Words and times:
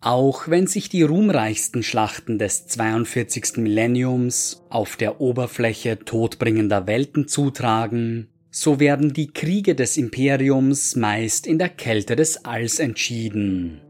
Auch 0.00 0.46
wenn 0.46 0.68
sich 0.68 0.88
die 0.88 1.02
ruhmreichsten 1.02 1.82
Schlachten 1.82 2.38
des 2.38 2.68
42. 2.68 3.56
Millenniums 3.56 4.62
auf 4.68 4.96
der 4.96 5.20
Oberfläche 5.20 5.98
todbringender 5.98 6.86
Welten 6.86 7.26
zutragen, 7.26 8.28
so 8.50 8.78
werden 8.78 9.12
die 9.12 9.32
Kriege 9.32 9.74
des 9.74 9.96
Imperiums 9.96 10.94
meist 10.94 11.46
in 11.46 11.58
der 11.58 11.68
Kälte 11.68 12.14
des 12.14 12.44
Alls 12.44 12.78
entschieden. 12.78 13.80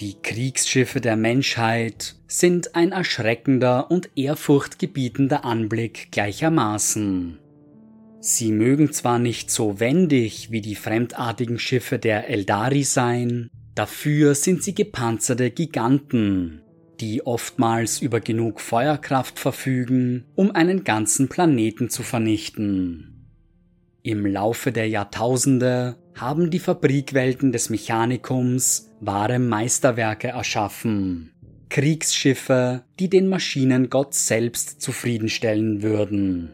Die 0.00 0.14
Kriegsschiffe 0.20 1.00
der 1.00 1.16
Menschheit 1.16 2.16
sind 2.26 2.74
ein 2.74 2.90
erschreckender 2.90 3.90
und 3.90 4.10
ehrfurchtgebietender 4.16 5.44
Anblick 5.44 6.10
gleichermaßen. 6.10 7.38
Sie 8.18 8.52
mögen 8.52 8.92
zwar 8.92 9.18
nicht 9.18 9.50
so 9.50 9.78
wendig 9.78 10.50
wie 10.50 10.60
die 10.60 10.74
fremdartigen 10.74 11.58
Schiffe 11.58 11.98
der 11.98 12.28
Eldari 12.28 12.82
sein, 12.82 13.50
dafür 13.80 14.34
sind 14.34 14.62
sie 14.62 14.74
gepanzerte 14.74 15.50
Giganten, 15.50 16.60
die 17.00 17.24
oftmals 17.26 18.02
über 18.02 18.20
genug 18.20 18.60
Feuerkraft 18.60 19.38
verfügen, 19.38 20.26
um 20.34 20.54
einen 20.54 20.84
ganzen 20.84 21.30
Planeten 21.30 21.88
zu 21.88 22.02
vernichten. 22.02 23.26
Im 24.02 24.26
Laufe 24.26 24.70
der 24.70 24.86
Jahrtausende 24.86 25.96
haben 26.14 26.50
die 26.50 26.58
Fabrikwelten 26.58 27.52
des 27.52 27.70
Mechanikums 27.70 28.90
wahre 29.00 29.38
Meisterwerke 29.38 30.28
erschaffen. 30.28 31.32
Kriegsschiffe, 31.70 32.84
die 32.98 33.08
den 33.08 33.28
Maschinengott 33.28 34.12
selbst 34.12 34.82
zufriedenstellen 34.82 35.80
würden. 35.80 36.50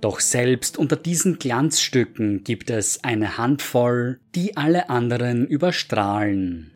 Doch 0.00 0.20
selbst 0.20 0.76
unter 0.76 0.96
diesen 0.96 1.38
Glanzstücken 1.38 2.44
gibt 2.44 2.70
es 2.70 3.02
eine 3.02 3.38
Handvoll, 3.38 4.20
die 4.34 4.56
alle 4.56 4.90
anderen 4.90 5.46
überstrahlen. 5.46 6.72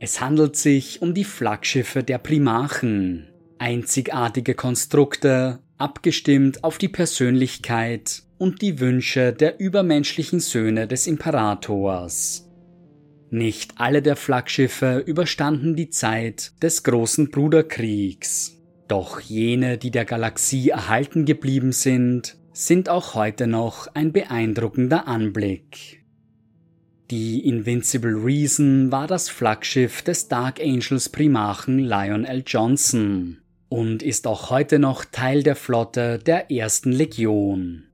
Es 0.00 0.20
handelt 0.20 0.56
sich 0.56 1.00
um 1.00 1.14
die 1.14 1.24
Flaggschiffe 1.24 2.02
der 2.02 2.18
Primachen, 2.18 3.28
einzigartige 3.58 4.54
Konstrukte, 4.54 5.60
abgestimmt 5.78 6.64
auf 6.64 6.78
die 6.78 6.88
Persönlichkeit 6.88 8.24
und 8.38 8.62
die 8.62 8.80
Wünsche 8.80 9.32
der 9.32 9.60
übermenschlichen 9.60 10.40
Söhne 10.40 10.88
des 10.88 11.06
Imperators. 11.06 12.48
Nicht 13.30 13.74
alle 13.76 14.02
der 14.02 14.16
Flaggschiffe 14.16 14.98
überstanden 15.06 15.76
die 15.76 15.90
Zeit 15.90 16.52
des 16.60 16.82
großen 16.82 17.30
Bruderkriegs. 17.30 18.61
Doch 18.92 19.20
jene, 19.20 19.78
die 19.78 19.90
der 19.90 20.04
Galaxie 20.04 20.68
erhalten 20.68 21.24
geblieben 21.24 21.72
sind, 21.72 22.36
sind 22.52 22.90
auch 22.90 23.14
heute 23.14 23.46
noch 23.46 23.86
ein 23.94 24.12
beeindruckender 24.12 25.08
Anblick. 25.08 26.04
Die 27.10 27.48
Invincible 27.48 28.22
Reason 28.22 28.92
war 28.92 29.06
das 29.06 29.30
Flaggschiff 29.30 30.02
des 30.02 30.28
Dark 30.28 30.60
Angels 30.60 31.08
Primarchen 31.08 31.78
Lion 31.78 32.26
L. 32.26 32.44
Johnson 32.46 33.38
und 33.70 34.02
ist 34.02 34.26
auch 34.26 34.50
heute 34.50 34.78
noch 34.78 35.06
Teil 35.06 35.42
der 35.42 35.56
Flotte 35.56 36.18
der 36.18 36.50
ersten 36.50 36.92
Legion. 36.92 37.84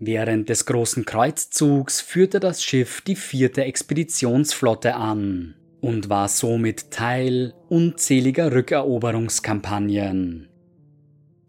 Während 0.00 0.48
des 0.48 0.66
großen 0.66 1.04
Kreuzzugs 1.04 2.00
führte 2.00 2.40
das 2.40 2.64
Schiff 2.64 3.02
die 3.02 3.14
vierte 3.14 3.62
Expeditionsflotte 3.62 4.96
an 4.96 5.54
und 5.80 6.08
war 6.08 6.28
somit 6.28 6.90
Teil 6.90 7.54
unzähliger 7.68 8.52
Rückeroberungskampagnen. 8.52 10.48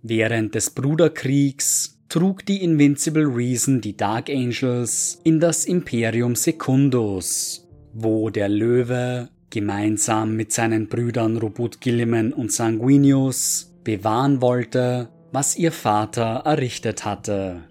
Während 0.02 0.55
des 0.55 0.69
Bruderkriegs 0.69 1.99
trug 2.09 2.45
die 2.45 2.63
Invincible 2.63 3.25
Reason 3.25 3.81
die 3.81 3.97
Dark 3.97 4.30
Angels 4.30 5.19
in 5.23 5.39
das 5.39 5.66
Imperium 5.66 6.36
Secundus, 6.36 7.67
wo 7.94 8.30
der 8.30 8.49
Löwe 8.49 9.30
gemeinsam 9.49 10.36
mit 10.36 10.53
seinen 10.53 10.88
Brüdern 10.88 11.38
Robut 11.38 11.81
Gilliman 11.81 12.33
und 12.33 12.52
Sanguinius 12.52 13.73
bewahren 13.83 14.41
wollte, 14.41 15.09
was 15.31 15.58
ihr 15.58 15.71
Vater 15.71 16.43
errichtet 16.45 17.05
hatte. 17.05 17.64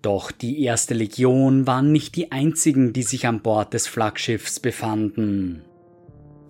Doch 0.00 0.32
die 0.32 0.62
erste 0.62 0.94
Legion 0.94 1.66
waren 1.66 1.92
nicht 1.92 2.16
die 2.16 2.32
einzigen, 2.32 2.92
die 2.92 3.04
sich 3.04 3.26
an 3.26 3.40
Bord 3.40 3.72
des 3.72 3.86
Flaggschiffs 3.86 4.58
befanden. 4.58 5.62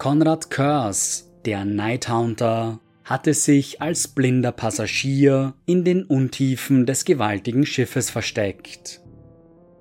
Konrad 0.02 0.50
Kurs, 0.50 1.30
der 1.44 1.64
Nighthaunter, 1.64 2.80
hatte 3.04 3.34
sich 3.34 3.80
als 3.80 4.08
blinder 4.08 4.50
Passagier 4.50 5.54
in 5.64 5.84
den 5.84 6.02
Untiefen 6.02 6.86
des 6.86 7.04
gewaltigen 7.04 7.64
Schiffes 7.64 8.10
versteckt. 8.10 9.00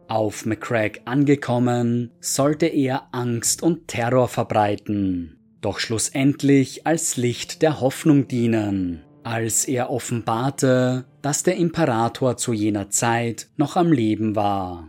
Auf 0.07 0.45
McCrack 0.45 1.01
angekommen, 1.05 2.11
sollte 2.19 2.67
er 2.67 3.07
Angst 3.11 3.63
und 3.63 3.87
Terror 3.87 4.27
verbreiten, 4.27 5.39
doch 5.59 5.79
schlussendlich 5.79 6.85
als 6.85 7.17
Licht 7.17 7.63
der 7.63 7.81
Hoffnung 7.81 8.27
dienen, 8.27 9.01
als 9.23 9.65
er 9.65 9.89
offenbarte, 9.89 11.05
dass 11.23 11.41
der 11.41 11.55
Imperator 11.55 12.37
zu 12.37 12.53
jener 12.53 12.91
Zeit 12.91 13.49
noch 13.57 13.75
am 13.75 13.91
Leben 13.91 14.35
war. 14.35 14.87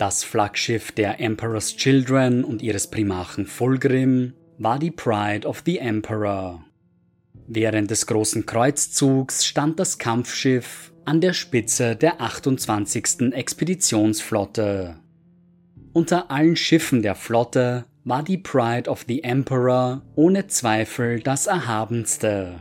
Das 0.00 0.24
Flaggschiff 0.24 0.92
der 0.92 1.20
Emperor's 1.20 1.76
Children 1.76 2.42
und 2.42 2.62
ihres 2.62 2.86
Primarchen 2.86 3.44
Fulgrim 3.44 4.32
war 4.56 4.78
die 4.78 4.90
Pride 4.90 5.46
of 5.46 5.62
the 5.66 5.76
Emperor. 5.76 6.64
Während 7.46 7.90
des 7.90 8.06
großen 8.06 8.46
Kreuzzugs 8.46 9.44
stand 9.44 9.78
das 9.78 9.98
Kampfschiff 9.98 10.94
an 11.04 11.20
der 11.20 11.34
Spitze 11.34 11.96
der 11.96 12.18
28. 12.18 13.34
Expeditionsflotte. 13.34 14.96
Unter 15.92 16.30
allen 16.30 16.56
Schiffen 16.56 17.02
der 17.02 17.14
Flotte 17.14 17.84
war 18.02 18.22
die 18.22 18.38
Pride 18.38 18.88
of 18.88 19.04
the 19.06 19.22
Emperor 19.22 20.00
ohne 20.14 20.46
Zweifel 20.46 21.20
das 21.20 21.46
erhabenste. 21.46 22.54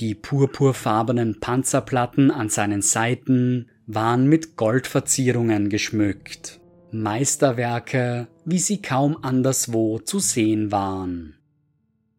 Die 0.00 0.14
purpurfarbenen 0.14 1.38
Panzerplatten 1.38 2.30
an 2.30 2.48
seinen 2.48 2.80
Seiten 2.80 3.68
waren 3.86 4.26
mit 4.26 4.56
Goldverzierungen 4.56 5.68
geschmückt. 5.68 6.60
Meisterwerke, 6.90 8.28
wie 8.44 8.58
sie 8.58 8.82
kaum 8.82 9.16
anderswo 9.22 9.98
zu 9.98 10.18
sehen 10.18 10.72
waren. 10.72 11.36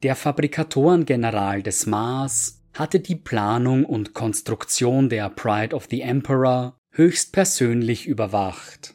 Der 0.03 0.15
Fabrikatorengeneral 0.15 1.63
des 1.63 1.85
Mars 1.85 2.63
hatte 2.73 2.99
die 2.99 3.15
Planung 3.15 3.85
und 3.85 4.13
Konstruktion 4.13 5.09
der 5.09 5.29
Pride 5.29 5.75
of 5.75 5.87
the 5.89 6.01
Emperor 6.01 6.77
höchstpersönlich 6.91 8.07
überwacht. 8.07 8.93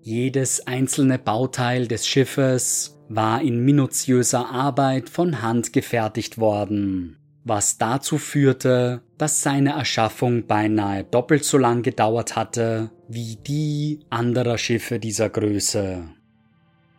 Jedes 0.00 0.66
einzelne 0.66 1.18
Bauteil 1.18 1.86
des 1.86 2.06
Schiffes 2.06 2.98
war 3.08 3.42
in 3.42 3.64
minutiöser 3.64 4.50
Arbeit 4.50 5.08
von 5.08 5.42
Hand 5.42 5.72
gefertigt 5.72 6.38
worden 6.38 7.18
was 7.44 7.78
dazu 7.78 8.18
führte, 8.18 9.02
dass 9.18 9.42
seine 9.42 9.72
Erschaffung 9.72 10.46
beinahe 10.46 11.04
doppelt 11.04 11.44
so 11.44 11.58
lang 11.58 11.82
gedauert 11.82 12.36
hatte 12.36 12.90
wie 13.06 13.36
die 13.36 14.00
anderer 14.10 14.58
Schiffe 14.58 14.98
dieser 14.98 15.28
Größe. 15.28 16.08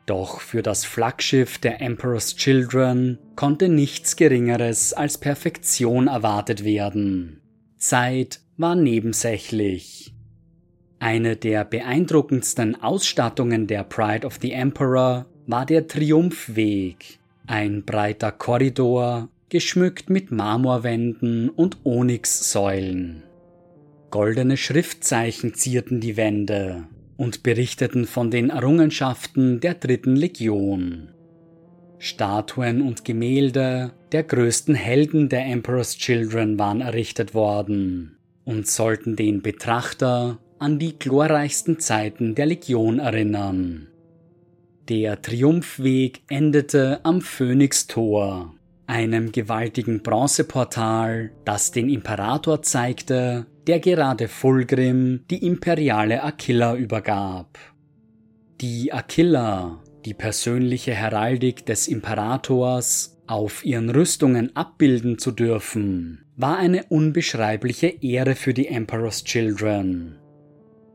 Doch 0.06 0.39
für 0.39 0.61
das 0.61 0.85
Flaggschiff 0.85 1.57
der 1.57 1.81
Emperor's 1.81 2.35
Children 2.35 3.17
konnte 3.35 3.69
nichts 3.69 4.16
Geringeres 4.16 4.94
als 4.94 5.17
Perfektion 5.17 6.07
erwartet 6.07 6.63
werden. 6.63 7.41
Zeit 7.77 8.41
war 8.57 8.75
nebensächlich. 8.75 10.13
Eine 11.00 11.35
der 11.35 11.66
beeindruckendsten 11.66 12.81
Ausstattungen 12.81 13.66
der 13.67 13.83
Pride 13.83 14.25
of 14.25 14.38
the 14.41 14.51
Emperor 14.51 15.25
war 15.47 15.66
der 15.66 15.88
Triumphweg, 15.88 17.19
ein 17.47 17.83
breiter 17.83 18.31
Korridor 18.31 19.29
geschmückt 19.50 20.09
mit 20.09 20.31
Marmorwänden 20.31 21.50
und 21.50 21.78
Onyxsäulen. 21.83 23.23
Goldene 24.11 24.57
Schriftzeichen 24.57 25.53
zierten 25.53 26.00
die 26.00 26.17
Wände 26.17 26.88
und 27.17 27.44
berichteten 27.44 28.06
von 28.06 28.31
den 28.31 28.50
Errungenschaften 28.50 29.59
der 29.59 29.75
dritten 29.75 30.16
Legion. 30.16 31.09
Statuen 31.97 32.81
und 32.81 33.06
Gemälde 33.06 33.92
der 34.12 34.24
größten 34.24 34.75
Helden 34.75 35.30
der 35.30 35.45
Emperor's 35.45 35.98
Children 35.98 36.59
waren 36.59 36.81
errichtet 36.81 37.33
worden 37.33 38.18
und 38.44 38.68
sollten 38.68 39.15
den 39.15 39.41
Betrachter 39.41 40.39
an 40.59 40.80
die 40.80 40.98
glorreichsten 40.98 41.80
Zeiten 41.80 42.36
der 42.36 42.45
Legion 42.45 43.00
erinnern. 43.00 43.88
Der 44.88 45.21
Triumphweg 45.21 46.21
endete 46.30 47.00
am 47.03 47.21
Phönixtor, 47.21 48.53
einem 48.88 49.32
gewaltigen 49.32 50.02
Bronzeportal, 50.02 51.32
das 51.44 51.72
den 51.72 51.90
Imperator 51.90 52.62
zeigte, 52.62 53.48
der 53.68 53.80
gerade 53.80 54.28
Fulgrim 54.28 55.22
die 55.30 55.46
imperiale 55.46 56.24
Aquila 56.24 56.76
übergab. 56.76 57.58
Die 58.62 58.94
Aquila, 58.94 59.84
die 60.06 60.14
persönliche 60.14 60.94
Heraldik 60.94 61.66
des 61.66 61.88
Imperators, 61.88 63.12
auf 63.28 63.66
ihren 63.66 63.90
Rüstungen 63.90 64.56
abbilden 64.56 65.18
zu 65.18 65.32
dürfen, 65.32 66.26
war 66.36 66.58
eine 66.58 66.84
unbeschreibliche 66.90 67.88
Ehre 67.88 68.36
für 68.36 68.54
die 68.54 68.68
Emperor's 68.68 69.24
Children. 69.24 70.20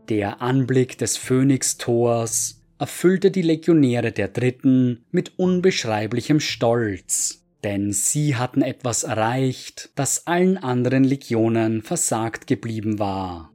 Der 0.08 0.40
Anblick 0.40 0.98
des 0.98 1.16
Phönix-Tors 1.16 2.62
erfüllte 2.78 3.30
die 3.30 3.42
Legionäre 3.42 4.12
der 4.12 4.28
Dritten 4.28 5.04
mit 5.10 5.38
unbeschreiblichem 5.38 6.40
Stolz, 6.40 7.39
denn 7.64 7.92
sie 7.92 8.36
hatten 8.36 8.62
etwas 8.62 9.04
erreicht, 9.04 9.90
das 9.94 10.26
allen 10.26 10.56
anderen 10.56 11.04
Legionen 11.04 11.82
versagt 11.82 12.46
geblieben 12.46 12.98
war. 12.98 13.52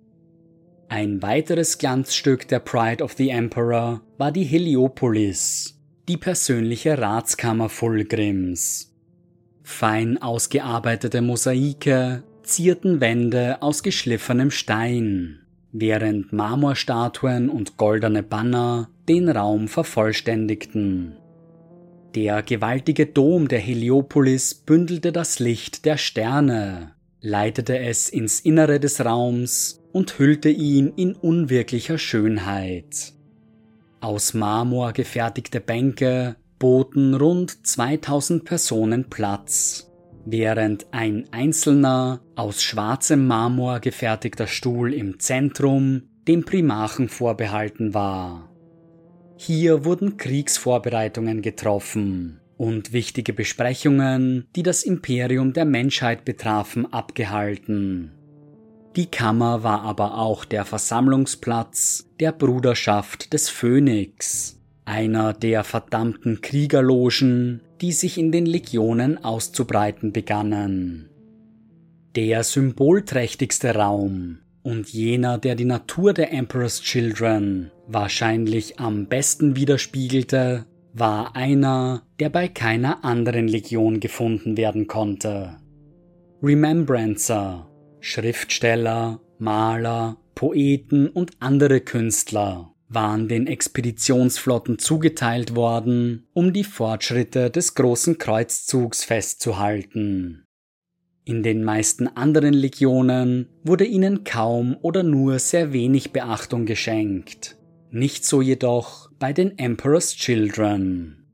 Ein 0.87 1.21
weiteres 1.21 1.77
Glanzstück 1.77 2.47
der 2.47 2.59
Pride 2.59 3.03
of 3.03 3.13
the 3.13 3.29
Emperor 3.29 4.01
war 4.17 4.31
die 4.31 4.43
Heliopolis, 4.43 5.79
die 6.07 6.17
persönliche 6.17 6.97
Ratskammer 6.97 7.69
Fulgrims. 7.69 8.93
Fein 9.63 10.21
ausgearbeitete 10.21 11.21
Mosaike 11.21 12.23
zierten 12.43 13.01
Wände 13.01 13.63
aus 13.63 13.81
geschliffenem 13.81 14.51
Stein, 14.51 15.39
während 15.71 16.31
Marmorstatuen 16.31 17.49
und 17.49 17.77
goldene 17.77 18.21
Banner 18.21 18.89
den 19.09 19.27
Raum 19.27 19.67
vervollständigten. 19.67 21.17
Der 22.15 22.43
gewaltige 22.43 23.07
Dom 23.07 23.49
der 23.49 23.59
Heliopolis 23.59 24.53
bündelte 24.53 25.11
das 25.11 25.39
Licht 25.39 25.83
der 25.83 25.97
Sterne, 25.97 26.93
leitete 27.19 27.77
es 27.77 28.07
ins 28.07 28.39
Innere 28.39 28.79
des 28.79 29.03
Raums 29.03 29.83
und 29.91 30.17
hüllte 30.17 30.47
ihn 30.47 30.93
in 30.95 31.13
unwirklicher 31.13 31.97
Schönheit. 31.97 33.11
Aus 33.99 34.33
Marmor 34.33 34.93
gefertigte 34.93 35.59
Bänke 35.59 36.37
boten 36.57 37.15
rund 37.15 37.67
2000 37.67 38.45
Personen 38.45 39.09
Platz, 39.09 39.91
während 40.25 40.87
ein 40.93 41.25
einzelner 41.31 42.21
aus 42.37 42.63
schwarzem 42.63 43.27
Marmor 43.27 43.81
gefertigter 43.81 44.47
Stuhl 44.47 44.93
im 44.93 45.19
Zentrum 45.19 46.03
dem 46.29 46.45
Primachen 46.45 47.09
vorbehalten 47.09 47.93
war. 47.93 48.54
Hier 49.37 49.83
wurden 49.83 50.17
Kriegsvorbereitungen 50.17 51.41
getroffen 51.41 52.39
und 52.57 52.93
wichtige 52.93 53.33
Besprechungen, 53.33 54.47
die 54.55 54.63
das 54.63 54.83
Imperium 54.83 55.53
der 55.53 55.65
Menschheit 55.65 56.23
betrafen, 56.23 56.91
abgehalten. 56.91 58.11
Die 58.95 59.07
Kammer 59.07 59.63
war 59.63 59.81
aber 59.81 60.17
auch 60.17 60.45
der 60.45 60.63
Versammlungsplatz 60.63 62.07
der 62.21 62.31
Bruderschaft 62.31 63.33
des 63.33 63.49
Phönix, 63.49 64.61
einer 64.85 65.33
der 65.33 65.65
verdammten 65.65 66.39
Kriegerlogen, 66.39 67.61
die 67.81 67.91
sich 67.91 68.17
in 68.17 68.31
den 68.31 68.45
Legionen 68.45 69.21
auszubreiten 69.21 70.13
begannen. 70.13 71.09
Der 72.15 72.43
symbolträchtigste 72.45 73.75
Raum 73.75 74.39
und 74.65 74.89
jener, 74.89 75.37
der 75.37 75.53
die 75.53 75.65
Natur 75.65 76.13
der 76.13 76.33
Emperor's 76.33 76.81
Children 76.81 77.71
wahrscheinlich 77.87 78.79
am 78.79 79.07
besten 79.07 79.55
widerspiegelte, 79.55 80.65
war 80.91 81.35
einer, 81.35 82.01
der 82.19 82.29
bei 82.29 82.47
keiner 82.47 83.05
anderen 83.05 83.47
Legion 83.47 83.99
gefunden 83.99 84.57
werden 84.57 84.87
konnte. 84.87 85.57
Remembrancer, 86.41 87.69
Schriftsteller, 87.99 89.21
Maler, 89.37 90.17
Poeten 90.33 91.09
und 91.09 91.33
andere 91.39 91.81
Künstler 91.81 92.73
waren 92.87 93.27
den 93.27 93.45
Expeditionsflotten 93.45 94.79
zugeteilt 94.79 95.55
worden, 95.55 96.27
um 96.33 96.53
die 96.53 96.63
Fortschritte 96.63 97.51
des 97.51 97.75
großen 97.75 98.17
Kreuzzugs 98.17 99.03
festzuhalten. 99.03 100.44
In 101.27 101.41
den 101.41 101.63
meisten 101.63 102.07
anderen 102.07 102.53
Legionen 102.53 103.47
wurde 103.63 103.85
ihnen 103.85 104.23
kaum 104.23 104.77
oder 104.83 105.01
nur 105.01 105.39
sehr 105.39 105.73
wenig 105.73 106.11
Beachtung 106.11 106.67
geschenkt. 106.67 107.57
Nicht 107.89 108.25
so 108.25 108.43
jedoch 108.43 109.09
bei 109.17 109.33
den 109.33 109.57
Emperor's 109.57 110.15
Children. 110.15 111.25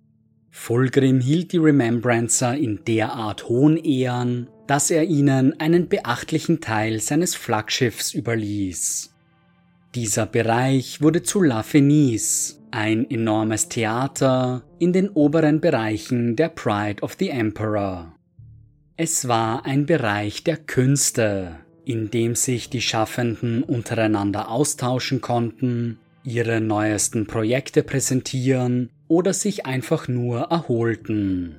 Fulgrim 0.49 1.19
hielt 1.19 1.51
die 1.51 1.57
Remembrancer 1.57 2.55
in 2.55 2.85
derart 2.85 3.49
hohen 3.49 3.75
Ehren, 3.75 4.47
dass 4.65 4.91
er 4.91 5.03
ihnen 5.03 5.59
einen 5.59 5.89
beachtlichen 5.89 6.61
Teil 6.61 7.01
seines 7.01 7.35
Flaggschiffs 7.35 8.13
überließ. 8.13 9.13
Dieser 9.93 10.25
Bereich 10.25 11.01
wurde 11.01 11.21
zu 11.21 11.41
La 11.41 11.63
Fenice, 11.63 12.61
ein 12.71 13.09
enormes 13.09 13.67
Theater 13.67 14.63
in 14.79 14.93
den 14.93 15.09
oberen 15.09 15.59
Bereichen 15.59 16.38
der 16.38 16.47
Pride 16.47 17.01
of 17.01 17.17
the 17.19 17.29
Emperor. 17.29 18.15
Es 19.03 19.27
war 19.27 19.65
ein 19.65 19.88
Bereich 19.88 20.44
der 20.44 20.57
Künste, 20.57 21.56
in 21.86 22.12
dem 22.12 22.36
sich 22.36 22.69
die 22.69 22.81
Schaffenden 22.81 23.63
untereinander 23.63 24.51
austauschen 24.51 25.21
konnten, 25.21 25.98
ihre 26.24 26.62
neuesten 26.62 27.25
Projekte 27.25 27.81
präsentieren 27.81 28.92
oder 29.07 29.33
sich 29.33 29.65
einfach 29.65 30.07
nur 30.07 30.42
erholten. 30.51 31.56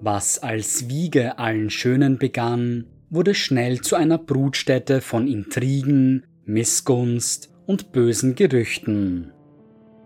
Was 0.00 0.44
als 0.44 0.88
Wiege 0.88 1.40
allen 1.40 1.70
Schönen 1.70 2.18
begann, 2.18 2.86
wurde 3.10 3.34
schnell 3.34 3.80
zu 3.80 3.96
einer 3.96 4.18
Brutstätte 4.18 5.00
von 5.00 5.26
Intrigen, 5.26 6.24
Missgunst 6.44 7.52
und 7.66 7.90
bösen 7.90 8.36
Gerüchten. 8.36 9.32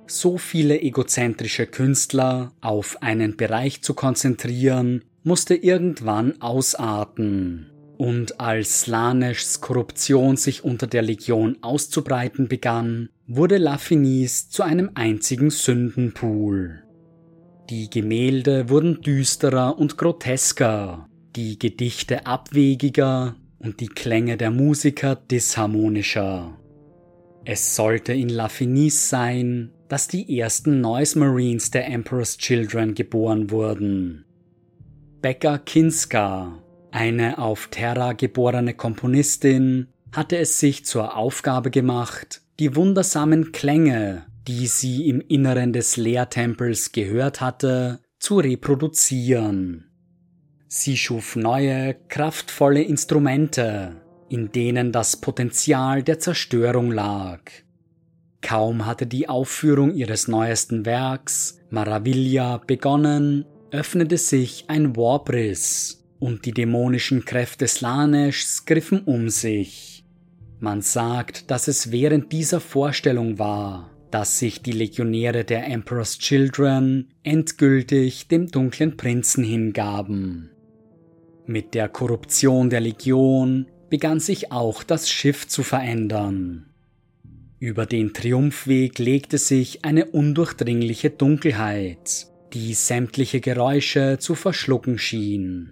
So 0.06 0.38
viele 0.38 0.80
egozentrische 0.80 1.66
Künstler 1.66 2.52
auf 2.62 3.02
einen 3.02 3.36
Bereich 3.36 3.82
zu 3.82 3.92
konzentrieren, 3.92 5.04
musste 5.28 5.54
irgendwann 5.54 6.40
ausarten. 6.40 7.70
Und 7.96 8.40
als 8.40 8.82
Slaneschs 8.82 9.60
Korruption 9.60 10.36
sich 10.36 10.64
unter 10.64 10.86
der 10.86 11.02
Legion 11.02 11.58
auszubreiten 11.62 12.48
begann, 12.48 13.10
wurde 13.26 13.58
Lafinis 13.58 14.48
zu 14.50 14.62
einem 14.62 14.90
einzigen 14.94 15.50
Sündenpool. 15.50 16.82
Die 17.70 17.90
Gemälde 17.90 18.70
wurden 18.70 19.02
düsterer 19.02 19.78
und 19.78 19.98
grotesker, 19.98 21.06
die 21.36 21.58
Gedichte 21.58 22.26
abwegiger 22.26 23.36
und 23.58 23.80
die 23.80 23.88
Klänge 23.88 24.38
der 24.38 24.50
Musiker 24.50 25.16
disharmonischer. 25.16 26.56
Es 27.44 27.76
sollte 27.76 28.14
in 28.14 28.30
La 28.30 28.48
Finis 28.48 29.10
sein, 29.10 29.72
dass 29.88 30.08
die 30.08 30.38
ersten 30.38 30.80
Noise 30.80 31.18
Marines 31.18 31.70
der 31.70 31.86
Emperor's 31.88 32.38
Children 32.38 32.94
geboren 32.94 33.50
wurden. 33.50 34.24
Becca 35.20 35.58
Kinska, 35.58 36.62
eine 36.90 37.38
auf 37.38 37.68
Terra 37.68 38.12
geborene 38.12 38.74
Komponistin, 38.74 39.88
hatte 40.12 40.38
es 40.38 40.58
sich 40.60 40.84
zur 40.84 41.16
Aufgabe 41.16 41.70
gemacht, 41.70 42.42
die 42.58 42.74
wundersamen 42.74 43.52
Klänge 43.52 44.28
die 44.48 44.66
sie 44.66 45.08
im 45.08 45.20
Inneren 45.20 45.74
des 45.74 45.98
Lehrtempels 45.98 46.92
gehört 46.92 47.42
hatte, 47.42 48.00
zu 48.18 48.38
reproduzieren. 48.38 49.90
Sie 50.68 50.96
schuf 50.96 51.36
neue, 51.36 51.94
kraftvolle 52.08 52.82
Instrumente, 52.82 54.00
in 54.30 54.50
denen 54.50 54.90
das 54.90 55.18
Potenzial 55.18 56.02
der 56.02 56.18
Zerstörung 56.18 56.90
lag. 56.90 57.40
Kaum 58.40 58.86
hatte 58.86 59.06
die 59.06 59.28
Aufführung 59.28 59.94
ihres 59.94 60.28
neuesten 60.28 60.86
Werks, 60.86 61.60
Maravilla, 61.68 62.58
begonnen, 62.66 63.44
öffnete 63.70 64.16
sich 64.16 64.64
ein 64.68 64.96
Warbriss 64.96 66.04
und 66.18 66.44
die 66.44 66.52
dämonischen 66.52 67.24
Kräfte 67.24 67.68
Slaneschs 67.68 68.64
griffen 68.64 69.00
um 69.04 69.28
sich. 69.28 70.04
Man 70.60 70.82
sagt, 70.82 71.50
dass 71.50 71.68
es 71.68 71.92
während 71.92 72.32
dieser 72.32 72.60
Vorstellung 72.60 73.38
war, 73.38 73.90
dass 74.10 74.38
sich 74.38 74.62
die 74.62 74.72
Legionäre 74.72 75.44
der 75.44 75.66
Emperor's 75.66 76.18
Children 76.18 77.08
endgültig 77.22 78.28
dem 78.28 78.48
dunklen 78.48 78.96
Prinzen 78.96 79.44
hingaben. 79.44 80.50
Mit 81.46 81.74
der 81.74 81.88
Korruption 81.88 82.70
der 82.70 82.80
Legion 82.80 83.66
begann 83.88 84.20
sich 84.20 84.50
auch 84.50 84.82
das 84.82 85.08
Schiff 85.08 85.46
zu 85.46 85.62
verändern. 85.62 86.66
Über 87.60 87.86
den 87.86 88.12
Triumphweg 88.12 88.98
legte 88.98 89.38
sich 89.38 89.84
eine 89.84 90.06
undurchdringliche 90.06 91.10
Dunkelheit, 91.10 92.28
die 92.52 92.74
sämtliche 92.74 93.40
Geräusche 93.40 94.18
zu 94.18 94.34
verschlucken 94.34 94.98
schien. 94.98 95.70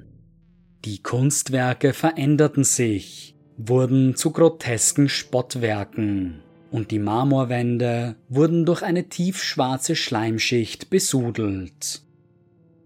Die 0.85 1.03
Kunstwerke 1.03 1.93
veränderten 1.93 2.65
sich, 2.65 3.35
wurden 3.57 4.17
zu 4.17 4.31
grotesken 4.31 5.09
Spottwerken 5.09 6.43
und 6.71 6.91
die 6.91 6.99
Marmorwände 6.99 8.17
wurden 8.29 8.67
durch 8.67 8.83
eine 8.83 9.09
tiefschwarze 9.09 9.97
Schleimschicht 9.97 10.91
besudelt. 10.91 12.03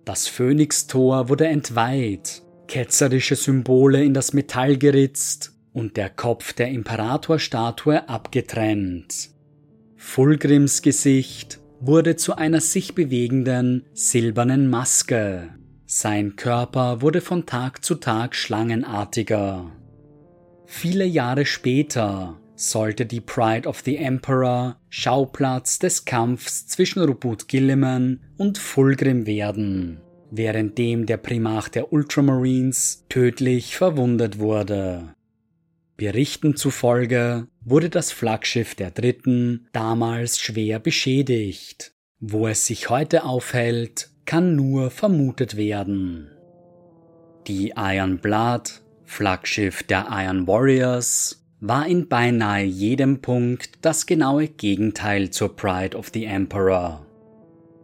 Das 0.05 0.29
Phönixtor 0.29 1.29
wurde 1.29 1.47
entweiht, 1.47 2.43
ketzerische 2.69 3.37
Symbole 3.37 4.05
in 4.05 4.15
das 4.15 4.33
Metall 4.33 4.77
geritzt 4.77 5.53
und 5.73 5.97
der 5.97 6.11
Kopf 6.11 6.53
der 6.53 6.69
Imperatorstatue 6.69 8.09
abgetrennt. 8.09 9.31
Fulgrims 9.97 10.83
Gesicht 10.83 11.60
wurde 11.81 12.17
zu 12.17 12.37
einer 12.37 12.61
sich 12.61 12.95
bewegenden 12.95 13.87
silbernen 13.93 14.69
Maske. 14.69 15.51
Sein 15.87 16.37
Körper 16.37 17.01
wurde 17.01 17.21
von 17.21 17.47
Tag 17.47 17.85
zu 17.85 17.97
Tag 17.97 18.35
schlangenartiger. 18.35 19.73
Viele 20.67 21.05
Jahre 21.05 21.47
später 21.47 22.39
sollte 22.55 23.07
die 23.07 23.21
Pride 23.21 23.67
of 23.67 23.81
the 23.81 23.97
Emperor 23.97 24.77
Schauplatz 24.91 25.79
des 25.79 26.05
Kampfs 26.05 26.67
zwischen 26.67 27.03
Ruput 27.03 27.49
Gilliman 27.49 28.21
und 28.37 28.59
Fulgrim 28.59 29.27
werden, 29.27 30.01
währenddem 30.31 31.07
der 31.07 31.17
Primarch 31.17 31.71
der 31.71 31.93
Ultramarines 31.93 33.07
tödlich 33.09 33.77
verwundet 33.77 34.39
wurde. 34.39 35.15
Berichten 36.01 36.57
zufolge 36.57 37.47
wurde 37.63 37.91
das 37.91 38.11
Flaggschiff 38.11 38.75
der 38.75 38.91
Dritten 38.91 39.69
damals 39.75 40.41
schwer 40.41 40.79
beschädigt. 40.79 41.93
Wo 42.21 42.49
es 42.49 42.65
sich 42.65 42.89
heute 42.89 43.25
aufhält, 43.25 44.09
kann 44.25 44.57
nur 44.57 44.91
vermutet 44.91 45.59
werden. 45.59 46.31
Die 47.47 47.75
Iron 47.77 48.17
Blood, 48.17 48.81
Flaggschiff 49.05 49.83
der 49.83 50.07
Iron 50.11 50.47
Warriors, 50.47 51.45
war 51.61 51.87
in 51.87 52.09
beinahe 52.09 52.65
jedem 52.65 53.21
Punkt 53.21 53.73
das 53.83 54.07
genaue 54.07 54.49
Gegenteil 54.49 55.29
zur 55.29 55.55
Pride 55.55 55.95
of 55.99 56.13
the 56.15 56.25
Emperor. 56.25 57.05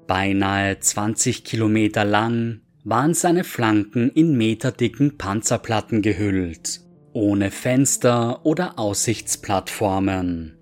Beinahe 0.07 0.81
20 0.81 1.45
Kilometer 1.45 2.07
lang 2.07 2.63
waren 2.83 3.13
seine 3.13 3.45
Flanken 3.45 4.09
in 4.09 4.39
meterdicken 4.39 5.19
Panzerplatten 5.19 6.01
gehüllt, 6.01 6.81
ohne 7.17 7.51
Fenster 7.51 8.45
oder 8.45 8.79
Aussichtsplattformen. 8.79 10.59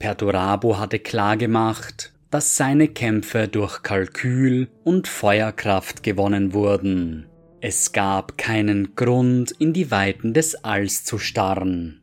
Perdurabo 0.00 0.76
hatte 0.80 0.98
klargemacht, 0.98 2.12
dass 2.30 2.56
seine 2.56 2.88
Kämpfe 2.88 3.46
durch 3.46 3.84
Kalkül 3.84 4.66
und 4.82 5.06
Feuerkraft 5.06 6.02
gewonnen 6.02 6.52
wurden. 6.52 7.26
Es 7.60 7.92
gab 7.92 8.36
keinen 8.36 8.96
Grund, 8.96 9.52
in 9.52 9.72
die 9.72 9.92
Weiten 9.92 10.34
des 10.34 10.64
Alls 10.64 11.04
zu 11.04 11.18
starren. 11.18 12.02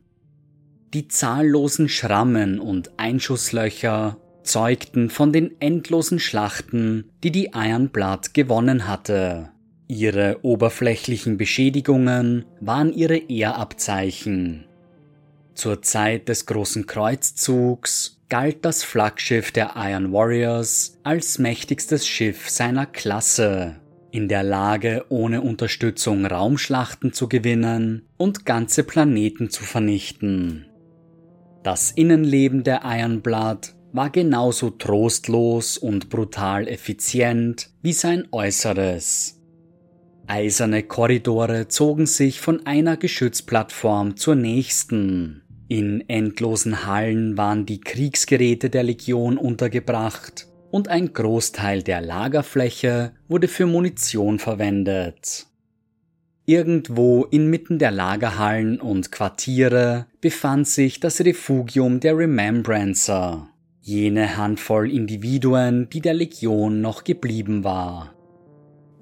Die 0.94 1.08
zahllosen 1.08 1.90
Schrammen 1.90 2.60
und 2.60 2.98
Einschusslöcher 2.98 4.16
zeugten 4.42 5.10
von 5.10 5.34
den 5.34 5.60
endlosen 5.60 6.18
Schlachten, 6.18 7.10
die 7.22 7.30
die 7.30 7.50
Iron 7.52 7.90
Blood 7.90 8.32
gewonnen 8.32 8.88
hatte. 8.88 9.50
Ihre 9.90 10.38
oberflächlichen 10.42 11.36
Beschädigungen 11.36 12.44
waren 12.60 12.92
ihre 12.92 13.16
Ehrabzeichen. 13.16 14.66
Zur 15.54 15.82
Zeit 15.82 16.28
des 16.28 16.46
großen 16.46 16.86
Kreuzzugs 16.86 18.20
galt 18.28 18.64
das 18.64 18.84
Flaggschiff 18.84 19.50
der 19.50 19.72
Iron 19.74 20.12
Warriors 20.12 20.96
als 21.02 21.40
mächtigstes 21.40 22.06
Schiff 22.06 22.48
seiner 22.48 22.86
Klasse, 22.86 23.80
in 24.12 24.28
der 24.28 24.44
Lage, 24.44 25.06
ohne 25.08 25.40
Unterstützung 25.40 26.24
Raumschlachten 26.24 27.12
zu 27.12 27.28
gewinnen 27.28 28.06
und 28.16 28.46
ganze 28.46 28.84
Planeten 28.84 29.50
zu 29.50 29.64
vernichten. 29.64 30.66
Das 31.64 31.90
Innenleben 31.90 32.62
der 32.62 32.82
Ironblood 32.84 33.74
war 33.92 34.10
genauso 34.10 34.70
trostlos 34.70 35.78
und 35.78 36.10
brutal 36.10 36.68
effizient 36.68 37.70
wie 37.82 37.92
sein 37.92 38.28
Äußeres. 38.30 39.39
Eiserne 40.30 40.84
Korridore 40.84 41.66
zogen 41.66 42.06
sich 42.06 42.40
von 42.40 42.64
einer 42.64 42.96
Geschützplattform 42.96 44.16
zur 44.16 44.36
nächsten. 44.36 45.42
In 45.66 46.08
endlosen 46.08 46.86
Hallen 46.86 47.36
waren 47.36 47.66
die 47.66 47.80
Kriegsgeräte 47.80 48.70
der 48.70 48.84
Legion 48.84 49.36
untergebracht 49.36 50.46
und 50.70 50.86
ein 50.86 51.12
Großteil 51.12 51.82
der 51.82 52.00
Lagerfläche 52.00 53.10
wurde 53.26 53.48
für 53.48 53.66
Munition 53.66 54.38
verwendet. 54.38 55.46
Irgendwo 56.46 57.24
inmitten 57.24 57.80
der 57.80 57.90
Lagerhallen 57.90 58.80
und 58.80 59.10
Quartiere 59.10 60.06
befand 60.20 60.68
sich 60.68 61.00
das 61.00 61.20
Refugium 61.20 61.98
der 61.98 62.16
Remembrancer, 62.16 63.48
jene 63.80 64.36
Handvoll 64.36 64.92
Individuen, 64.92 65.88
die 65.90 66.00
der 66.00 66.14
Legion 66.14 66.80
noch 66.80 67.02
geblieben 67.02 67.64
war. 67.64 68.14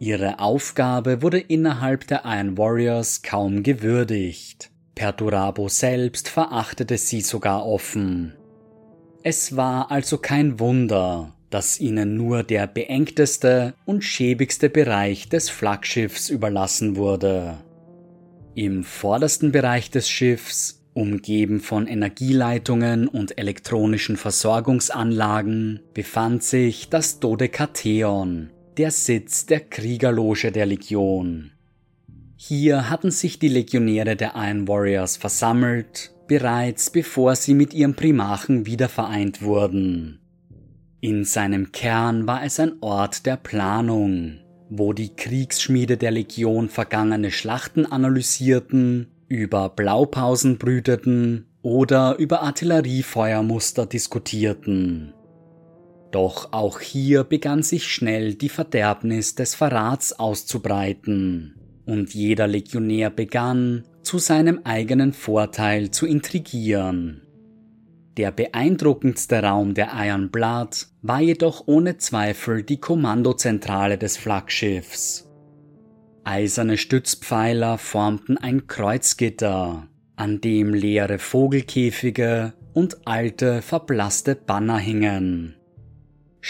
Ihre 0.00 0.38
Aufgabe 0.38 1.22
wurde 1.22 1.40
innerhalb 1.40 2.06
der 2.06 2.22
Iron 2.24 2.56
Warriors 2.56 3.22
kaum 3.22 3.62
gewürdigt. 3.62 4.70
Perturabo 4.94 5.68
selbst 5.68 6.28
verachtete 6.28 6.98
sie 6.98 7.20
sogar 7.20 7.66
offen. 7.66 8.34
Es 9.24 9.56
war 9.56 9.90
also 9.90 10.18
kein 10.18 10.60
Wunder, 10.60 11.34
dass 11.50 11.80
ihnen 11.80 12.16
nur 12.16 12.44
der 12.44 12.66
beengteste 12.66 13.74
und 13.84 14.04
schäbigste 14.04 14.70
Bereich 14.70 15.28
des 15.28 15.50
Flaggschiffs 15.50 16.30
überlassen 16.30 16.96
wurde. 16.96 17.58
Im 18.54 18.84
vordersten 18.84 19.50
Bereich 19.50 19.90
des 19.90 20.08
Schiffs, 20.08 20.84
umgeben 20.94 21.60
von 21.60 21.86
Energieleitungen 21.86 23.08
und 23.08 23.38
elektronischen 23.38 24.16
Versorgungsanlagen, 24.16 25.80
befand 25.94 26.42
sich 26.42 26.88
das 26.88 27.20
Dodekatheon, 27.20 28.50
der 28.78 28.92
Sitz 28.92 29.44
der 29.44 29.58
Kriegerloge 29.58 30.52
der 30.52 30.64
Legion. 30.64 31.50
Hier 32.36 32.88
hatten 32.88 33.10
sich 33.10 33.40
die 33.40 33.48
Legionäre 33.48 34.14
der 34.14 34.34
Iron 34.36 34.68
Warriors 34.68 35.16
versammelt, 35.16 36.14
bereits 36.28 36.90
bevor 36.90 37.34
sie 37.34 37.54
mit 37.54 37.74
ihrem 37.74 37.94
Primarchen 37.94 38.66
wiedervereint 38.66 39.42
wurden. 39.42 40.20
In 41.00 41.24
seinem 41.24 41.72
Kern 41.72 42.28
war 42.28 42.44
es 42.44 42.60
ein 42.60 42.74
Ort 42.80 43.26
der 43.26 43.36
Planung, 43.36 44.38
wo 44.70 44.92
die 44.92 45.14
Kriegsschmiede 45.14 45.96
der 45.96 46.12
Legion 46.12 46.68
vergangene 46.68 47.32
Schlachten 47.32 47.84
analysierten, 47.84 49.08
über 49.26 49.70
Blaupausen 49.70 50.56
brüteten 50.56 51.46
oder 51.62 52.16
über 52.18 52.42
Artilleriefeuermuster 52.42 53.86
diskutierten. 53.86 55.14
Doch 56.10 56.52
auch 56.52 56.80
hier 56.80 57.24
begann 57.24 57.62
sich 57.62 57.86
schnell 57.86 58.34
die 58.34 58.48
Verderbnis 58.48 59.34
des 59.34 59.54
Verrats 59.54 60.18
auszubreiten, 60.18 61.54
und 61.84 62.14
jeder 62.14 62.46
Legionär 62.46 63.10
begann, 63.10 63.84
zu 64.02 64.18
seinem 64.18 64.60
eigenen 64.64 65.12
Vorteil 65.12 65.90
zu 65.90 66.06
intrigieren. 66.06 67.22
Der 68.16 68.32
beeindruckendste 68.32 69.42
Raum 69.42 69.74
der 69.74 69.90
Iron 69.94 70.30
Blood 70.30 70.88
war 71.02 71.20
jedoch 71.20 71.64
ohne 71.66 71.98
Zweifel 71.98 72.62
die 72.62 72.80
Kommandozentrale 72.80 73.96
des 73.96 74.16
Flaggschiffs. 74.16 75.30
Eiserne 76.24 76.78
Stützpfeiler 76.78 77.78
formten 77.78 78.36
ein 78.36 78.66
Kreuzgitter, 78.66 79.88
an 80.16 80.40
dem 80.40 80.74
leere 80.74 81.18
Vogelkäfige 81.18 82.54
und 82.74 83.06
alte, 83.06 83.62
verblasste 83.62 84.34
Banner 84.34 84.78
hingen. 84.78 85.57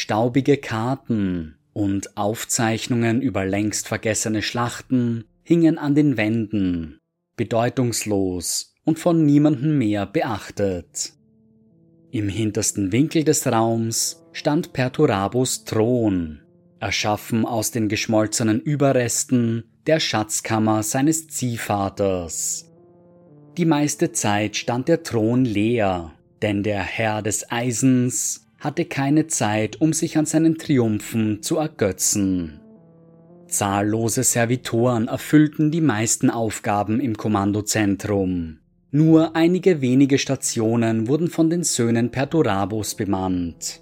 Staubige 0.00 0.59
Karten 0.59 1.57
und 1.73 2.17
Aufzeichnungen 2.17 3.21
über 3.21 3.45
längst 3.45 3.88
vergessene 3.88 4.43
Schlachten 4.43 5.25
hingen 5.43 5.76
an 5.76 5.97
den 5.97 6.17
Wänden, 6.17 7.00
bedeutungslos 7.35 8.76
und 8.85 9.00
von 9.00 9.26
niemandem 9.26 9.76
mehr 9.76 10.07
beachtet. 10.07 11.14
Im 12.12 12.28
hintersten 12.28 12.93
Winkel 12.93 13.25
des 13.25 13.45
Raums 13.49 14.25
stand 14.31 14.73
Perturabos 14.73 15.64
Thron, 15.64 16.43
erschaffen 16.78 17.45
aus 17.45 17.73
den 17.73 17.88
geschmolzenen 17.88 18.61
Überresten 18.61 19.64
der 19.88 19.99
Schatzkammer 19.99 20.85
seines 20.85 21.26
Ziehvaters. 21.26 22.71
Die 23.57 23.67
meiste 23.67 24.12
Zeit 24.12 24.55
stand 24.55 24.87
der 24.87 25.02
Thron 25.02 25.45
leer, 25.45 26.12
denn 26.40 26.62
der 26.62 26.85
Herr 26.85 27.21
des 27.21 27.50
Eisens 27.50 28.48
hatte 28.59 28.85
keine 28.85 29.27
Zeit, 29.29 29.81
um 29.81 29.93
sich 29.93 30.19
an 30.19 30.27
seinen 30.27 30.59
Triumphen 30.59 31.43
zu 31.43 31.57
ergötzen. 31.57 32.61
Zahllose 33.47 34.25
Servitoren 34.25 35.09
erfüllten 35.09 35.71
die 35.71 35.81
meisten 35.81 36.29
Aufgaben 36.29 37.00
im 37.00 37.17
Kommandozentrum, 37.17 38.59
nur 38.91 39.37
einige 39.37 39.81
wenige 39.81 40.19
Stationen 40.19 41.09
wurden 41.09 41.29
von 41.29 41.49
den 41.49 41.62
Söhnen 41.62 42.11
Perturabos 42.11 42.95
bemannt. 42.95 43.81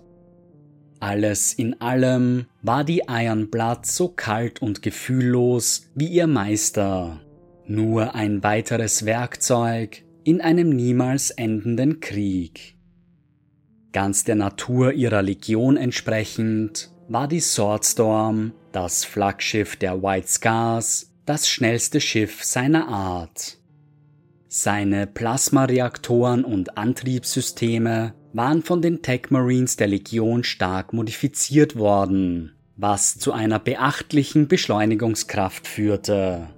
Alles 1.00 1.52
in 1.52 1.80
allem 1.80 2.46
war 2.62 2.84
die 2.84 3.02
Iron 3.08 3.50
Blood 3.50 3.86
so 3.86 4.08
kalt 4.08 4.62
und 4.62 4.82
gefühllos 4.82 5.90
wie 5.94 6.08
ihr 6.08 6.26
Meister, 6.26 7.20
nur 7.66 8.14
ein 8.14 8.42
weiteres 8.42 9.04
Werkzeug 9.04 10.02
in 10.24 10.40
einem 10.40 10.70
niemals 10.70 11.30
endenden 11.30 12.00
Krieg. 12.00 12.75
Ganz 13.92 14.24
der 14.24 14.34
Natur 14.34 14.92
ihrer 14.92 15.22
Legion 15.22 15.76
entsprechend 15.76 16.90
war 17.08 17.28
die 17.28 17.40
Swordstorm, 17.40 18.52
das 18.72 19.04
Flaggschiff 19.04 19.76
der 19.76 20.02
White 20.02 20.28
Scars, 20.28 21.12
das 21.24 21.48
schnellste 21.48 22.00
Schiff 22.00 22.44
seiner 22.44 22.88
Art. 22.88 23.58
Seine 24.48 25.06
Plasmareaktoren 25.06 26.44
und 26.44 26.78
Antriebssysteme 26.78 28.14
waren 28.32 28.62
von 28.62 28.82
den 28.82 29.02
Tech 29.02 29.30
Marines 29.30 29.76
der 29.76 29.88
Legion 29.88 30.44
stark 30.44 30.92
modifiziert 30.92 31.76
worden, 31.76 32.54
was 32.76 33.18
zu 33.18 33.32
einer 33.32 33.58
beachtlichen 33.58 34.46
Beschleunigungskraft 34.48 35.66
führte. 35.66 36.48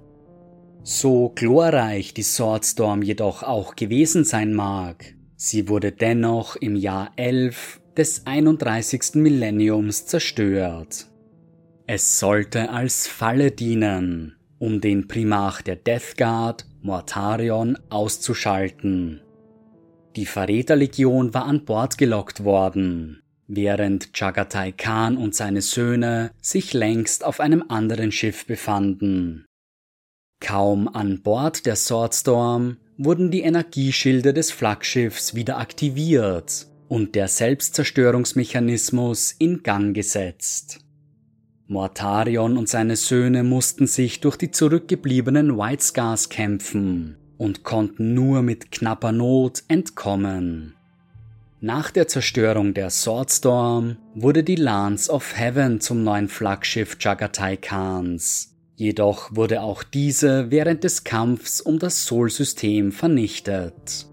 So 0.83 1.31
glorreich 1.35 2.13
die 2.13 2.23
Swordstorm 2.23 3.01
jedoch 3.01 3.43
auch 3.43 3.75
gewesen 3.75 4.23
sein 4.23 4.53
mag, 4.53 5.15
Sie 5.41 5.69
wurde 5.69 5.93
dennoch 5.93 6.57
im 6.57 6.75
Jahr 6.75 7.13
11 7.15 7.79
des 7.95 8.27
31. 8.27 9.15
Millenniums 9.15 10.05
zerstört. 10.05 11.07
Es 11.87 12.19
sollte 12.19 12.71
als 12.71 13.07
Falle 13.07 13.51
dienen, 13.51 14.35
um 14.57 14.81
den 14.81 15.07
Primarch 15.07 15.61
der 15.61 15.77
Death 15.77 16.17
Guard, 16.17 16.65
Mortarion, 16.81 17.77
auszuschalten. 17.89 19.21
Die 20.17 20.25
Verräterlegion 20.25 21.33
war 21.33 21.45
an 21.45 21.63
Bord 21.63 21.97
gelockt 21.97 22.43
worden, 22.43 23.23
während 23.47 24.11
Chagatai 24.13 24.73
Khan 24.73 25.15
und 25.15 25.35
seine 25.35 25.61
Söhne 25.61 26.31
sich 26.41 26.73
längst 26.73 27.23
auf 27.23 27.39
einem 27.39 27.63
anderen 27.69 28.11
Schiff 28.11 28.45
befanden. 28.45 29.45
Kaum 30.41 30.89
an 30.89 31.21
Bord 31.21 31.65
der 31.65 31.77
Swordstorm 31.77 32.75
wurden 32.99 33.31
die 33.31 33.41
Energieschilde 33.41 34.33
des 34.33 34.51
Flaggschiffs 34.51 35.33
wieder 35.33 35.57
aktiviert 35.57 36.67
und 36.89 37.15
der 37.15 37.29
Selbstzerstörungsmechanismus 37.29 39.33
in 39.39 39.63
Gang 39.63 39.95
gesetzt. 39.95 40.81
Mortarion 41.67 42.57
und 42.57 42.67
seine 42.67 42.97
Söhne 42.97 43.43
mussten 43.43 43.87
sich 43.87 44.19
durch 44.19 44.35
die 44.35 44.51
zurückgebliebenen 44.51 45.57
White 45.57 45.83
Scars 45.83 46.27
kämpfen 46.27 47.15
und 47.37 47.63
konnten 47.63 48.13
nur 48.13 48.41
mit 48.41 48.71
knapper 48.71 49.13
Not 49.13 49.63
entkommen. 49.69 50.75
Nach 51.61 51.91
der 51.91 52.09
Zerstörung 52.09 52.73
der 52.73 52.89
Swordstorm 52.89 53.95
wurde 54.13 54.43
die 54.43 54.55
Lance 54.55 55.09
of 55.09 55.37
Heaven 55.37 55.79
zum 55.79 56.03
neuen 56.03 56.27
Flaggschiff 56.27 56.97
Jagatai 56.99 57.55
Khans. 57.55 58.58
Jedoch 58.79 59.35
wurde 59.35 59.61
auch 59.61 59.83
diese 59.83 60.51
während 60.51 60.85
des 60.85 61.03
Kampfs 61.03 61.59
um 61.59 61.79
das 61.79 62.05
Sol-System 62.05 62.93
vernichtet. 62.93 64.07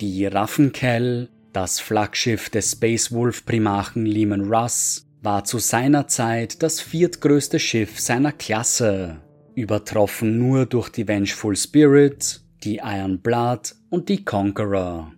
Die 0.00 0.26
Raffenkel, 0.26 1.28
das 1.52 1.78
Flaggschiff 1.78 2.50
des 2.50 2.72
Space 2.72 3.12
Wolf 3.12 3.46
Primarchen 3.46 4.04
Lehman 4.04 4.52
Russ, 4.52 5.06
war 5.22 5.44
zu 5.44 5.60
seiner 5.60 6.08
Zeit 6.08 6.60
das 6.64 6.80
viertgrößte 6.80 7.60
Schiff 7.60 8.00
seiner 8.00 8.32
Klasse, 8.32 9.18
übertroffen 9.54 10.38
nur 10.38 10.66
durch 10.66 10.88
die 10.88 11.06
Vengeful 11.06 11.54
Spirit, 11.54 12.40
die 12.64 12.80
Iron 12.82 13.20
Blood 13.20 13.76
und 13.90 14.08
die 14.08 14.24
Conqueror. 14.24 15.12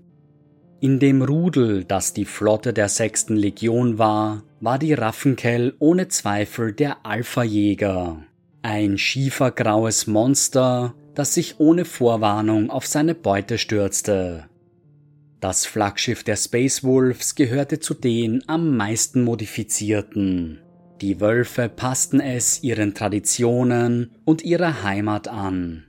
In 0.80 0.99
dem 0.99 1.23
Rudel, 1.23 1.82
das 1.85 2.12
die 2.12 2.26
Flotte 2.26 2.75
der 2.75 2.90
sechsten 2.90 3.37
Legion 3.37 3.97
war, 3.97 4.42
war 4.61 4.79
die 4.79 4.95
Raffenkel 4.95 5.75
ohne 5.79 6.09
Zweifel 6.09 6.73
der 6.73 7.07
Alpha-Jäger, 7.07 8.23
ein 8.62 8.99
schiefergraues 8.99 10.07
Monster, 10.07 10.95
das 11.15 11.35
sich 11.35 11.59
ohne 11.59 11.85
Vorwarnung 11.85 12.71
auf 12.71 12.87
seine 12.87 13.15
Beute 13.15 13.59
stürzte 13.59 14.49
das 15.41 15.67
Flaggschiff 15.67 16.25
der 16.25 16.37
Space 16.37 16.83
Wolves 16.83 17.37
gehörte 17.37 17.79
zu 17.79 17.95
den 17.95 18.43
am 18.49 18.77
meisten 18.77 19.23
modifizierten. 19.23 20.61
Die 21.00 21.21
Wölfe 21.21 21.69
passten 21.69 22.19
es 22.19 22.65
ihren 22.65 22.93
Traditionen 22.93 24.17
und 24.25 24.43
ihrer 24.43 24.83
Heimat 24.83 25.29
an. 25.29 25.85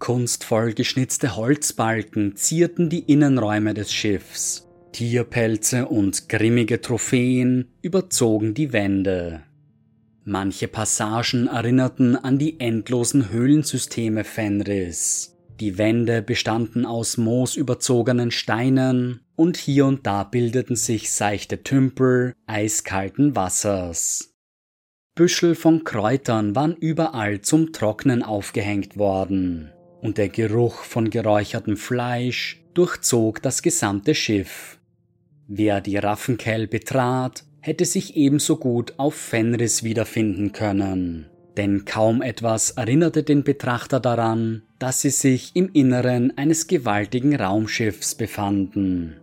Kunstvoll 0.00 0.72
geschnitzte 0.72 1.36
Holzbalken 1.36 2.34
zierten 2.34 2.90
die 2.90 3.00
Innenräume 3.10 3.72
des 3.72 3.92
Schiffs. 3.92 4.65
Tierpelze 4.96 5.88
und 5.88 6.26
grimmige 6.30 6.80
Trophäen 6.80 7.68
überzogen 7.82 8.54
die 8.54 8.72
Wände. 8.72 9.42
Manche 10.24 10.68
Passagen 10.68 11.48
erinnerten 11.48 12.16
an 12.16 12.38
die 12.38 12.58
endlosen 12.60 13.30
Höhlensysteme 13.30 14.24
Fenris. 14.24 15.36
Die 15.60 15.76
Wände 15.76 16.22
bestanden 16.22 16.86
aus 16.86 17.18
moosüberzogenen 17.18 18.30
Steinen 18.30 19.20
und 19.34 19.58
hier 19.58 19.84
und 19.84 20.06
da 20.06 20.24
bildeten 20.24 20.76
sich 20.76 21.12
seichte 21.12 21.62
Tümpel 21.62 22.32
eiskalten 22.46 23.36
Wassers. 23.36 24.32
Büschel 25.14 25.56
von 25.56 25.84
Kräutern 25.84 26.56
waren 26.56 26.74
überall 26.74 27.42
zum 27.42 27.74
Trocknen 27.74 28.22
aufgehängt 28.22 28.96
worden, 28.96 29.72
und 30.00 30.16
der 30.16 30.30
Geruch 30.30 30.84
von 30.84 31.10
geräuchertem 31.10 31.76
Fleisch 31.76 32.64
durchzog 32.72 33.42
das 33.42 33.60
gesamte 33.60 34.14
Schiff. 34.14 34.75
Wer 35.48 35.80
die 35.80 35.96
Raffenkel 35.96 36.66
betrat, 36.66 37.44
hätte 37.60 37.84
sich 37.84 38.16
ebenso 38.16 38.56
gut 38.56 38.94
auf 38.96 39.14
Fenris 39.14 39.82
wiederfinden 39.82 40.52
können 40.52 41.26
denn 41.56 41.84
kaum 41.84 42.22
etwas 42.22 42.70
erinnerte 42.70 43.22
den 43.22 43.42
Betrachter 43.42 44.00
daran, 44.00 44.62
dass 44.78 45.00
sie 45.00 45.10
sich 45.10 45.52
im 45.54 45.70
Inneren 45.72 46.36
eines 46.36 46.66
gewaltigen 46.66 47.34
Raumschiffs 47.34 48.14
befanden. 48.14 49.16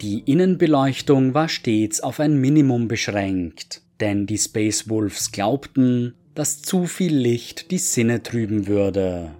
Die 0.00 0.20
Innenbeleuchtung 0.20 1.34
war 1.34 1.48
stets 1.48 2.00
auf 2.00 2.20
ein 2.20 2.38
Minimum 2.40 2.88
beschränkt, 2.88 3.82
denn 4.00 4.26
die 4.26 4.38
Space 4.38 4.88
Wolves 4.88 5.32
glaubten, 5.32 6.14
dass 6.34 6.60
zu 6.60 6.86
viel 6.86 7.16
Licht 7.16 7.70
die 7.70 7.78
Sinne 7.78 8.22
trüben 8.22 8.66
würde. 8.66 9.30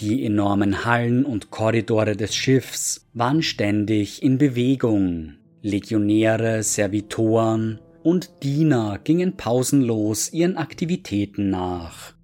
Die 0.00 0.24
enormen 0.24 0.84
Hallen 0.84 1.24
und 1.24 1.50
Korridore 1.50 2.14
des 2.14 2.32
Schiffs 2.32 3.08
waren 3.14 3.42
ständig 3.42 4.22
in 4.22 4.38
Bewegung. 4.38 5.34
Legionäre, 5.60 6.62
Servitoren 6.62 7.80
und 8.04 8.44
Diener 8.44 9.00
gingen 9.02 9.36
pausenlos 9.36 10.32
ihren 10.32 10.56
Aktivitäten 10.56 11.50
nach. 11.50 12.14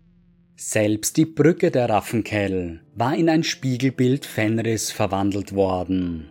Selbst 0.55 1.17
die 1.17 1.27
Brücke 1.27 1.73
der 1.73 1.91
Raffenkel 1.91 2.81
war 2.95 3.17
in 3.17 3.29
ein 3.29 3.43
Spiegelbild 3.43 4.25
Fenris 4.25 4.93
verwandelt 4.93 5.53
worden. 5.53 6.29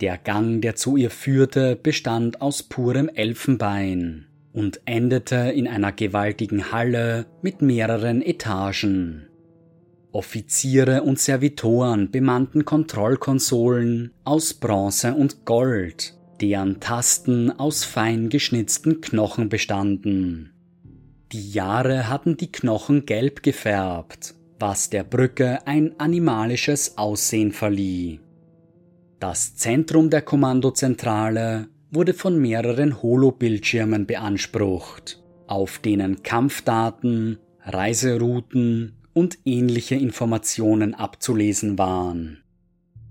Der 0.00 0.16
Gang, 0.16 0.62
der 0.62 0.76
zu 0.76 0.96
ihr 0.96 1.10
führte, 1.10 1.76
bestand 1.76 2.40
aus 2.40 2.62
purem 2.62 3.10
Elfenbein 3.10 4.26
und 4.54 4.80
endete 4.86 5.52
in 5.54 5.68
einer 5.68 5.92
gewaltigen 5.92 6.72
Halle 6.72 7.26
mit 7.42 7.60
mehreren 7.60 8.22
Etagen. 8.22 9.28
Offiziere 10.14 11.02
und 11.02 11.18
Servitoren 11.18 12.12
bemannten 12.12 12.64
Kontrollkonsolen 12.64 14.12
aus 14.22 14.54
Bronze 14.54 15.12
und 15.12 15.44
Gold, 15.44 16.14
deren 16.40 16.78
Tasten 16.78 17.50
aus 17.50 17.82
fein 17.82 18.28
geschnitzten 18.28 19.00
Knochen 19.00 19.48
bestanden. 19.48 20.52
Die 21.32 21.50
Jahre 21.50 22.08
hatten 22.08 22.36
die 22.36 22.52
Knochen 22.52 23.06
gelb 23.06 23.42
gefärbt, 23.42 24.36
was 24.60 24.88
der 24.88 25.02
Brücke 25.02 25.66
ein 25.66 25.98
animalisches 25.98 26.96
Aussehen 26.96 27.50
verlieh. 27.50 28.20
Das 29.18 29.56
Zentrum 29.56 30.10
der 30.10 30.22
Kommandozentrale 30.22 31.66
wurde 31.90 32.14
von 32.14 32.40
mehreren 32.40 33.02
Holobildschirmen 33.02 34.06
beansprucht, 34.06 35.20
auf 35.48 35.80
denen 35.80 36.22
Kampfdaten, 36.22 37.38
Reiserouten 37.64 38.94
und 39.14 39.38
ähnliche 39.44 39.94
Informationen 39.94 40.94
abzulesen 40.94 41.78
waren. 41.78 42.42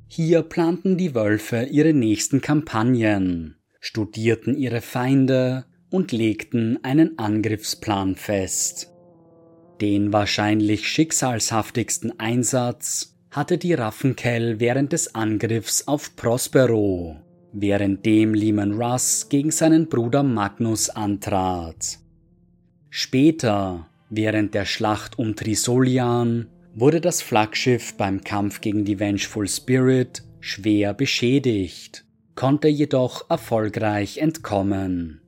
Hier 0.08 0.44
planten 0.44 0.98
die 0.98 1.16
Wölfe 1.16 1.64
ihre 1.64 1.94
nächsten 1.94 2.42
Kampagnen, 2.42 3.56
studierten 3.80 4.56
ihre 4.56 4.82
Feinde 4.82 5.66
und 5.90 6.12
legten 6.12 6.84
einen 6.84 7.18
Angriffsplan 7.18 8.16
fest. 8.16 8.92
Den 9.82 10.14
wahrscheinlich 10.14 10.88
schicksalshaftigsten 10.88 12.20
Einsatz 12.20 13.18
hatte 13.32 13.58
die 13.58 13.74
Raffenkel 13.74 14.60
während 14.60 14.94
des 14.94 15.16
Angriffs 15.16 15.88
auf 15.88 16.16
Prospero, 16.16 17.18
währenddem 17.52 18.34
Lehman 18.34 18.74
Russ 18.74 19.28
gegen 19.30 19.52
seinen 19.52 19.90
Bruder 19.90 20.22
Magnus 20.22 20.90
antrat. 20.90 21.98
Später, 22.92 23.88
während 24.16 24.54
der 24.54 24.66
Schlacht 24.66 25.18
um 25.18 25.36
Trisolian, 25.36 26.48
wurde 26.76 27.02
das 27.02 27.22
Flaggschiff 27.22 27.96
beim 27.98 28.24
Kampf 28.24 28.62
gegen 28.62 28.86
die 28.86 29.00
Vengeful 29.00 29.48
Spirit 29.48 30.24
schwer 30.40 30.94
beschädigt, 30.94 32.06
konnte 32.36 32.68
jedoch 32.68 33.30
erfolgreich 33.30 34.18
entkommen. 34.18 35.22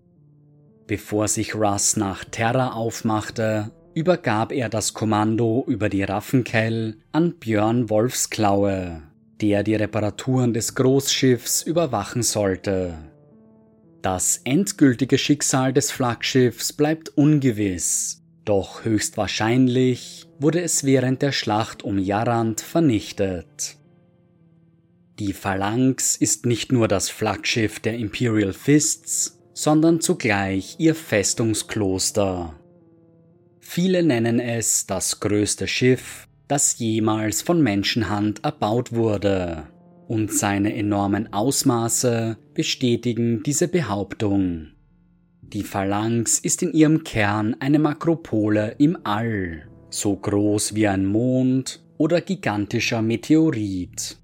Bevor 0.87 1.27
sich 1.27 1.55
Russ 1.55 1.97
nach 1.97 2.25
Terra 2.25 2.73
aufmachte, 2.73 3.71
übergab 3.95 4.51
er 4.51 4.69
das 4.69 4.93
Kommando 4.93 5.63
über 5.67 5.89
die 5.89 6.03
Raffenkel 6.03 6.97
an 7.11 7.35
Björn 7.39 7.89
Wolfsklaue, 7.89 9.01
der 9.41 9.63
die 9.63 9.75
Reparaturen 9.75 10.53
des 10.53 10.75
Großschiffs 10.75 11.63
überwachen 11.63 12.21
sollte. 12.21 12.97
Das 14.01 14.41
endgültige 14.43 15.17
Schicksal 15.17 15.73
des 15.73 15.89
Flaggschiffs 15.91 16.73
bleibt 16.73 17.09
ungewiss, 17.09 18.24
doch 18.45 18.85
höchstwahrscheinlich 18.85 20.27
wurde 20.39 20.61
es 20.61 20.83
während 20.83 21.21
der 21.21 21.31
Schlacht 21.31 21.83
um 21.83 21.97
Jarand 21.97 22.61
vernichtet. 22.61 23.77
Die 25.19 25.33
Phalanx 25.33 26.15
ist 26.15 26.45
nicht 26.45 26.71
nur 26.71 26.87
das 26.87 27.09
Flaggschiff 27.09 27.79
der 27.79 27.97
Imperial 27.97 28.53
Fists, 28.53 29.39
sondern 29.53 30.01
zugleich 30.01 30.75
ihr 30.77 30.93
Festungskloster. 30.93 32.53
Viele 33.59 34.03
nennen 34.03 34.39
es 34.39 34.85
das 34.85 35.19
größte 35.21 35.67
Schiff, 35.67 36.27
das 36.47 36.77
jemals 36.77 37.41
von 37.41 37.61
Menschenhand 37.61 38.43
erbaut 38.43 38.91
wurde. 38.91 39.67
und 40.07 40.31
seine 40.31 40.75
enormen 40.75 41.33
Ausmaße 41.33 42.37
bestätigen 42.53 43.41
diese 43.43 43.67
Behauptung. 43.67 44.74
Die 45.53 45.63
Phalanx 45.63 46.39
ist 46.39 46.63
in 46.63 46.73
ihrem 46.73 47.03
Kern 47.03 47.55
eine 47.59 47.77
Makropole 47.77 48.75
im 48.79 48.97
All, 49.03 49.67
so 49.89 50.15
groß 50.15 50.73
wie 50.73 50.87
ein 50.87 51.05
Mond 51.05 51.83
oder 51.97 52.21
gigantischer 52.21 53.01
Meteorit. 53.01 54.17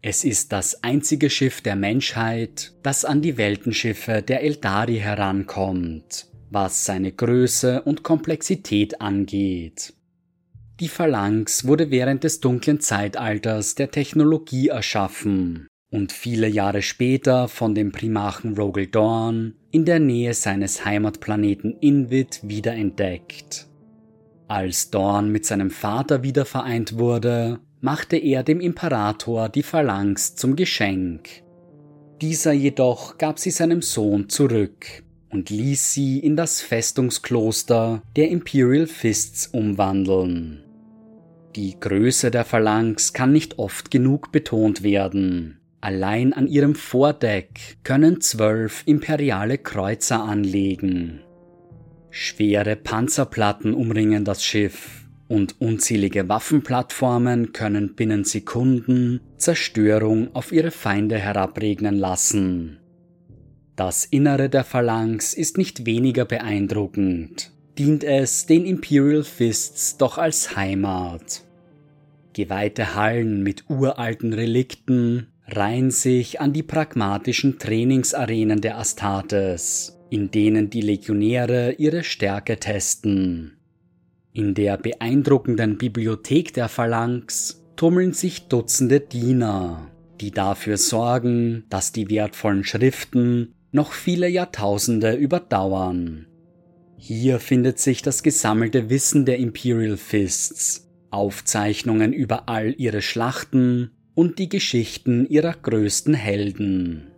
Es 0.00 0.24
ist 0.24 0.52
das 0.52 0.82
einzige 0.82 1.28
Schiff 1.30 1.60
der 1.60 1.76
Menschheit, 1.76 2.72
das 2.82 3.04
an 3.04 3.20
die 3.20 3.36
Weltenschiffe 3.36 4.22
der 4.22 4.42
Eldari 4.42 4.98
herankommt, 4.98 6.26
was 6.50 6.86
seine 6.86 7.12
Größe 7.12 7.82
und 7.82 8.02
Komplexität 8.02 9.00
angeht. 9.00 9.92
Die 10.80 10.88
Phalanx 10.88 11.66
wurde 11.66 11.90
während 11.90 12.24
des 12.24 12.40
dunklen 12.40 12.80
Zeitalters 12.80 13.74
der 13.74 13.90
Technologie 13.90 14.68
erschaffen 14.68 15.68
und 15.90 16.12
viele 16.12 16.48
Jahre 16.48 16.82
später 16.82 17.48
von 17.48 17.74
dem 17.74 17.92
Primarchen 17.92 18.56
Rogel 18.56 18.86
Dorn 18.86 19.54
in 19.70 19.84
der 19.84 20.00
Nähe 20.00 20.34
seines 20.34 20.84
Heimatplaneten 20.84 21.76
Invid 21.80 22.40
wiederentdeckt. 22.42 23.68
Als 24.48 24.90
Dorn 24.90 25.30
mit 25.30 25.44
seinem 25.44 25.70
Vater 25.70 26.22
wieder 26.22 26.44
vereint 26.44 26.98
wurde, 26.98 27.60
machte 27.80 28.16
er 28.16 28.42
dem 28.42 28.60
Imperator 28.60 29.48
die 29.48 29.62
Phalanx 29.62 30.34
zum 30.36 30.56
Geschenk. 30.56 31.28
Dieser 32.20 32.52
jedoch 32.52 33.18
gab 33.18 33.38
sie 33.38 33.50
seinem 33.50 33.82
Sohn 33.82 34.28
zurück 34.28 35.04
und 35.30 35.50
ließ 35.50 35.92
sie 35.92 36.18
in 36.18 36.36
das 36.36 36.62
Festungskloster 36.62 38.02
der 38.16 38.30
Imperial 38.30 38.86
Fists 38.86 39.48
umwandeln. 39.48 40.64
Die 41.54 41.78
Größe 41.78 42.30
der 42.30 42.44
Phalanx 42.44 43.12
kann 43.12 43.32
nicht 43.32 43.58
oft 43.58 43.90
genug 43.90 44.32
betont 44.32 44.82
werden. 44.82 45.60
Allein 45.80 46.32
an 46.32 46.46
ihrem 46.46 46.74
Vordeck 46.74 47.78
können 47.84 48.20
zwölf 48.20 48.82
imperiale 48.86 49.58
Kreuzer 49.58 50.22
anlegen. 50.22 51.20
Schwere 52.10 52.76
Panzerplatten 52.76 53.74
umringen 53.74 54.24
das 54.24 54.42
Schiff 54.42 55.06
und 55.28 55.60
unzählige 55.60 56.28
Waffenplattformen 56.28 57.52
können 57.52 57.94
binnen 57.94 58.24
Sekunden 58.24 59.20
Zerstörung 59.36 60.34
auf 60.34 60.52
ihre 60.52 60.70
Feinde 60.70 61.18
herabregnen 61.18 61.96
lassen. 61.96 62.78
Das 63.74 64.06
Innere 64.06 64.48
der 64.48 64.64
Phalanx 64.64 65.34
ist 65.34 65.58
nicht 65.58 65.84
weniger 65.84 66.24
beeindruckend, 66.24 67.52
dient 67.76 68.04
es 68.04 68.46
den 68.46 68.64
Imperial 68.64 69.24
Fists 69.24 69.98
doch 69.98 70.16
als 70.16 70.56
Heimat. 70.56 71.42
Geweihte 72.32 72.94
Hallen 72.94 73.42
mit 73.42 73.64
uralten 73.68 74.32
Relikten 74.32 75.26
reihen 75.48 75.90
sich 75.90 76.40
an 76.40 76.52
die 76.52 76.62
pragmatischen 76.62 77.58
Trainingsarenen 77.58 78.60
der 78.60 78.78
Astartes, 78.78 79.98
in 80.10 80.30
denen 80.30 80.70
die 80.70 80.80
Legionäre 80.80 81.72
ihre 81.72 82.04
Stärke 82.04 82.58
testen. 82.58 83.56
In 84.32 84.54
der 84.54 84.76
beeindruckenden 84.76 85.78
Bibliothek 85.78 86.52
der 86.52 86.68
Phalanx 86.68 87.64
tummeln 87.76 88.12
sich 88.12 88.48
Dutzende 88.48 89.00
Diener, 89.00 89.90
die 90.20 90.30
dafür 90.30 90.76
sorgen, 90.76 91.64
dass 91.68 91.92
die 91.92 92.10
wertvollen 92.10 92.64
Schriften 92.64 93.54
noch 93.72 93.92
viele 93.92 94.28
Jahrtausende 94.28 95.14
überdauern. 95.14 96.26
Hier 96.96 97.38
findet 97.38 97.78
sich 97.78 98.02
das 98.02 98.22
gesammelte 98.22 98.90
Wissen 98.90 99.26
der 99.26 99.38
Imperial 99.38 99.96
Fists, 99.96 100.88
Aufzeichnungen 101.10 102.12
über 102.12 102.48
all 102.48 102.74
ihre 102.78 103.02
Schlachten 103.02 103.90
und 104.16 104.40
die 104.40 104.48
Geschichten 104.48 105.26
ihrer 105.28 105.52
größten 105.52 106.14
Helden. 106.14 107.12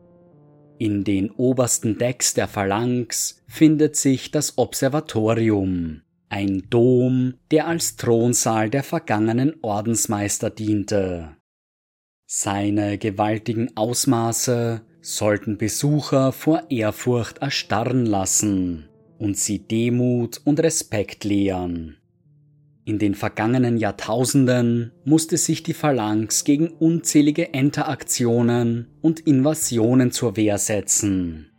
In 0.78 1.04
den 1.04 1.30
obersten 1.30 1.96
Decks 1.96 2.34
der 2.34 2.48
Phalanx 2.48 3.42
findet 3.48 3.96
sich 3.96 4.30
das 4.30 4.58
Observatorium, 4.58 6.02
ein 6.28 6.64
Dom, 6.68 7.34
der 7.50 7.66
als 7.66 7.96
Thronsaal 7.96 8.68
der 8.68 8.82
vergangenen 8.82 9.54
Ordensmeister 9.62 10.50
diente. 10.50 11.36
Seine 12.26 12.98
gewaltigen 12.98 13.76
Ausmaße 13.76 14.82
sollten 15.00 15.56
Besucher 15.56 16.32
vor 16.32 16.64
Ehrfurcht 16.68 17.38
erstarren 17.38 18.06
lassen 18.06 18.88
und 19.18 19.38
sie 19.38 19.60
Demut 19.60 20.40
und 20.44 20.60
Respekt 20.60 21.24
lehren. 21.24 21.97
In 22.88 22.98
den 22.98 23.14
vergangenen 23.14 23.76
Jahrtausenden 23.76 24.92
musste 25.04 25.36
sich 25.36 25.62
die 25.62 25.74
Phalanx 25.74 26.44
gegen 26.44 26.68
unzählige 26.68 27.42
Interaktionen 27.42 28.86
und 29.02 29.20
Invasionen 29.20 30.10
zur 30.10 30.38
Wehr 30.38 30.56
setzen. 30.56 31.50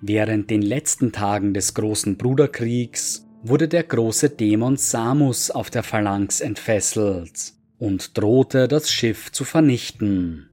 Während 0.00 0.50
den 0.50 0.62
letzten 0.62 1.12
Tagen 1.12 1.54
des 1.54 1.74
großen 1.74 2.16
Bruderkriegs 2.16 3.24
wurde 3.44 3.68
der 3.68 3.84
große 3.84 4.30
Dämon 4.30 4.76
Samus 4.76 5.52
auf 5.52 5.70
der 5.70 5.84
Phalanx 5.84 6.40
entfesselt 6.40 7.52
und 7.78 8.18
drohte 8.18 8.66
das 8.66 8.90
Schiff 8.90 9.30
zu 9.30 9.44
vernichten. 9.44 10.50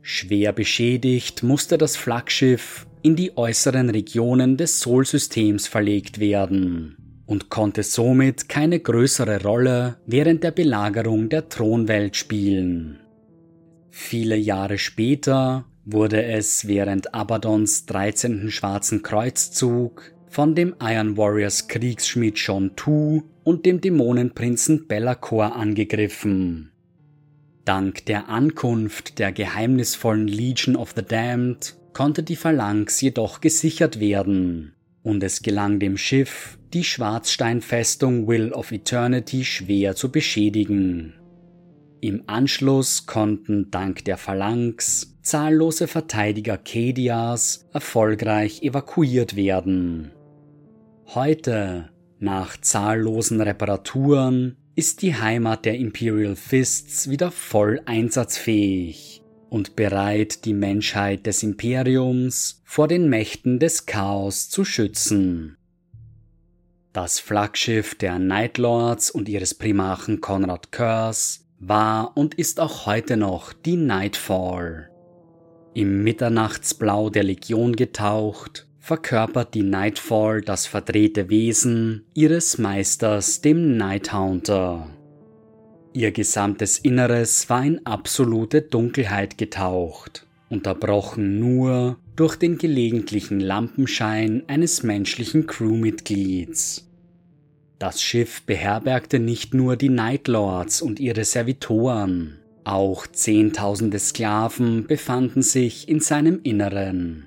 Schwer 0.00 0.54
beschädigt 0.54 1.42
musste 1.42 1.76
das 1.76 1.94
Flaggschiff 1.94 2.86
in 3.02 3.16
die 3.16 3.36
äußeren 3.36 3.90
Regionen 3.90 4.56
des 4.56 4.80
Solsystems 4.80 5.66
verlegt 5.66 6.20
werden 6.20 6.96
und 7.30 7.48
konnte 7.48 7.84
somit 7.84 8.48
keine 8.48 8.80
größere 8.80 9.44
Rolle 9.44 9.98
während 10.04 10.42
der 10.42 10.50
Belagerung 10.50 11.28
der 11.28 11.48
Thronwelt 11.48 12.16
spielen. 12.16 12.98
Viele 13.88 14.34
Jahre 14.34 14.78
später 14.78 15.64
wurde 15.84 16.24
es 16.24 16.66
während 16.66 17.14
Abadons 17.14 17.86
13. 17.86 18.50
Schwarzen 18.50 19.02
Kreuzzug 19.02 20.12
von 20.28 20.56
dem 20.56 20.74
Iron 20.82 21.16
Warriors 21.16 21.68
Kriegsschmied 21.68 22.36
John 22.36 22.72
Tu 22.74 23.22
und 23.44 23.64
dem 23.64 23.80
Dämonenprinzen 23.80 24.88
Bellacore 24.88 25.52
angegriffen. 25.54 26.72
Dank 27.64 28.06
der 28.06 28.28
Ankunft 28.28 29.20
der 29.20 29.30
geheimnisvollen 29.30 30.26
Legion 30.26 30.74
of 30.74 30.94
the 30.96 31.04
Damned 31.04 31.76
konnte 31.92 32.24
die 32.24 32.34
Phalanx 32.34 33.00
jedoch 33.00 33.40
gesichert 33.40 34.00
werden, 34.00 34.74
und 35.04 35.22
es 35.22 35.42
gelang 35.42 35.78
dem 35.78 35.96
Schiff, 35.96 36.58
die 36.72 36.84
Schwarzsteinfestung 36.84 38.28
Will 38.28 38.52
of 38.52 38.72
Eternity 38.72 39.44
schwer 39.44 39.96
zu 39.96 40.10
beschädigen. 40.10 41.14
Im 42.00 42.22
Anschluss 42.26 43.06
konnten 43.06 43.70
dank 43.70 44.04
der 44.04 44.16
Phalanx 44.16 45.18
zahllose 45.22 45.86
Verteidiger 45.86 46.56
Kedias 46.56 47.68
erfolgreich 47.72 48.62
evakuiert 48.62 49.36
werden. 49.36 50.12
Heute, 51.06 51.90
nach 52.18 52.56
zahllosen 52.56 53.40
Reparaturen, 53.40 54.56
ist 54.76 55.02
die 55.02 55.14
Heimat 55.14 55.64
der 55.64 55.76
Imperial 55.76 56.36
Fists 56.36 57.10
wieder 57.10 57.30
voll 57.30 57.82
einsatzfähig 57.84 59.22
und 59.50 59.76
bereit, 59.76 60.44
die 60.44 60.54
Menschheit 60.54 61.26
des 61.26 61.42
Imperiums 61.42 62.62
vor 62.64 62.88
den 62.88 63.10
Mächten 63.10 63.58
des 63.58 63.84
Chaos 63.84 64.48
zu 64.48 64.64
schützen. 64.64 65.56
Das 66.92 67.20
Flaggschiff 67.20 67.94
der 67.94 68.18
Nightlords 68.18 69.12
und 69.12 69.28
ihres 69.28 69.54
Primarchen 69.54 70.20
Conrad 70.20 70.72
Curse 70.72 71.38
war 71.60 72.16
und 72.16 72.34
ist 72.34 72.58
auch 72.58 72.84
heute 72.86 73.16
noch 73.16 73.52
die 73.52 73.76
Nightfall. 73.76 74.90
Im 75.72 76.02
Mitternachtsblau 76.02 77.08
der 77.08 77.22
Legion 77.22 77.76
getaucht, 77.76 78.66
verkörpert 78.80 79.54
die 79.54 79.62
Nightfall 79.62 80.40
das 80.40 80.66
verdrehte 80.66 81.30
Wesen 81.30 82.06
ihres 82.12 82.58
Meisters, 82.58 83.40
dem 83.40 83.76
Nighthaunter. 83.76 84.90
Ihr 85.92 86.10
gesamtes 86.10 86.80
Inneres 86.80 87.48
war 87.48 87.64
in 87.64 87.86
absolute 87.86 88.62
Dunkelheit 88.62 89.38
getaucht, 89.38 90.26
unterbrochen 90.48 91.38
nur 91.38 91.98
durch 92.20 92.36
den 92.36 92.58
gelegentlichen 92.58 93.40
Lampenschein 93.40 94.42
eines 94.46 94.82
menschlichen 94.82 95.46
Crewmitglieds. 95.46 96.86
Das 97.78 98.02
Schiff 98.02 98.42
beherbergte 98.42 99.18
nicht 99.18 99.54
nur 99.54 99.76
die 99.76 99.88
Nightlords 99.88 100.82
und 100.82 101.00
ihre 101.00 101.24
Servitoren, 101.24 102.38
auch 102.62 103.06
Zehntausende 103.06 103.98
Sklaven 103.98 104.86
befanden 104.86 105.40
sich 105.40 105.88
in 105.88 106.00
seinem 106.00 106.40
Inneren. 106.42 107.26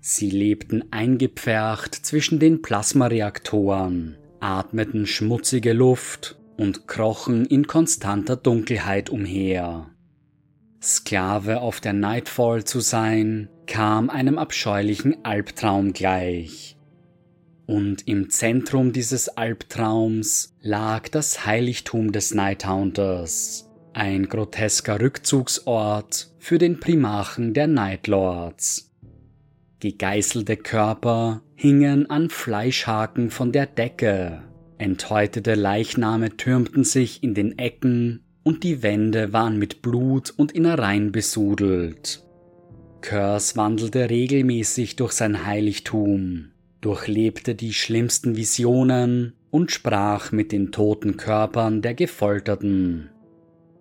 Sie 0.00 0.30
lebten 0.30 0.84
eingepfercht 0.92 1.92
zwischen 1.96 2.38
den 2.38 2.62
Plasmareaktoren, 2.62 4.18
atmeten 4.38 5.04
schmutzige 5.04 5.72
Luft 5.72 6.38
und 6.56 6.86
krochen 6.86 7.44
in 7.44 7.66
konstanter 7.66 8.36
Dunkelheit 8.36 9.10
umher. 9.10 9.90
Sklave 10.82 11.60
auf 11.60 11.80
der 11.80 11.92
Nightfall 11.92 12.64
zu 12.64 12.80
sein, 12.80 13.48
kam 13.66 14.08
einem 14.08 14.38
abscheulichen 14.38 15.24
Albtraum 15.24 15.92
gleich. 15.92 16.76
Und 17.66 18.08
im 18.08 18.30
Zentrum 18.30 18.92
dieses 18.92 19.28
Albtraums 19.28 20.56
lag 20.60 21.08
das 21.08 21.44
Heiligtum 21.46 22.12
des 22.12 22.34
Nighthunters, 22.34 23.70
ein 23.92 24.28
grotesker 24.28 25.00
Rückzugsort 25.00 26.32
für 26.38 26.58
den 26.58 26.80
Primarchen 26.80 27.52
der 27.52 27.66
Nightlords. 27.66 28.90
Gegeißelte 29.80 30.56
Körper 30.56 31.42
hingen 31.54 32.08
an 32.08 32.30
Fleischhaken 32.30 33.30
von 33.30 33.52
der 33.52 33.66
Decke, 33.66 34.42
enthäutete 34.78 35.54
Leichname 35.54 36.36
türmten 36.36 36.84
sich 36.84 37.22
in 37.22 37.34
den 37.34 37.58
Ecken 37.58 38.24
und 38.42 38.64
die 38.64 38.82
Wände 38.82 39.32
waren 39.32 39.58
mit 39.58 39.82
Blut 39.82 40.32
und 40.36 40.52
Innereien 40.52 41.12
besudelt. 41.12 42.24
Curse 43.00 43.56
wandelte 43.56 44.10
regelmäßig 44.10 44.96
durch 44.96 45.12
sein 45.12 45.46
Heiligtum, 45.46 46.50
durchlebte 46.80 47.54
die 47.54 47.72
schlimmsten 47.72 48.36
Visionen 48.36 49.34
und 49.50 49.70
sprach 49.70 50.32
mit 50.32 50.52
den 50.52 50.72
toten 50.72 51.16
Körpern 51.16 51.82
der 51.82 51.94
Gefolterten. 51.94 53.10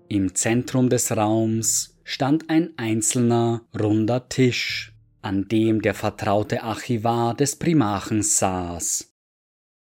Im 0.07 0.33
Zentrum 0.33 0.89
des 0.89 1.15
Raums 1.15 1.99
stand 2.03 2.49
ein 2.49 2.71
einzelner, 2.77 3.61
runder 3.79 4.27
Tisch, 4.29 4.93
an 5.21 5.47
dem 5.47 5.81
der 5.81 5.93
vertraute 5.93 6.63
Archivar 6.63 7.35
des 7.35 7.57
Primarchens 7.57 8.39
saß. 8.39 9.13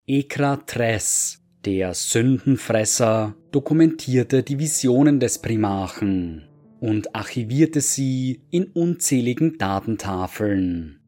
Ekra 0.05 0.57
Tress, 0.57 1.41
der 1.65 1.93
Sündenfresser, 1.93 3.35
dokumentierte 3.53 4.41
die 4.41 4.57
Visionen 4.57 5.19
des 5.19 5.37
Primarchen 5.39 6.47
und 6.79 7.15
archivierte 7.15 7.81
sie 7.81 8.41
in 8.49 8.65
unzähligen 8.65 9.59
Datentafeln. 9.59 10.99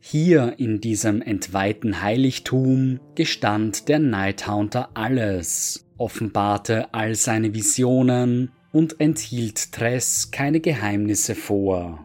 Hier 0.00 0.54
in 0.58 0.80
diesem 0.80 1.22
entweihten 1.22 2.02
Heiligtum 2.02 2.98
gestand 3.14 3.88
der 3.88 4.00
Nighthaunter 4.00 4.90
alles, 4.94 5.86
offenbarte 5.98 6.92
all 6.92 7.14
seine 7.14 7.54
Visionen 7.54 8.50
und 8.72 9.00
enthielt 9.00 9.72
Tress 9.72 10.30
keine 10.32 10.60
Geheimnisse 10.60 11.36
vor. 11.36 12.04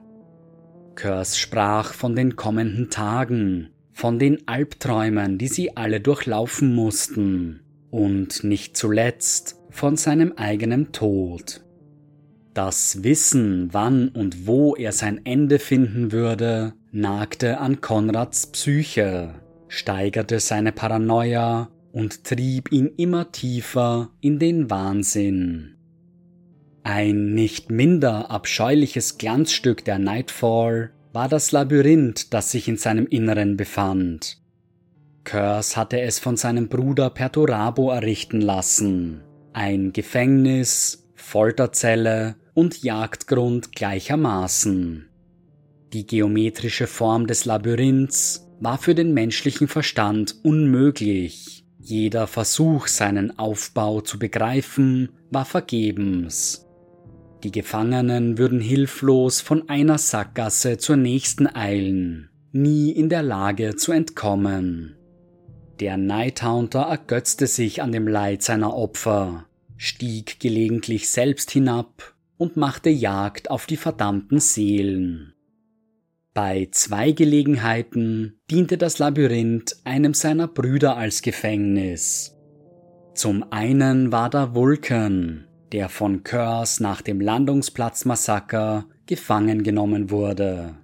Curse 0.96 1.38
sprach 1.38 1.94
von 1.94 2.16
den 2.16 2.36
kommenden 2.36 2.92
Tagen, 2.92 3.70
von 3.92 4.20
den 4.20 4.48
Albträumen, 4.48 5.40
die 5.40 5.48
sie 5.48 5.76
alle 5.76 6.00
durchlaufen 6.00 6.76
mussten, 6.76 7.62
und 7.90 8.44
nicht 8.44 8.76
zuletzt 8.76 9.63
von 9.74 9.98
seinem 9.98 10.34
eigenen 10.38 10.92
Tod. 10.92 11.62
Das 12.54 13.04
Wissen, 13.04 13.70
wann 13.72 14.10
und 14.10 14.46
wo 14.46 14.76
er 14.76 14.92
sein 14.92 15.22
Ende 15.26 15.58
finden 15.58 16.12
würde, 16.12 16.74
nagte 16.92 17.60
an 17.60 17.82
Konrads 17.82 18.48
Psyche, 18.48 19.34
steigerte 19.68 20.40
seine 20.40 20.72
Paranoia 20.72 21.70
und 21.92 22.24
trieb 22.24 22.72
ihn 22.72 22.92
immer 22.98 23.32
tiefer 23.32 24.12
in 24.22 24.38
den 24.38 24.70
Wahnsinn. 24.70 25.76
Ein 26.84 27.34
nicht 27.34 27.72
minder 27.72 28.30
abscheuliches 28.30 29.18
Glanzstück 29.18 29.84
der 29.84 29.98
Nightfall 29.98 30.92
war 31.14 31.30
das 31.30 31.52
Labyrinth, 31.52 32.34
das 32.34 32.52
sich 32.52 32.68
in 32.68 32.78
seinem 32.78 33.08
Inneren 33.08 33.58
befand. 33.58 34.38
Curse 35.24 35.78
hatte 35.78 36.02
es 36.02 36.20
von 36.20 36.36
seinem 36.38 36.68
Bruder 36.68 37.10
Perturabo 37.10 37.92
errichten 37.92 38.42
lassen. 38.42 39.22
Ein 39.54 39.94
Gefängnis, 39.94 41.08
Folterzelle 41.14 42.36
und 42.56 42.82
Jagdgrund 42.82 43.72
gleichermaßen. 43.72 45.08
Die 45.94 46.08
geometrische 46.08 46.88
Form 46.88 47.28
des 47.28 47.46
Labyrinths 47.46 48.48
war 48.60 48.80
für 48.80 48.96
den 48.96 49.14
menschlichen 49.14 49.68
Verstand 49.68 50.36
unmöglich. 50.44 51.66
Jeder 51.80 52.26
Versuch, 52.26 52.88
seinen 52.88 53.38
Aufbau 53.38 54.02
zu 54.02 54.18
begreifen, 54.18 55.10
war 55.30 55.46
vergebens. 55.46 56.66
Die 57.44 57.52
Gefangenen 57.52 58.40
würden 58.40 58.60
hilflos 58.60 59.40
von 59.40 59.70
einer 59.70 60.00
Sackgasse 60.00 60.80
zur 60.80 60.96
nächsten 60.96 61.46
eilen, 61.46 62.32
nie 62.52 62.90
in 62.90 63.10
der 63.10 63.22
Lage 63.22 63.76
zu 63.76 63.92
entkommen. 63.92 64.96
Der 65.80 65.98
Nighthaunter 65.98 66.82
ergötzte 66.82 67.48
sich 67.48 67.82
an 67.82 67.92
dem 67.92 68.08
Leid 68.08 68.44
seiner 68.44 68.76
Opfer, 68.76 69.46
stieg 69.78 70.40
gelegentlich 70.40 71.10
selbst 71.10 71.52
hinab 71.52 72.14
und 72.38 72.58
machte 72.58 72.90
Jagd 72.90 73.50
auf 73.50 73.66
die 73.66 73.78
verdammten 73.78 74.40
Seelen. 74.40 75.34
Bei 76.34 76.68
zwei 76.72 77.12
Gelegenheiten 77.12 78.40
diente 78.50 78.78
das 78.78 79.00
Labyrinth 79.00 79.78
einem 79.84 80.14
seiner 80.14 80.48
Brüder 80.48 80.98
als 80.98 81.22
Gefängnis. 81.22 82.36
Zum 83.14 83.46
einen 83.52 84.12
war 84.12 84.30
da 84.30 84.56
Vulcan, 84.56 85.48
der 85.72 85.90
von 85.90 86.24
Curse 86.24 86.82
nach 86.82 87.02
dem 87.02 87.22
Landungsplatzmassaker 87.22 88.86
gefangen 89.06 89.64
genommen 89.64 90.10
wurde. 90.10 90.76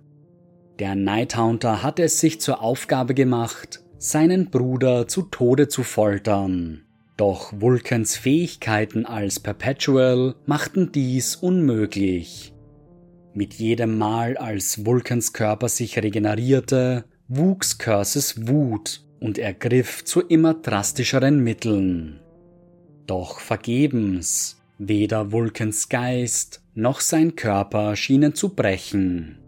Der 0.78 0.96
Nighthaunter 0.96 1.84
hatte 1.84 2.04
es 2.04 2.20
sich 2.20 2.40
zur 2.40 2.62
Aufgabe 2.62 3.14
gemacht, 3.14 3.82
seinen 4.00 4.50
Bruder 4.50 5.08
zu 5.08 5.24
Tode 5.24 5.68
zu 5.68 5.84
foltern. 5.84 6.82
Doch 7.18 7.54
Vulcans 7.60 8.16
Fähigkeiten 8.16 9.06
als 9.06 9.40
Perpetual 9.40 10.36
machten 10.46 10.92
dies 10.92 11.36
unmöglich. 11.36 12.54
Mit 13.34 13.54
jedem 13.54 13.98
Mal, 13.98 14.38
als 14.38 14.86
Vulcans 14.86 15.34
Körper 15.34 15.70
sich 15.70 15.98
regenerierte, 16.00 17.06
wuchs 17.28 17.78
Curses 17.78 18.48
Wut 18.48 19.06
und 19.20 19.38
er 19.38 19.54
griff 19.54 20.04
zu 20.06 20.22
immer 20.22 20.56
drastischeren 20.56 21.44
Mitteln. 21.44 22.22
Doch 23.06 23.40
vergebens, 23.40 24.60
Weder 24.82 25.34
Vulcans 25.34 25.90
Geist 25.90 26.64
noch 26.74 27.02
sein 27.02 27.36
Körper 27.36 27.98
schienen 27.98 28.34
zu 28.34 28.56
brechen. 28.56 29.40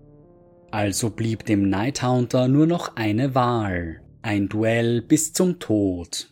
Also 0.71 1.09
blieb 1.09 1.45
dem 1.45 1.69
Nighthaunter 1.69 2.49
nur 2.49 2.67
noch 2.67 2.97
eine 2.97 3.33
Wahl, 3.33 4.01
ein 4.21 4.49
Duell 4.49 5.01
bis 5.01 5.33
zum 5.33 5.59
Tod. 5.59 6.29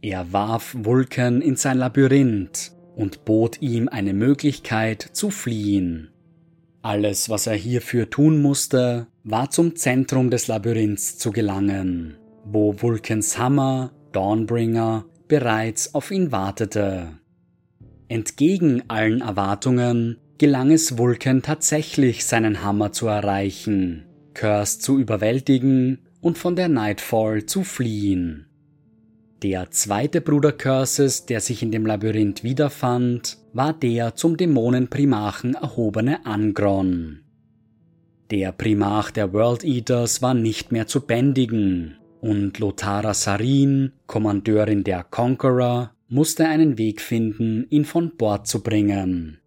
Er 0.00 0.32
warf 0.32 0.74
Vulcan 0.78 1.40
in 1.40 1.56
sein 1.56 1.78
Labyrinth 1.78 2.72
und 2.96 3.24
bot 3.24 3.60
ihm 3.60 3.88
eine 3.88 4.12
Möglichkeit 4.12 5.02
zu 5.12 5.30
fliehen. 5.30 6.10
Alles, 6.82 7.30
was 7.30 7.46
er 7.46 7.54
hierfür 7.54 8.10
tun 8.10 8.42
musste, 8.42 9.06
war 9.22 9.50
zum 9.50 9.76
Zentrum 9.76 10.30
des 10.30 10.48
Labyrinths 10.48 11.16
zu 11.18 11.30
gelangen, 11.30 12.16
wo 12.44 12.80
Vulcans 12.80 13.38
Hammer, 13.38 13.92
Dawnbringer, 14.12 15.06
bereits 15.26 15.94
auf 15.94 16.10
ihn 16.10 16.30
wartete. 16.30 17.18
Entgegen 18.08 18.82
allen 18.88 19.22
Erwartungen 19.22 20.18
gelang 20.36 20.70
es 20.70 20.98
Vulcan 20.98 21.40
tatsächlich, 21.40 22.26
seinen 22.26 22.62
Hammer 22.62 22.92
zu 22.92 23.06
erreichen, 23.06 24.04
Curse 24.34 24.78
zu 24.78 24.98
überwältigen 24.98 26.00
und 26.24 26.38
von 26.38 26.56
der 26.56 26.70
Nightfall 26.70 27.44
zu 27.44 27.64
fliehen. 27.64 28.46
Der 29.42 29.70
zweite 29.70 30.22
Bruder 30.22 30.52
Curses, 30.52 31.26
der 31.26 31.40
sich 31.40 31.62
in 31.62 31.70
dem 31.70 31.84
Labyrinth 31.84 32.42
wiederfand, 32.42 33.36
war 33.52 33.74
der 33.74 34.14
zum 34.14 34.38
Dämonenprimarchen 34.38 35.54
erhobene 35.54 36.24
Angron. 36.24 37.20
Der 38.30 38.52
Primarch 38.52 39.10
der 39.10 39.34
World 39.34 39.64
Eaters 39.64 40.22
war 40.22 40.32
nicht 40.32 40.72
mehr 40.72 40.86
zu 40.86 41.02
bändigen, 41.02 41.98
und 42.22 42.58
Lothara 42.58 43.12
Sarin, 43.12 43.92
Kommandeurin 44.06 44.82
der 44.82 45.04
Conqueror, 45.04 45.90
musste 46.08 46.48
einen 46.48 46.78
Weg 46.78 47.02
finden, 47.02 47.66
ihn 47.68 47.84
von 47.84 48.16
Bord 48.16 48.46
zu 48.46 48.62
bringen. 48.62 49.40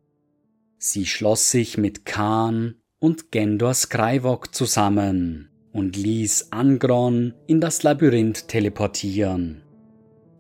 Sie 0.77 1.07
schloss 1.07 1.49
sich 1.49 1.79
mit 1.79 2.05
Khan 2.05 2.75
und 2.99 3.31
Gendor 3.31 3.73
Skrywok 3.73 4.53
zusammen 4.53 5.49
und 5.77 5.95
ließ 5.95 6.47
Angron 6.49 7.35
in 7.45 7.61
das 7.61 7.83
Labyrinth 7.83 8.47
teleportieren. 8.47 9.61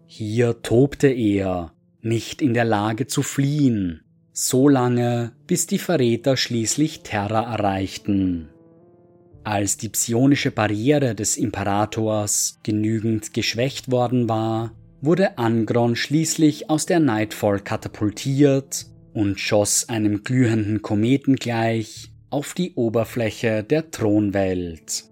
Hier 0.07 0.63
tobte 0.63 1.09
er, 1.09 1.73
nicht 2.01 2.41
in 2.41 2.55
der 2.55 2.65
Lage 2.65 3.05
zu 3.05 3.21
fliehen, 3.21 4.01
so 4.31 4.67
lange, 4.67 5.33
bis 5.45 5.67
die 5.67 5.77
Verräter 5.77 6.37
schließlich 6.37 7.01
Terra 7.01 7.53
erreichten. 7.53 8.49
Als 9.43 9.77
die 9.77 9.89
psionische 9.89 10.49
Barriere 10.49 11.13
des 11.13 11.37
Imperators 11.37 12.59
genügend 12.63 13.35
geschwächt 13.35 13.91
worden 13.91 14.27
war, 14.27 14.73
wurde 15.01 15.37
Angron 15.37 15.95
schließlich 15.95 16.71
aus 16.71 16.87
der 16.87 16.99
Nightfall 16.99 17.59
katapultiert 17.59 18.87
und 19.13 19.39
schoss 19.39 19.87
einem 19.87 20.23
glühenden 20.23 20.81
Kometen 20.81 21.35
gleich 21.35 22.11
auf 22.31 22.55
die 22.55 22.73
Oberfläche 22.73 23.63
der 23.63 23.91
Thronwelt. 23.91 25.03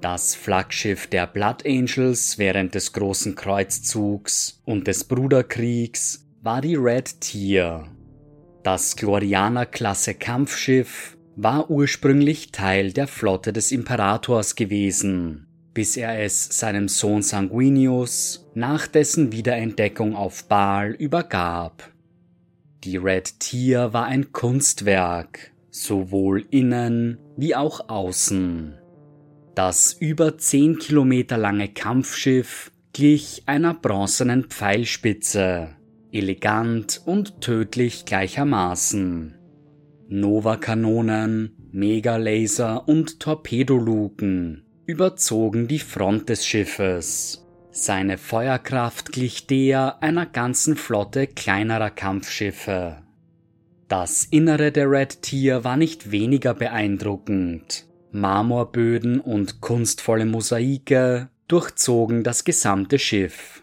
Das 0.00 0.34
Flaggschiff 0.34 1.06
der 1.08 1.26
Blood 1.26 1.66
Angels 1.66 2.38
während 2.38 2.74
des 2.74 2.92
großen 2.92 3.34
Kreuzzugs 3.34 4.62
und 4.64 4.86
des 4.86 5.04
Bruderkriegs 5.04 6.26
war 6.42 6.60
die 6.60 6.76
Red 6.76 7.20
Tier. 7.20 7.88
Das 8.62 8.96
Glorianer-Klasse 8.96 10.14
Kampfschiff 10.14 11.16
war 11.36 11.70
ursprünglich 11.70 12.52
Teil 12.52 12.92
der 12.92 13.08
Flotte 13.08 13.52
des 13.52 13.72
Imperators 13.72 14.54
gewesen 14.54 15.48
bis 15.78 15.96
er 15.96 16.24
es 16.24 16.48
seinem 16.58 16.88
Sohn 16.88 17.22
Sanguinius 17.22 18.50
nach 18.52 18.88
dessen 18.88 19.30
Wiederentdeckung 19.30 20.16
auf 20.16 20.48
Baal 20.48 20.90
übergab. 20.90 21.92
Die 22.82 22.96
Red 22.96 23.38
Tier 23.38 23.92
war 23.92 24.06
ein 24.06 24.32
Kunstwerk, 24.32 25.52
sowohl 25.70 26.44
innen 26.50 27.18
wie 27.36 27.54
auch 27.54 27.88
außen. 27.88 28.76
Das 29.58 29.92
über 29.92 30.38
10 30.38 30.78
Kilometer 30.78 31.36
lange 31.36 31.66
Kampfschiff 31.66 32.70
glich 32.92 33.42
einer 33.46 33.74
bronzenen 33.74 34.44
Pfeilspitze, 34.44 35.70
elegant 36.12 37.02
und 37.04 37.40
tödlich 37.40 38.04
gleichermaßen. 38.04 39.34
Nova-Kanonen, 40.06 41.56
Megalaser 41.72 42.86
und 42.86 43.18
Torpedoluken 43.18 44.62
überzogen 44.86 45.66
die 45.66 45.80
Front 45.80 46.28
des 46.28 46.46
Schiffes. 46.46 47.44
Seine 47.72 48.16
Feuerkraft 48.16 49.10
glich 49.10 49.48
der 49.48 50.00
einer 50.04 50.26
ganzen 50.26 50.76
Flotte 50.76 51.26
kleinerer 51.26 51.90
Kampfschiffe. 51.90 52.98
Das 53.88 54.24
Innere 54.24 54.70
der 54.70 54.88
Red 54.88 55.22
Tier 55.22 55.64
war 55.64 55.76
nicht 55.76 56.12
weniger 56.12 56.54
beeindruckend. 56.54 57.87
Marmorböden 58.12 59.20
und 59.20 59.60
kunstvolle 59.60 60.26
Mosaike 60.26 61.28
durchzogen 61.46 62.22
das 62.22 62.44
gesamte 62.44 62.98
Schiff. 62.98 63.62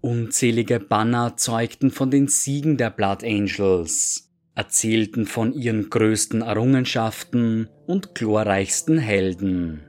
Unzählige 0.00 0.78
Banner 0.80 1.36
zeugten 1.36 1.90
von 1.90 2.10
den 2.10 2.28
Siegen 2.28 2.76
der 2.76 2.90
Blood 2.90 3.24
Angels, 3.24 4.30
erzählten 4.54 5.26
von 5.26 5.52
ihren 5.52 5.90
größten 5.90 6.42
Errungenschaften 6.42 7.68
und 7.86 8.14
glorreichsten 8.14 8.98
Helden. 8.98 9.84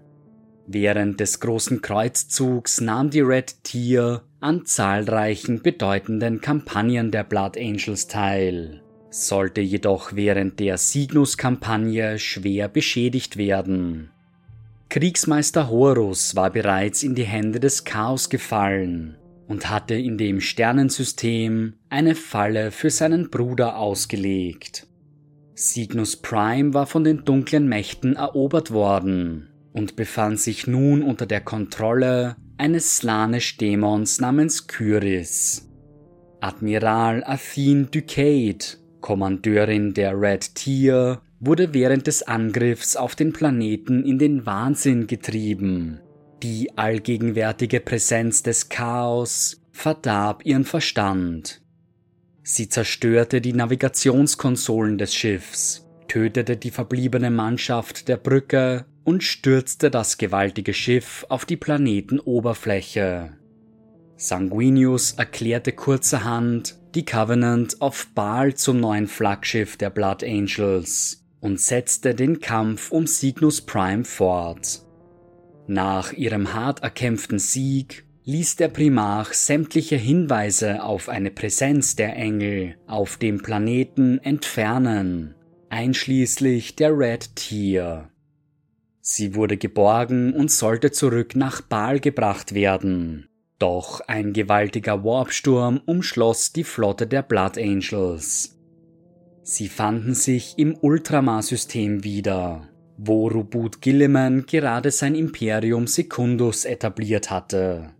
Während 0.65 1.19
des 1.19 1.39
großen 1.39 1.81
Kreuzzugs 1.81 2.79
nahm 2.81 3.09
die 3.09 3.21
Red 3.21 3.63
Tier 3.63 4.23
an 4.39 4.65
zahlreichen 4.65 5.61
bedeutenden 5.61 6.41
Kampagnen 6.41 7.11
der 7.11 7.23
Blood 7.23 7.57
Angels 7.57 8.07
teil, 8.07 8.83
sollte 9.09 9.61
jedoch 9.61 10.13
während 10.13 10.59
der 10.59 10.77
Signus-Kampagne 10.77 12.19
schwer 12.19 12.67
beschädigt 12.67 13.37
werden. 13.37 14.11
Kriegsmeister 14.89 15.69
Horus 15.69 16.35
war 16.35 16.49
bereits 16.49 17.03
in 17.03 17.15
die 17.15 17.23
Hände 17.23 17.59
des 17.59 17.83
Chaos 17.83 18.29
gefallen 18.29 19.17
und 19.47 19.69
hatte 19.69 19.95
in 19.95 20.17
dem 20.17 20.41
Sternensystem 20.41 21.73
eine 21.89 22.15
Falle 22.15 22.71
für 22.71 22.89
seinen 22.89 23.29
Bruder 23.29 23.77
ausgelegt. 23.77 24.87
Cygnus 25.55 26.17
Prime 26.17 26.73
war 26.73 26.87
von 26.87 27.03
den 27.03 27.25
dunklen 27.25 27.67
Mächten 27.67 28.15
erobert 28.15 28.71
worden 28.71 29.49
und 29.73 29.95
befand 29.95 30.39
sich 30.39 30.67
nun 30.67 31.03
unter 31.03 31.25
der 31.25 31.41
Kontrolle 31.41 32.37
eines 32.57 32.97
Slanisch-Dämons 32.97 34.21
namens 34.21 34.67
Kyris. 34.67 35.69
Admiral 36.41 37.23
Athene 37.25 37.85
Ducade, 37.85 38.78
Kommandeurin 39.09 39.95
der 39.95 40.13
Red 40.21 40.53
Tier, 40.53 41.19
wurde 41.39 41.73
während 41.73 42.05
des 42.05 42.21
Angriffs 42.21 42.95
auf 42.95 43.15
den 43.15 43.33
Planeten 43.33 44.05
in 44.05 44.19
den 44.19 44.45
Wahnsinn 44.45 45.07
getrieben 45.07 45.99
die 46.43 46.77
allgegenwärtige 46.77 47.79
Präsenz 47.79 48.43
des 48.43 48.69
Chaos 48.69 49.61
verdarb 49.71 50.45
ihren 50.45 50.63
Verstand. 50.63 51.59
Sie 52.43 52.69
zerstörte 52.69 53.41
die 53.41 53.53
Navigationskonsolen 53.53 54.99
des 54.99 55.15
Schiffs, 55.15 55.87
tötete 56.07 56.55
die 56.55 56.71
verbliebene 56.71 57.31
Mannschaft 57.31 58.07
der 58.07 58.17
Brücke 58.17 58.85
und 59.03 59.23
stürzte 59.23 59.89
das 59.89 60.19
gewaltige 60.19 60.75
Schiff 60.75 61.25
auf 61.29 61.45
die 61.45 61.57
Planetenoberfläche. 61.57 63.31
Sanguinius 64.17 65.13
erklärte 65.13 65.71
kurzerhand 65.71 66.78
die 66.95 67.05
Covenant 67.05 67.77
of 67.81 68.07
Baal 68.15 68.55
zum 68.55 68.79
neuen 68.79 69.07
Flaggschiff 69.07 69.77
der 69.77 69.91
Blood 69.91 70.23
Angels 70.23 71.23
und 71.39 71.59
setzte 71.59 72.15
den 72.15 72.39
Kampf 72.39 72.91
um 72.91 73.05
Cygnus 73.05 73.61
Prime 73.61 74.03
fort. 74.03 74.81
Nach 75.67 76.11
ihrem 76.13 76.53
hart 76.53 76.81
erkämpften 76.81 77.37
Sieg 77.37 78.05
ließ 78.25 78.55
der 78.55 78.69
Primarch 78.69 79.33
sämtliche 79.33 79.97
Hinweise 79.97 80.83
auf 80.83 81.09
eine 81.09 81.29
Präsenz 81.29 81.95
der 81.95 82.15
Engel 82.15 82.75
auf 82.87 83.17
dem 83.17 83.41
Planeten 83.41 84.17
entfernen, 84.19 85.35
einschließlich 85.69 86.75
der 86.75 86.97
Red 86.97 87.35
Tier. 87.35 88.09
Sie 89.01 89.35
wurde 89.35 89.57
geborgen 89.57 90.33
und 90.33 90.51
sollte 90.51 90.91
zurück 90.91 91.35
nach 91.35 91.61
Baal 91.61 91.99
gebracht 91.99 92.53
werden. 92.53 93.28
Doch 93.59 94.01
ein 94.07 94.33
gewaltiger 94.33 95.03
Warpsturm 95.03 95.81
umschloss 95.85 96.53
die 96.53 96.63
Flotte 96.63 97.05
der 97.05 97.21
Blood 97.21 97.57
Angels. 97.57 98.57
Sie 99.43 99.67
fanden 99.67 100.13
sich 100.13 100.57
im 100.57 100.75
Ultramar-System 100.79 102.03
wieder 102.03 102.69
wo 103.01 103.29
Rubut 103.29 103.81
Gilliman 103.81 104.45
gerade 104.45 104.91
sein 104.91 105.15
Imperium 105.15 105.87
Secundus 105.87 106.65
etabliert 106.65 107.31
hatte. 107.31 107.91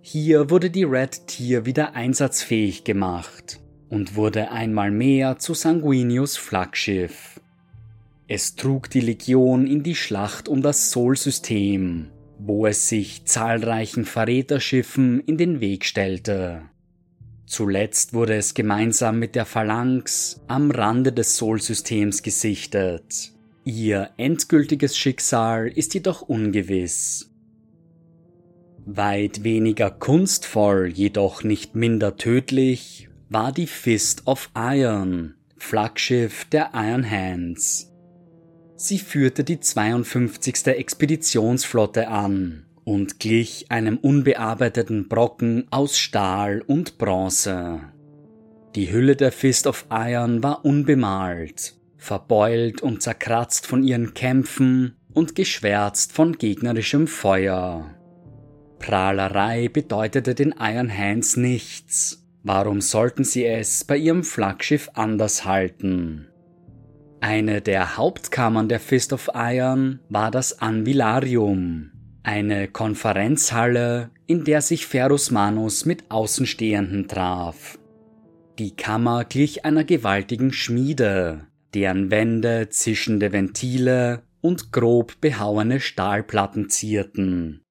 Hier 0.00 0.48
wurde 0.48 0.70
die 0.70 0.84
Red 0.84 1.26
Tier 1.26 1.66
wieder 1.66 1.94
einsatzfähig 1.94 2.82
gemacht 2.82 3.60
und 3.90 4.16
wurde 4.16 4.50
einmal 4.50 4.90
mehr 4.90 5.38
zu 5.38 5.52
Sanguinius 5.52 6.38
Flaggschiff. 6.38 7.40
Es 8.26 8.56
trug 8.56 8.88
die 8.88 9.00
Legion 9.00 9.66
in 9.66 9.82
die 9.82 9.94
Schlacht 9.94 10.48
um 10.48 10.62
das 10.62 10.90
Sol-System, 10.90 12.08
wo 12.44 12.66
es 12.66 12.88
sich 12.88 13.24
zahlreichen 13.24 14.04
Verräterschiffen 14.04 15.20
in 15.20 15.38
den 15.38 15.60
Weg 15.60 15.84
stellte. 15.84 16.62
Zuletzt 17.46 18.14
wurde 18.14 18.34
es 18.34 18.54
gemeinsam 18.54 19.18
mit 19.18 19.34
der 19.34 19.44
Phalanx 19.44 20.40
am 20.48 20.70
Rande 20.70 21.12
des 21.12 21.36
Sol-Systems 21.36 22.22
gesichtet 22.22 23.32
Ihr 23.64 24.10
endgültiges 24.16 24.98
Schicksal 24.98 25.68
ist 25.68 25.94
jedoch 25.94 26.22
ungewiss. 26.22 27.30
Weit 28.84 29.44
weniger 29.44 29.88
kunstvoll, 29.88 30.88
jedoch 30.88 31.44
nicht 31.44 31.76
minder 31.76 32.16
tödlich, 32.16 33.08
war 33.28 33.52
die 33.52 33.68
Fist 33.68 34.26
of 34.26 34.50
Iron, 34.56 35.34
Flaggschiff 35.56 36.44
der 36.46 36.72
Iron 36.74 37.08
Hands. 37.08 37.91
Sie 38.84 38.98
führte 38.98 39.44
die 39.44 39.60
52. 39.60 40.66
Expeditionsflotte 40.66 42.08
an 42.08 42.64
und 42.82 43.20
glich 43.20 43.66
einem 43.68 43.96
unbearbeiteten 43.96 45.06
Brocken 45.06 45.68
aus 45.70 45.96
Stahl 45.96 46.64
und 46.66 46.98
Bronze. 46.98 47.78
Die 48.74 48.92
Hülle 48.92 49.14
der 49.14 49.30
Fist 49.30 49.68
of 49.68 49.86
Iron 49.88 50.42
war 50.42 50.64
unbemalt 50.64 51.76
verbeult 51.96 52.82
und 52.82 53.00
zerkratzt 53.00 53.68
von 53.68 53.84
ihren 53.84 54.14
Kämpfen 54.14 54.96
und 55.12 55.36
geschwärzt 55.36 56.10
von 56.10 56.36
gegnerischem 56.36 57.06
Feuer. 57.06 57.94
Prahlerei 58.80 59.68
bedeutete 59.68 60.34
den 60.34 60.52
Iron 60.58 60.90
Hands 60.92 61.36
nichts. 61.36 62.26
Warum 62.42 62.80
sollten 62.80 63.22
sie 63.22 63.46
es 63.46 63.84
bei 63.84 63.96
ihrem 63.96 64.24
Flaggschiff 64.24 64.90
anders 64.94 65.44
halten? 65.44 66.31
Eine 67.22 67.60
der 67.60 67.96
Hauptkammern 67.96 68.68
der 68.68 68.80
Fist 68.80 69.12
of 69.12 69.30
Iron 69.32 70.00
war 70.08 70.32
das 70.32 70.60
Anvilarium, 70.60 71.92
eine 72.24 72.66
Konferenzhalle, 72.66 74.10
in 74.26 74.42
der 74.42 74.60
sich 74.60 74.88
Ferus 74.88 75.30
Manus 75.30 75.86
mit 75.86 76.10
Außenstehenden 76.10 77.06
traf. 77.06 77.78
Die 78.58 78.74
Kammer 78.74 79.24
glich 79.24 79.64
einer 79.64 79.84
gewaltigen 79.84 80.52
Schmiede, 80.52 81.46
deren 81.74 82.10
Wände 82.10 82.70
zischende 82.70 83.32
Ventile 83.32 84.24
und 84.40 84.72
grob 84.72 85.20
behauene 85.20 85.78
Stahlplatten 85.78 86.70
zierten. 86.70 87.62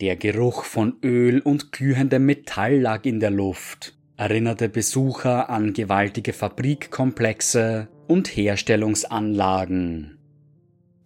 Der 0.00 0.16
Geruch 0.16 0.64
von 0.64 0.96
Öl 1.04 1.40
und 1.40 1.72
glühendem 1.72 2.24
Metall 2.24 2.78
lag 2.78 3.04
in 3.04 3.20
der 3.20 3.32
Luft, 3.32 3.98
erinnerte 4.16 4.70
Besucher 4.70 5.50
an 5.50 5.74
gewaltige 5.74 6.32
Fabrikkomplexe 6.32 7.88
und 8.08 8.26
Herstellungsanlagen. 8.28 10.18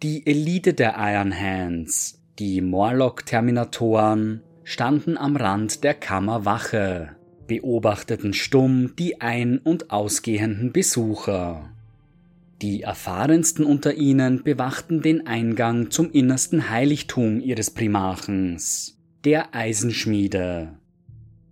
Die 0.03 0.27
Elite 0.27 0.73
der 0.73 0.95
Iron 0.99 1.39
Hands, 1.39 2.19
die 2.39 2.61
Morlock-Terminatoren, 2.61 4.41
standen 4.65 5.19
am 5.19 5.37
Rand 5.37 5.85
der 5.85 5.95
Kammer 5.95 6.45
Wache, 6.45 7.17
beobachteten 7.47 8.33
stumm 8.33 8.97
die 8.97 9.21
ein- 9.21 9.59
und 9.59 9.91
ausgehenden 9.91 10.73
Besucher. 10.73 11.71
Die 12.63 12.83
erfahrensten 12.83 13.67
unter 13.67 13.95
ihnen 13.95 14.45
bewachten 14.45 15.03
den 15.03 15.27
Eingang 15.27 15.91
zum 15.91 16.11
innersten 16.13 16.71
Heiligtum 16.71 17.41
ihres 17.41 17.71
Primarchens, 17.71 18.99
der 19.25 19.55
Eisenschmiede. 19.55 20.79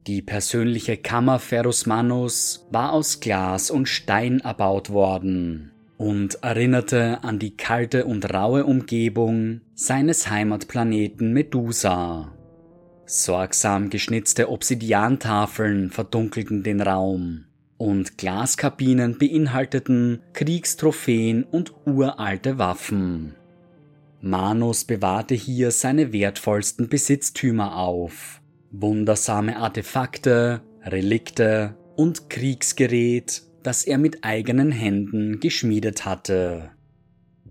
Die 0.06 0.22
persönliche 0.22 0.96
Kammer 0.96 1.38
Ferus 1.38 1.84
Manus 1.84 2.66
war 2.70 2.92
aus 2.92 3.20
Glas 3.20 3.70
und 3.70 3.86
Stein 3.86 4.40
erbaut 4.40 4.90
worden 4.90 5.72
und 5.98 6.42
erinnerte 6.42 7.22
an 7.22 7.38
die 7.38 7.56
kalte 7.56 8.06
und 8.06 8.32
raue 8.32 8.64
Umgebung 8.64 9.60
seines 9.74 10.30
Heimatplaneten 10.30 11.34
Medusa. 11.34 12.32
Sorgsam 13.04 13.90
geschnitzte 13.90 14.50
Obsidiantafeln 14.50 15.90
verdunkelten 15.90 16.62
den 16.62 16.80
Raum 16.80 17.44
und 17.76 18.16
Glaskabinen 18.16 19.18
beinhalteten 19.18 20.22
Kriegstrophäen 20.32 21.44
und 21.44 21.74
uralte 21.84 22.56
Waffen. 22.56 23.34
Manus 24.22 24.84
bewahrte 24.84 25.34
hier 25.34 25.70
seine 25.70 26.12
wertvollsten 26.12 26.88
Besitztümer 26.88 27.76
auf, 27.76 28.39
wundersame 28.70 29.56
Artefakte, 29.56 30.62
Relikte 30.84 31.76
und 31.96 32.30
Kriegsgerät, 32.30 33.42
das 33.62 33.84
er 33.84 33.98
mit 33.98 34.24
eigenen 34.24 34.72
Händen 34.72 35.40
geschmiedet 35.40 36.04
hatte. 36.06 36.70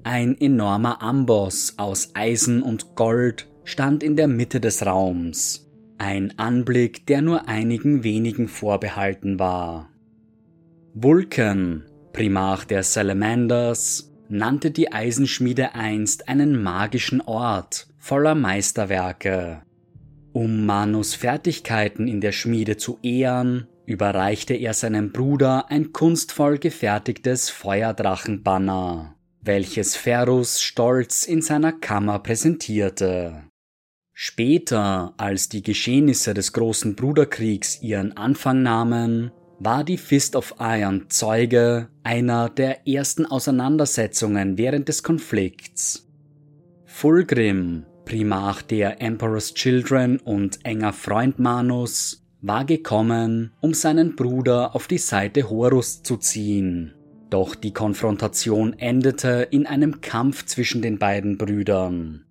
Ein 0.03 0.39
enormer 0.39 1.01
Amboss 1.01 1.75
aus 1.77 2.11
Eisen 2.13 2.63
und 2.63 2.95
Gold 2.95 3.47
stand 3.63 4.01
in 4.01 4.15
der 4.15 4.27
Mitte 4.27 4.59
des 4.59 4.85
Raums, 4.85 5.69
ein 5.97 6.39
Anblick, 6.39 7.05
der 7.05 7.21
nur 7.21 7.47
einigen 7.47 8.03
wenigen 8.03 8.47
vorbehalten 8.47 9.37
war. 9.37 9.89
Vulcan, 10.93 11.85
Primarch 12.13 12.65
der 12.65 12.83
Salamanders, 12.83 14.11
nannte 14.29 14.71
die 14.71 14.91
Eisenschmiede 14.91 15.75
einst 15.75 16.29
einen 16.29 16.61
magischen 16.63 17.21
Ort 17.21 17.87
voller 17.97 18.35
Meisterwerke. 18.35 19.61
Um 20.39 20.65
Manus 20.65 21.15
Fertigkeiten 21.15 22.07
in 22.07 22.21
der 22.21 22.31
Schmiede 22.31 22.77
zu 22.77 22.97
ehren, 23.03 23.67
überreichte 23.85 24.53
er 24.53 24.73
seinem 24.73 25.11
Bruder 25.11 25.69
ein 25.69 25.91
kunstvoll 25.91 26.59
gefertigtes 26.59 27.49
Feuerdrachenbanner 27.49 29.19
welches 29.41 29.95
Ferus 29.95 30.61
stolz 30.61 31.23
in 31.25 31.41
seiner 31.41 31.71
Kammer 31.71 32.19
präsentierte. 32.19 33.43
Später, 34.13 35.13
als 35.17 35.47
die 35.47 35.63
Geschehnisse 35.63 36.33
des 36.33 36.51
großen 36.51 36.95
Bruderkriegs 36.95 37.81
ihren 37.81 38.17
Anfang 38.17 38.61
nahmen, 38.61 39.31
war 39.59 39.83
die 39.83 39.97
Fist 39.97 40.35
of 40.35 40.55
Iron 40.59 41.09
Zeuge 41.09 41.87
einer 42.03 42.49
der 42.49 42.87
ersten 42.87 43.25
Auseinandersetzungen 43.25 44.57
während 44.57 44.89
des 44.89 45.03
Konflikts. 45.03 46.07
Fulgrim, 46.85 47.85
Primarch 48.09 48.63
der 48.63 49.03
Emperor's 49.03 49.53
Children 49.53 50.17
und 50.17 50.65
enger 50.65 50.93
Freund 50.93 51.37
Manus, 51.37 52.25
war 52.41 52.65
gekommen, 52.65 53.51
um 53.61 53.75
seinen 53.75 54.15
Bruder 54.15 54.73
auf 54.73 54.87
die 54.87 54.97
Seite 54.97 55.47
Horus 55.51 56.01
zu 56.01 56.17
ziehen. 56.17 56.95
Doch 57.29 57.53
die 57.53 57.71
Konfrontation 57.71 58.73
endete 58.79 59.47
in 59.51 59.67
einem 59.67 60.01
Kampf 60.01 60.47
zwischen 60.47 60.81
den 60.81 60.97
beiden 60.97 61.37
Brüdern. 61.37 62.25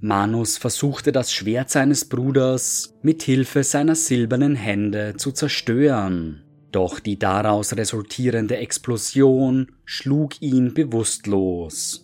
Manus 0.00 0.56
versuchte 0.56 1.12
das 1.12 1.34
Schwert 1.34 1.68
seines 1.68 2.06
Bruders 2.06 2.94
mit 3.02 3.22
Hilfe 3.22 3.62
seiner 3.62 3.96
silbernen 3.96 4.56
Hände 4.56 5.16
zu 5.18 5.32
zerstören, 5.32 6.44
doch 6.72 6.98
die 6.98 7.18
daraus 7.18 7.76
resultierende 7.76 8.56
Explosion 8.56 9.68
schlug 9.84 10.40
ihn 10.40 10.72
bewusstlos. 10.72 12.03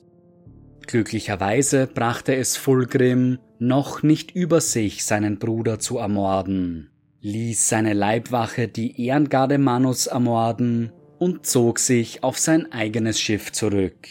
Glücklicherweise 0.90 1.86
brachte 1.86 2.34
es 2.34 2.56
Fulgrim 2.56 3.38
noch 3.60 4.02
nicht 4.02 4.32
über 4.32 4.60
sich, 4.60 5.04
seinen 5.04 5.38
Bruder 5.38 5.78
zu 5.78 5.98
ermorden, 5.98 6.90
ließ 7.20 7.68
seine 7.68 7.94
Leibwache 7.94 8.66
die 8.66 9.06
Ehrengarde 9.06 9.58
Manus 9.58 10.08
ermorden 10.08 10.90
und 11.20 11.46
zog 11.46 11.78
sich 11.78 12.24
auf 12.24 12.38
sein 12.38 12.72
eigenes 12.72 13.20
Schiff 13.20 13.52
zurück. 13.52 14.08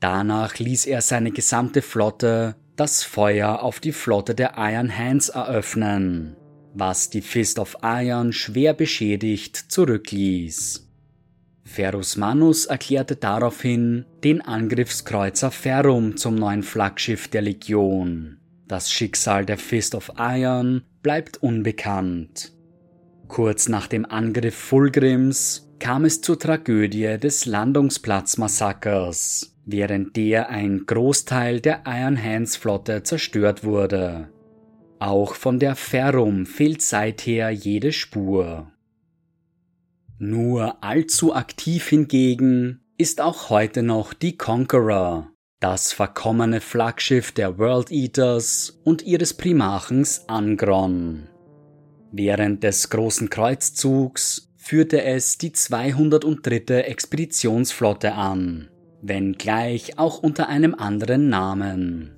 Danach 0.00 0.58
ließ 0.58 0.86
er 0.86 1.00
seine 1.00 1.30
gesamte 1.30 1.80
Flotte 1.80 2.56
das 2.74 3.04
Feuer 3.04 3.62
auf 3.62 3.78
die 3.78 3.92
Flotte 3.92 4.34
der 4.34 4.54
Iron 4.56 4.98
Hands 4.98 5.28
eröffnen, 5.28 6.36
was 6.74 7.08
die 7.08 7.22
Fist 7.22 7.60
of 7.60 7.76
Iron 7.84 8.32
schwer 8.32 8.74
beschädigt 8.74 9.56
zurückließ. 9.70 10.87
Ferus 11.68 12.16
Manus 12.16 12.64
erklärte 12.64 13.14
daraufhin 13.14 14.06
den 14.24 14.40
Angriffskreuzer 14.40 15.50
Ferrum 15.50 16.16
zum 16.16 16.34
neuen 16.34 16.62
Flaggschiff 16.62 17.28
der 17.28 17.42
Legion. 17.42 18.38
Das 18.66 18.90
Schicksal 18.90 19.44
der 19.44 19.58
Fist 19.58 19.94
of 19.94 20.10
Iron 20.18 20.82
bleibt 21.02 21.42
unbekannt. 21.42 22.52
Kurz 23.28 23.68
nach 23.68 23.86
dem 23.86 24.06
Angriff 24.06 24.56
Fulgrims 24.56 25.70
kam 25.78 26.06
es 26.06 26.22
zur 26.22 26.38
Tragödie 26.38 27.18
des 27.18 27.44
Landungsplatzmassakers, 27.44 29.54
während 29.66 30.16
der 30.16 30.48
ein 30.48 30.84
Großteil 30.86 31.60
der 31.60 31.82
Iron 31.86 32.20
Hands 32.20 32.56
Flotte 32.56 33.02
zerstört 33.02 33.62
wurde. 33.62 34.30
Auch 34.98 35.34
von 35.34 35.58
der 35.58 35.76
Ferrum 35.76 36.46
fehlt 36.46 36.80
seither 36.82 37.50
jede 37.50 37.92
Spur. 37.92 38.72
Nur 40.20 40.82
allzu 40.82 41.32
aktiv 41.32 41.86
hingegen 41.86 42.80
ist 42.96 43.20
auch 43.20 43.50
heute 43.50 43.84
noch 43.84 44.12
die 44.12 44.36
Conqueror, 44.36 45.30
das 45.60 45.92
verkommene 45.92 46.60
Flaggschiff 46.60 47.30
der 47.30 47.56
World 47.56 47.92
Eaters 47.92 48.80
und 48.82 49.02
ihres 49.02 49.34
Primarchens 49.34 50.24
Angron. 50.26 51.28
Während 52.10 52.64
des 52.64 52.90
großen 52.90 53.30
Kreuzzugs 53.30 54.52
führte 54.56 55.04
es 55.04 55.38
die 55.38 55.52
203. 55.52 56.80
Expeditionsflotte 56.80 58.14
an, 58.14 58.70
wenngleich 59.00 60.00
auch 60.00 60.20
unter 60.20 60.48
einem 60.48 60.74
anderen 60.74 61.28
Namen. 61.28 62.16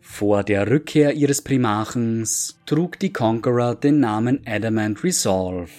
Vor 0.00 0.42
der 0.42 0.68
Rückkehr 0.68 1.12
ihres 1.12 1.40
Primarchens 1.40 2.58
trug 2.66 2.98
die 2.98 3.12
Conqueror 3.12 3.76
den 3.76 4.00
Namen 4.00 4.40
Adamant 4.44 5.04
Resolve. 5.04 5.70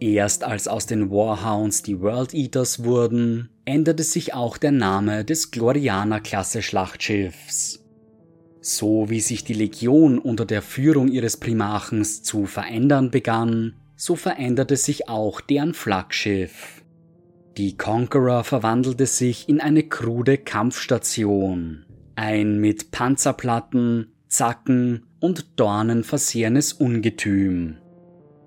Erst 0.00 0.44
als 0.44 0.66
aus 0.66 0.86
den 0.86 1.10
Warhounds 1.10 1.82
die 1.82 2.00
World 2.00 2.32
Eaters 2.32 2.84
wurden, 2.84 3.50
änderte 3.66 4.02
sich 4.02 4.32
auch 4.32 4.56
der 4.56 4.72
Name 4.72 5.26
des 5.26 5.50
Gloriana-Klasse 5.50 6.62
Schlachtschiffs. 6.62 7.84
So 8.62 9.10
wie 9.10 9.20
sich 9.20 9.44
die 9.44 9.52
Legion 9.52 10.18
unter 10.18 10.46
der 10.46 10.62
Führung 10.62 11.08
ihres 11.08 11.36
Primarchens 11.36 12.22
zu 12.22 12.46
verändern 12.46 13.10
begann, 13.10 13.74
so 13.94 14.16
veränderte 14.16 14.76
sich 14.76 15.10
auch 15.10 15.42
deren 15.42 15.74
Flaggschiff. 15.74 16.82
Die 17.58 17.76
Conqueror 17.76 18.42
verwandelte 18.44 19.04
sich 19.04 19.50
in 19.50 19.60
eine 19.60 19.82
krude 19.82 20.38
Kampfstation, 20.38 21.84
ein 22.16 22.58
mit 22.58 22.90
Panzerplatten, 22.90 24.12
Zacken 24.28 25.06
und 25.20 25.60
Dornen 25.60 26.04
versehenes 26.04 26.72
Ungetüm. 26.72 27.79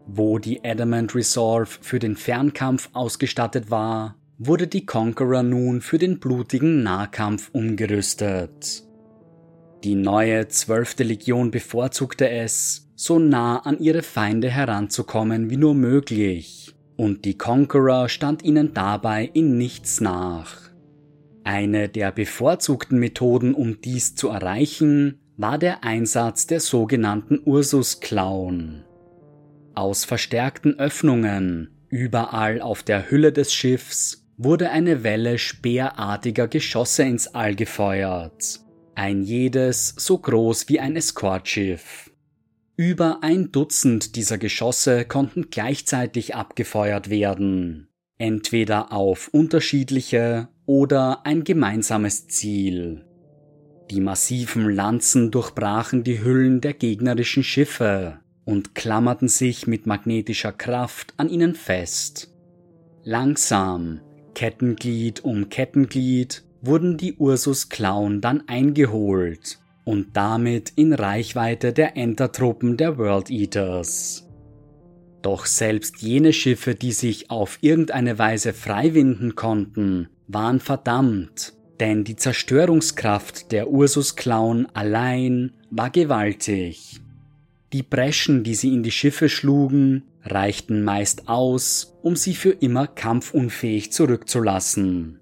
Wo 0.06 0.38
die 0.38 0.64
Adamant 0.64 1.16
Resolve 1.16 1.78
für 1.82 2.00
den 2.00 2.16
Fernkampf 2.16 2.90
ausgestattet 2.94 3.72
war, 3.72 4.16
wurde 4.38 4.68
die 4.68 4.86
Conqueror 4.86 5.44
nun 5.44 5.82
für 5.82 5.98
den 5.98 6.20
blutigen 6.20 6.84
Nahkampf 6.84 7.50
umgerüstet. 7.54 8.84
Die 9.84 9.96
neue 9.96 10.48
zwölfte 10.48 11.04
Legion 11.04 11.52
bevorzugte 11.52 12.30
es, 12.30 12.90
so 12.96 13.20
nah 13.20 13.60
an 13.60 13.80
ihre 13.80 14.02
Feinde 14.02 14.50
heranzukommen 14.50 15.50
wie 15.50 15.58
nur 15.58 15.76
möglich, 15.76 16.76
und 16.96 17.26
die 17.26 17.38
Conqueror 17.38 18.08
stand 18.08 18.44
ihnen 18.44 18.74
dabei 18.74 19.30
in 19.34 19.58
nichts 19.58 20.00
nach. 20.00 20.70
Eine 21.44 21.90
der 21.90 22.12
bevorzugten 22.12 23.00
Methoden, 23.00 23.54
um 23.54 23.82
dies 23.82 24.16
zu 24.16 24.30
erreichen, 24.30 25.20
war 25.36 25.58
der 25.58 25.84
Einsatz 25.84 26.48
der 26.48 26.60
sogenannten 26.60 27.42
Ursus-Klauen. 27.44 28.86
Aus 29.76 30.06
verstärkten 30.06 30.78
Öffnungen 30.78 31.72
überall 31.90 32.62
auf 32.62 32.84
der 32.84 33.10
Hülle 33.10 33.32
des 33.32 33.54
Schiffs 33.54 34.28
wurde 34.38 34.70
eine 34.70 35.04
Welle 35.04 35.40
speerartiger 35.40 36.48
Geschosse 36.48 37.04
ins 37.04 37.28
All 37.28 37.56
gefeuert, 37.56 38.60
ein 38.94 39.24
jedes 39.24 39.96
so 39.98 40.18
groß 40.18 40.70
wie 40.70 40.80
ein 40.80 40.96
Eskortschiff. 40.96 42.12
Über 42.76 43.20
ein 43.22 43.52
Dutzend 43.52 44.16
dieser 44.16 44.38
Geschosse 44.38 45.06
konnten 45.06 45.50
gleichzeitig 45.50 46.36
abgefeuert 46.36 47.10
werden, 47.10 47.88
entweder 48.18 48.92
auf 48.92 49.28
unterschiedliche 49.30 50.50
oder 50.66 51.26
ein 51.26 51.44
gemeinsames 51.44 52.28
Ziel. 52.28 53.06
Die 53.90 54.02
massiven 54.02 54.70
Lanzen 54.70 55.30
durchbrachen 55.30 56.04
die 56.04 56.24
Hüllen 56.24 56.62
der 56.62 56.74
gegnerischen 56.74 57.44
Schiffe 57.44 58.23
und 58.46 58.76
klammerten 58.76 59.28
sich 59.28 59.68
mit 59.68 59.86
magnetischer 59.86 60.52
Kraft 60.52 61.14
an 61.18 61.30
ihnen 61.30 61.56
fest. 61.56 62.30
Langsam, 63.04 64.02
Kettenglied 64.34 65.24
um 65.24 65.50
Kettenglied, 65.50 66.44
wurden 66.62 66.98
die 66.98 67.16
Ursus-Klauen 67.16 68.22
dann 68.22 68.48
eingeholt 68.48 69.60
und 69.84 70.16
damit 70.16 70.72
in 70.76 70.94
Reichweite 70.94 71.74
der 71.74 71.98
Entertruppen 71.98 72.78
der 72.78 72.98
World 72.98 73.30
Eaters. 73.30 74.30
Doch 75.22 75.46
selbst 75.46 76.02
jene 76.02 76.34
Schiffe, 76.34 76.76
die 76.76 76.92
sich 76.92 77.30
auf 77.30 77.58
irgendeine 77.62 78.20
Weise 78.20 78.54
freiwinden 78.54 79.36
konnten, 79.36 80.10
waren 80.28 80.60
verdammt, 80.60 81.54
denn 81.80 82.04
die 82.04 82.16
Zerstörungskraft 82.16 83.52
der 83.52 83.70
Ursus-Klauen 83.70 84.68
allein 84.74 85.54
war 85.70 85.90
gewaltig. 85.90 87.03
Die 87.74 87.82
Breschen, 87.84 88.44
die 88.44 88.54
sie 88.54 88.72
in 88.72 88.84
die 88.84 88.92
Schiffe 88.92 89.30
schlugen, 89.30 90.04
reichten 90.22 90.84
meist 90.84 91.28
aus, 91.28 91.98
um 92.04 92.16
sie 92.16 92.36
für 92.36 92.52
immer 92.52 92.86
kampfunfähig 92.86 93.92
zurückzulassen. 93.92 95.20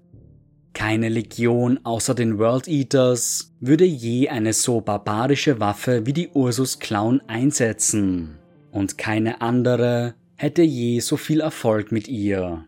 Keine 0.74 1.08
Legion 1.08 1.80
außer 1.82 2.14
den 2.14 2.38
World 2.38 2.68
Eaters 2.68 3.54
würde 3.60 3.86
je 3.86 4.28
eine 4.28 4.52
so 4.52 4.82
barbarische 4.82 5.60
Waffe 5.60 6.04
wie 6.04 6.12
die 6.12 6.28
Ursus 6.28 6.78
Clown 6.78 7.22
einsetzen, 7.26 8.38
und 8.70 8.98
keine 8.98 9.40
andere 9.40 10.14
hätte 10.36 10.62
je 10.62 11.00
so 11.00 11.16
viel 11.16 11.40
Erfolg 11.40 11.90
mit 11.90 12.06
ihr. 12.06 12.66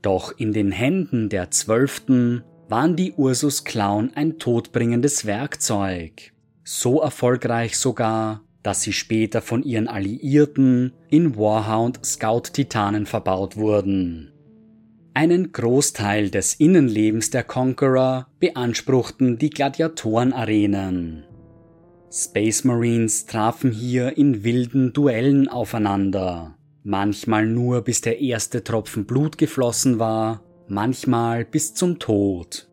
Doch 0.00 0.32
in 0.38 0.54
den 0.54 0.72
Händen 0.72 1.28
der 1.28 1.50
Zwölften 1.50 2.44
waren 2.68 2.96
die 2.96 3.12
Ursus 3.12 3.64
Clown 3.64 4.12
ein 4.14 4.38
todbringendes 4.38 5.26
Werkzeug, 5.26 6.32
so 6.64 7.00
erfolgreich 7.00 7.78
sogar, 7.78 8.45
dass 8.66 8.82
sie 8.82 8.92
später 8.92 9.42
von 9.42 9.62
ihren 9.62 9.86
Alliierten 9.86 10.92
in 11.08 11.36
Warhound 11.36 12.04
Scout-Titanen 12.04 13.06
verbaut 13.06 13.56
wurden. 13.56 14.32
Einen 15.14 15.52
Großteil 15.52 16.30
des 16.30 16.54
Innenlebens 16.54 17.30
der 17.30 17.44
Conqueror 17.44 18.26
beanspruchten 18.40 19.38
die 19.38 19.50
Gladiatorenarenen. 19.50 21.26
Space 22.10 22.64
Marines 22.64 23.26
trafen 23.26 23.70
hier 23.70 24.18
in 24.18 24.42
wilden 24.42 24.92
Duellen 24.92 25.46
aufeinander, 25.46 26.58
manchmal 26.82 27.46
nur 27.46 27.82
bis 27.82 28.00
der 28.00 28.20
erste 28.20 28.64
Tropfen 28.64 29.06
Blut 29.06 29.38
geflossen 29.38 30.00
war, 30.00 30.42
manchmal 30.66 31.44
bis 31.44 31.72
zum 31.72 32.00
Tod. 32.00 32.68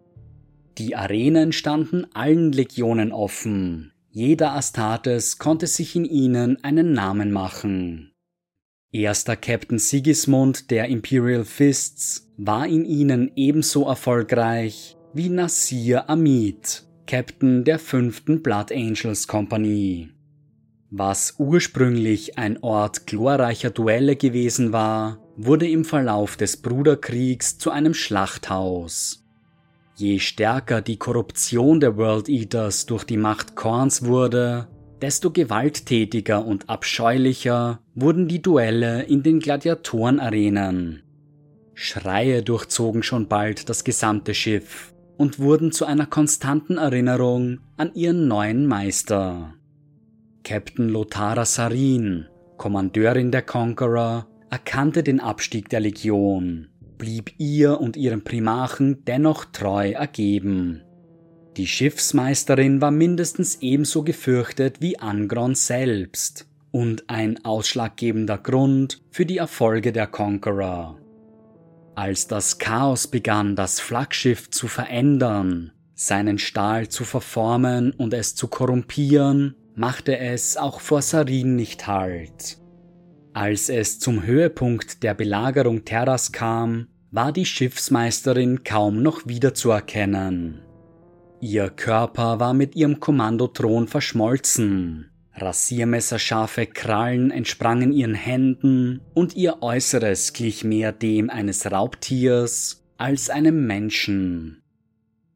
Die 0.80 0.96
Arenen 0.96 1.52
standen 1.52 2.08
allen 2.16 2.52
Legionen 2.52 3.12
offen, 3.12 3.93
jeder 4.16 4.54
Astartes 4.54 5.40
konnte 5.40 5.66
sich 5.66 5.96
in 5.96 6.06
ihnen 6.06 6.64
einen 6.64 6.94
Namen 6.94 7.32
machen. 7.32 8.14
Erster 8.92 9.36
Captain 9.36 9.80
Sigismund 9.80 10.70
der 10.70 10.88
Imperial 10.88 11.46
Fists 11.46 12.32
war 12.38 12.68
in 12.68 12.86
ihnen 12.86 13.32
ebenso 13.36 13.88
erfolgreich 13.88 14.96
wie 15.16 15.30
Nasir 15.30 16.12
Amit, 16.12 16.84
Captain 17.08 17.64
der 17.64 17.80
fünften 17.80 18.44
Blood 18.44 18.72
Angels 18.72 19.28
Kompanie. 19.28 20.12
Was 20.92 21.34
ursprünglich 21.40 22.38
ein 22.38 22.62
Ort 22.62 23.08
glorreicher 23.08 23.72
Duelle 23.72 24.16
gewesen 24.16 24.72
war, 24.74 25.24
wurde 25.38 25.68
im 25.68 25.86
Verlauf 25.86 26.38
des 26.38 26.58
Bruderkriegs 26.62 27.58
zu 27.58 27.72
einem 27.72 27.96
Schlachthaus. 27.96 29.23
Je 29.96 30.20
stärker 30.20 30.82
die 30.82 30.98
Korruption 30.98 31.80
der 31.80 31.98
World 31.98 32.28
Eaters 32.28 32.88
durch 32.88 33.04
die 33.04 33.18
Macht 33.18 33.56
Korns 33.56 34.06
wurde, 34.06 34.68
desto 35.02 35.32
gewalttätiger 35.32 36.46
und 36.46 36.70
abscheulicher 36.70 37.80
wurden 37.94 38.28
die 38.28 38.42
Duelle 38.42 39.04
in 39.04 39.22
den 39.22 39.40
Gladiatorenarenen. 39.40 41.04
Schreie 41.76 42.42
durchzogen 42.42 43.04
schon 43.04 43.28
bald 43.28 43.70
das 43.70 43.84
gesamte 43.84 44.34
Schiff 44.34 44.94
und 45.18 45.40
wurden 45.40 45.72
zu 45.72 45.86
einer 45.86 46.06
konstanten 46.08 46.78
Erinnerung 46.78 47.60
an 47.78 47.94
ihren 47.94 48.28
neuen 48.28 48.66
Meister. 48.66 49.54
Captain 50.44 50.90
Lothara 50.90 51.46
Sarin, 51.46 52.26
Kommandeurin 52.58 53.32
der 53.32 53.44
Conqueror, 53.44 54.28
erkannte 54.50 55.04
den 55.04 55.20
Abstieg 55.20 55.70
der 55.70 55.80
Legion, 55.80 56.70
blieb 57.04 57.34
ihr 57.38 57.80
und 57.80 57.98
ihrem 57.98 58.24
Primachen 58.24 59.04
dennoch 59.06 59.46
treu 59.46 59.92
ergeben 59.92 60.84
die 61.58 61.68
Schiffsmeisterin 61.68 62.82
war 62.82 62.90
mindestens 62.90 63.60
ebenso 63.62 64.04
gefürchtet 64.04 64.82
wie 64.82 64.98
Angron 64.98 65.54
selbst 65.54 66.48
und 66.72 67.10
ein 67.12 67.46
ausschlaggebender 67.46 68.40
Grund 68.40 69.04
für 69.12 69.28
die 69.28 69.38
Erfolge 69.38 69.92
der 69.92 70.08
Conqueror. 70.08 70.98
Als 71.94 72.28
das 72.28 72.58
Chaos 72.58 73.06
begann, 73.06 73.56
das 73.56 73.80
Flaggschiff 73.80 74.50
zu 74.50 74.68
verändern, 74.68 75.74
seinen 75.94 76.40
Stahl 76.40 76.88
zu 76.88 77.04
verformen 77.04 77.92
und 77.92 78.16
es 78.16 78.34
zu 78.34 78.48
korrumpieren, 78.48 79.56
machte 79.76 80.18
es 80.18 80.58
auch 80.58 80.80
vor 80.80 81.04
Sarin 81.04 81.56
nicht 81.56 81.86
Halt. 81.86 82.58
Als 83.34 83.70
es 83.70 84.00
zum 84.00 84.24
Höhepunkt 84.24 85.04
der 85.04 85.14
Belagerung 85.14 85.86
Terras 85.86 86.32
kam, 86.32 86.88
war 87.14 87.32
die 87.32 87.46
Schiffsmeisterin 87.46 88.64
kaum 88.64 89.04
noch 89.04 89.28
wiederzuerkennen. 89.28 90.64
Ihr 91.40 91.70
Körper 91.70 92.40
war 92.40 92.56
mit 92.56 92.76
ihrem 92.76 93.00
Kommandothron 93.00 93.88
verschmolzen. 93.88 95.12
Rasiermesserscharfe 95.36 96.66
Krallen 96.66 97.30
entsprangen 97.30 97.94
ihren 97.94 98.16
Händen 98.16 99.02
und 99.14 99.36
ihr 99.36 99.62
Äußeres 99.62 100.34
glich 100.34 100.64
mehr 100.64 100.92
dem 100.92 101.30
eines 101.30 101.72
Raubtiers 101.72 102.84
als 102.98 103.30
einem 103.30 103.68
Menschen. 103.68 104.64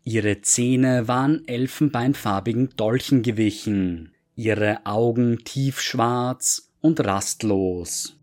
Ihre 0.04 0.42
Zähne 0.42 1.08
waren 1.08 1.48
elfenbeinfarbigen 1.48 2.70
Dolchen 2.76 3.22
gewichen, 3.22 4.14
ihre 4.36 4.84
Augen 4.88 5.40
tiefschwarz 5.44 6.72
und 6.82 7.06
rastlos. 7.06 8.17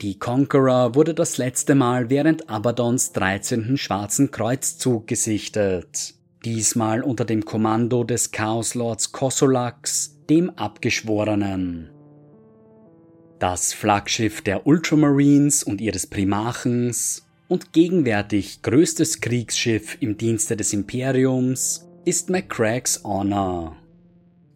Die 0.00 0.18
Conqueror 0.18 0.94
wurde 0.94 1.14
das 1.14 1.38
letzte 1.38 1.74
Mal 1.74 2.10
während 2.10 2.50
Abadons 2.50 3.12
13. 3.12 3.76
Schwarzen 3.76 4.30
Kreuzzug 4.30 5.06
gesichtet 5.06 6.14
diesmal 6.44 7.02
unter 7.02 7.24
dem 7.24 7.44
Kommando 7.44 8.04
des 8.04 8.30
Chaoslords 8.30 9.12
Kosolax, 9.12 10.18
dem 10.28 10.50
Abgeschworenen. 10.50 11.90
Das 13.38 13.72
Flaggschiff 13.72 14.42
der 14.42 14.66
Ultramarines 14.66 15.62
und 15.62 15.80
ihres 15.80 16.06
Primachens 16.06 17.26
und 17.48 17.72
gegenwärtig 17.72 18.62
größtes 18.62 19.20
Kriegsschiff 19.20 19.98
im 20.00 20.16
Dienste 20.16 20.56
des 20.56 20.72
Imperiums 20.72 21.88
ist 22.04 22.30
McCrags 22.30 23.02
Honor. 23.04 23.76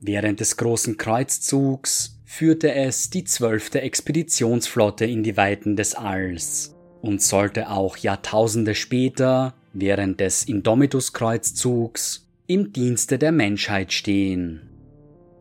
Während 0.00 0.40
des 0.40 0.56
großen 0.56 0.96
Kreuzzugs 0.96 2.17
führte 2.30 2.74
es 2.74 3.08
die 3.08 3.24
zwölfte 3.24 3.80
Expeditionsflotte 3.80 5.06
in 5.06 5.22
die 5.22 5.38
Weiten 5.38 5.76
des 5.76 5.94
Alls 5.94 6.76
und 7.00 7.22
sollte 7.22 7.70
auch 7.70 7.96
Jahrtausende 7.96 8.74
später 8.74 9.54
während 9.72 10.20
des 10.20 10.46
Indomitus-Kreuzzugs 10.46 12.28
im 12.46 12.74
Dienste 12.74 13.18
der 13.18 13.32
Menschheit 13.32 13.94
stehen. 13.94 14.68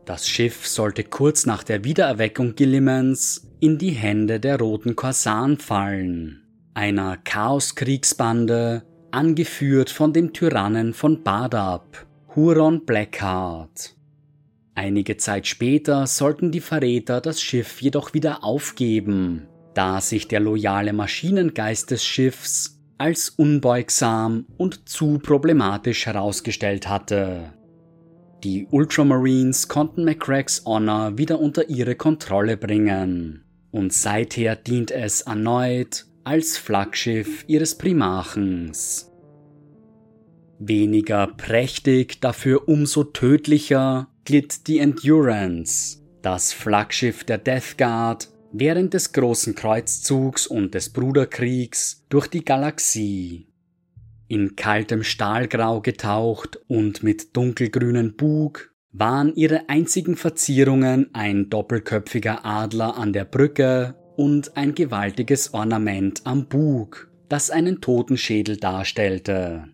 Das 0.06 0.26
Schiff 0.26 0.66
sollte 0.66 1.04
kurz 1.04 1.44
nach 1.44 1.62
der 1.62 1.84
Wiedererweckung 1.84 2.54
Gillimens 2.54 3.46
in 3.60 3.76
die 3.76 3.90
Hände 3.90 4.40
der 4.40 4.58
Roten 4.58 4.96
Korsaren 4.96 5.58
fallen, 5.58 6.42
einer 6.72 7.18
Chaoskriegsbande, 7.18 8.82
angeführt 9.10 9.90
von 9.90 10.14
dem 10.14 10.32
Tyrannen 10.32 10.94
von 10.94 11.22
Badab, 11.22 12.06
Huron 12.34 12.86
Blackheart. 12.86 13.97
Einige 14.78 15.16
Zeit 15.16 15.48
später 15.48 16.06
sollten 16.06 16.52
die 16.52 16.60
Verräter 16.60 17.20
das 17.20 17.42
Schiff 17.42 17.82
jedoch 17.82 18.14
wieder 18.14 18.44
aufgeben, 18.44 19.48
da 19.74 20.00
sich 20.00 20.28
der 20.28 20.38
loyale 20.38 20.92
Maschinengeist 20.92 21.90
des 21.90 22.04
Schiffs 22.04 22.80
als 22.96 23.28
unbeugsam 23.28 24.46
und 24.56 24.88
zu 24.88 25.18
problematisch 25.18 26.06
herausgestellt 26.06 26.88
hatte. 26.88 27.54
Die 28.44 28.68
Ultramarines 28.70 29.66
konnten 29.66 30.04
McCracks 30.04 30.64
Honor 30.64 31.18
wieder 31.18 31.40
unter 31.40 31.68
ihre 31.68 31.96
Kontrolle 31.96 32.56
bringen 32.56 33.42
und 33.72 33.92
seither 33.92 34.54
dient 34.54 34.92
es 34.92 35.22
erneut 35.22 36.06
als 36.22 36.56
Flaggschiff 36.56 37.44
ihres 37.48 37.76
Primachens. 37.76 39.10
Weniger 40.60 41.26
prächtig, 41.26 42.20
dafür 42.20 42.68
umso 42.68 43.02
tödlicher 43.02 44.06
glitt 44.28 44.66
die 44.66 44.78
Endurance, 44.78 46.00
das 46.20 46.52
Flaggschiff 46.52 47.24
der 47.24 47.38
Death 47.38 47.78
Guard 47.78 48.28
während 48.52 48.92
des 48.92 49.14
großen 49.14 49.54
Kreuzzugs 49.54 50.46
und 50.46 50.74
des 50.74 50.90
Bruderkriegs 50.90 52.04
durch 52.10 52.26
die 52.26 52.44
Galaxie. 52.44 53.48
In 54.26 54.54
kaltem 54.54 55.02
Stahlgrau 55.02 55.80
getaucht 55.80 56.60
und 56.68 57.02
mit 57.02 57.34
dunkelgrünen 57.38 58.16
Bug 58.16 58.70
waren 58.92 59.34
ihre 59.34 59.70
einzigen 59.70 60.14
Verzierungen 60.14 61.08
ein 61.14 61.48
doppelköpfiger 61.48 62.44
Adler 62.44 62.98
an 62.98 63.14
der 63.14 63.24
Brücke 63.24 63.94
und 64.18 64.58
ein 64.58 64.74
gewaltiges 64.74 65.54
Ornament 65.54 66.20
am 66.24 66.48
Bug, 66.48 67.10
das 67.30 67.48
einen 67.48 67.80
Totenschädel 67.80 68.58
darstellte. 68.58 69.70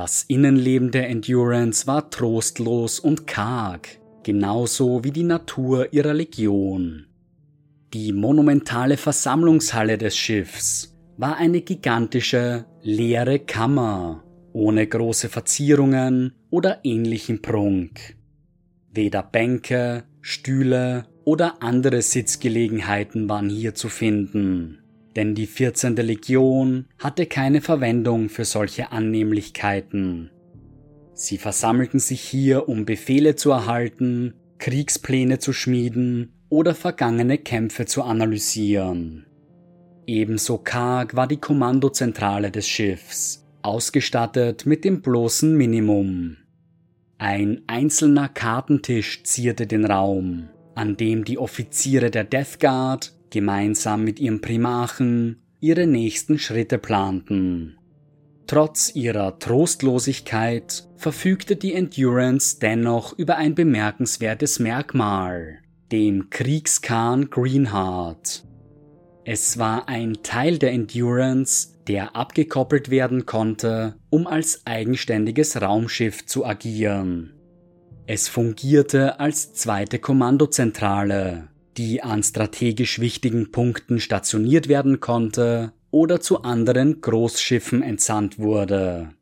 Das 0.00 0.22
Innenleben 0.22 0.92
der 0.92 1.08
Endurance 1.08 1.88
war 1.88 2.08
trostlos 2.08 3.00
und 3.00 3.26
karg, 3.26 3.98
genauso 4.22 5.02
wie 5.02 5.10
die 5.10 5.24
Natur 5.24 5.92
ihrer 5.92 6.14
Legion. 6.14 7.08
Die 7.92 8.12
monumentale 8.12 8.96
Versammlungshalle 8.96 9.98
des 9.98 10.16
Schiffs 10.16 10.96
war 11.16 11.36
eine 11.38 11.62
gigantische, 11.62 12.64
leere 12.80 13.40
Kammer, 13.40 14.22
ohne 14.52 14.86
große 14.86 15.28
Verzierungen 15.28 16.32
oder 16.48 16.78
ähnlichen 16.84 17.42
Prunk. 17.42 18.14
Weder 18.92 19.24
Bänke, 19.24 20.04
Stühle 20.20 21.06
oder 21.24 21.60
andere 21.60 22.02
Sitzgelegenheiten 22.02 23.28
waren 23.28 23.48
hier 23.48 23.74
zu 23.74 23.88
finden, 23.88 24.78
denn 25.16 25.34
die 25.34 25.46
14. 25.46 25.96
Legion 25.96 26.86
hatte 26.98 27.26
keine 27.26 27.60
Verwendung 27.60 28.28
für 28.28 28.44
solche 28.44 28.92
Annehmlichkeiten. 28.92 30.30
Sie 31.14 31.38
versammelten 31.38 31.98
sich 31.98 32.20
hier, 32.20 32.68
um 32.68 32.84
Befehle 32.84 33.34
zu 33.34 33.50
erhalten, 33.50 34.34
Kriegspläne 34.58 35.38
zu 35.38 35.52
schmieden 35.52 36.32
oder 36.48 36.74
vergangene 36.74 37.38
Kämpfe 37.38 37.86
zu 37.86 38.02
analysieren. 38.02 39.26
Ebenso 40.06 40.58
karg 40.58 41.16
war 41.16 41.26
die 41.26 41.36
Kommandozentrale 41.36 42.50
des 42.50 42.66
Schiffs, 42.68 43.46
ausgestattet 43.62 44.64
mit 44.64 44.84
dem 44.84 45.02
bloßen 45.02 45.56
Minimum. 45.56 46.36
Ein 47.18 47.62
einzelner 47.66 48.28
Kartentisch 48.28 49.24
zierte 49.24 49.66
den 49.66 49.84
Raum, 49.84 50.48
an 50.74 50.96
dem 50.96 51.24
die 51.24 51.36
Offiziere 51.36 52.10
der 52.10 52.24
Death 52.24 52.60
Guard 52.60 53.12
gemeinsam 53.30 54.04
mit 54.04 54.20
ihrem 54.20 54.40
Primachen 54.40 55.42
ihre 55.60 55.86
nächsten 55.86 56.38
Schritte 56.38 56.78
planten. 56.78 57.76
Trotz 58.46 58.94
ihrer 58.94 59.38
Trostlosigkeit 59.38 60.88
verfügte 60.96 61.56
die 61.56 61.74
Endurance 61.74 62.58
dennoch 62.58 63.16
über 63.18 63.36
ein 63.36 63.54
bemerkenswertes 63.54 64.58
Merkmal, 64.58 65.58
den 65.92 66.30
Kriegskahn 66.30 67.28
Greenheart. 67.28 68.44
Es 69.24 69.58
war 69.58 69.88
ein 69.88 70.18
Teil 70.22 70.58
der 70.58 70.72
Endurance, 70.72 71.74
der 71.86 72.16
abgekoppelt 72.16 72.88
werden 72.88 73.26
konnte, 73.26 73.96
um 74.08 74.26
als 74.26 74.66
eigenständiges 74.66 75.60
Raumschiff 75.60 76.24
zu 76.24 76.46
agieren. 76.46 77.34
Es 78.06 78.28
fungierte 78.28 79.20
als 79.20 79.52
zweite 79.52 79.98
Kommandozentrale, 79.98 81.48
die 81.78 82.02
an 82.02 82.22
strategisch 82.22 82.98
wichtigen 82.98 83.52
Punkten 83.52 84.00
stationiert 84.00 84.68
werden 84.68 85.00
konnte 85.00 85.72
oder 85.90 86.20
zu 86.20 86.42
anderen 86.42 87.00
Großschiffen 87.00 87.82
entsandt 87.82 88.38
wurde. 88.38 89.14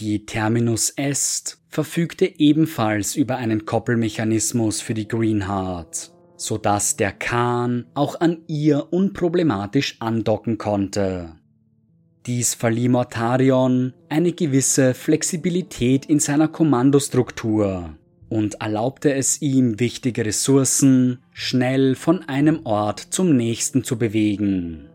Die 0.00 0.24
Terminus 0.24 0.90
Est 0.90 1.58
verfügte 1.68 2.26
ebenfalls 2.38 3.16
über 3.16 3.36
einen 3.36 3.66
Koppelmechanismus 3.66 4.80
für 4.80 4.94
die 4.94 5.08
Greenheart, 5.08 6.12
so 6.36 6.58
dass 6.58 6.96
der 6.96 7.12
Kahn 7.12 7.86
auch 7.94 8.20
an 8.20 8.42
ihr 8.46 8.92
unproblematisch 8.92 9.96
andocken 10.00 10.58
konnte. 10.58 11.36
Dies 12.26 12.54
verlieh 12.54 12.88
Mortarion 12.88 13.92
eine 14.08 14.32
gewisse 14.32 14.94
Flexibilität 14.94 16.06
in 16.06 16.20
seiner 16.20 16.48
Kommandostruktur 16.48 17.96
und 18.28 18.60
erlaubte 18.60 19.14
es 19.14 19.40
ihm, 19.42 19.78
wichtige 19.80 20.24
Ressourcen 20.24 21.18
schnell 21.32 21.94
von 21.94 22.28
einem 22.28 22.64
Ort 22.64 23.00
zum 23.00 23.36
nächsten 23.36 23.84
zu 23.84 23.98
bewegen. 23.98 24.88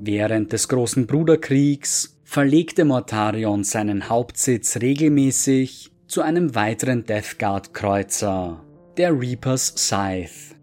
Während 0.00 0.52
des 0.52 0.68
großen 0.68 1.06
Bruderkriegs 1.06 2.18
verlegte 2.24 2.84
Mortarion 2.84 3.64
seinen 3.64 4.08
Hauptsitz 4.08 4.76
regelmäßig 4.76 5.90
zu 6.06 6.22
einem 6.22 6.54
weiteren 6.54 7.04
Death 7.04 7.38
Guard 7.38 7.74
Kreuzer, 7.74 8.64
der 8.96 9.18
Reaper's 9.18 9.74
Scythe. 9.76 10.56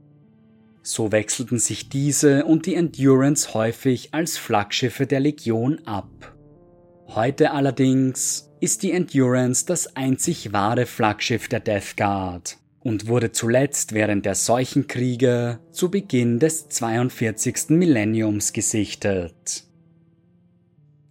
So 0.82 1.12
wechselten 1.12 1.60
sich 1.60 1.90
diese 1.90 2.46
und 2.46 2.66
die 2.66 2.76
Endurance 2.76 3.54
häufig 3.54 4.14
als 4.14 4.38
Flaggschiffe 4.38 5.08
der 5.08 5.20
Legion 5.20 5.80
ab. 5.86 6.35
Heute 7.08 7.52
allerdings 7.52 8.52
ist 8.60 8.84
die 8.84 8.92
Endurance 8.92 9.66
das 9.66 9.96
einzig 9.96 10.54
wahre 10.54 10.86
Flaggschiff 10.86 11.48
der 11.48 11.60
Death 11.60 11.96
Guard 11.96 12.58
und 12.80 13.08
wurde 13.08 13.32
zuletzt 13.32 13.94
während 13.94 14.26
der 14.26 14.36
Seuchenkriege 14.36 15.60
zu 15.72 15.90
Beginn 15.90 16.40
des 16.40 16.70
42. 16.70 17.70
Millenniums 17.70 18.54
gesichtet. 18.54 19.64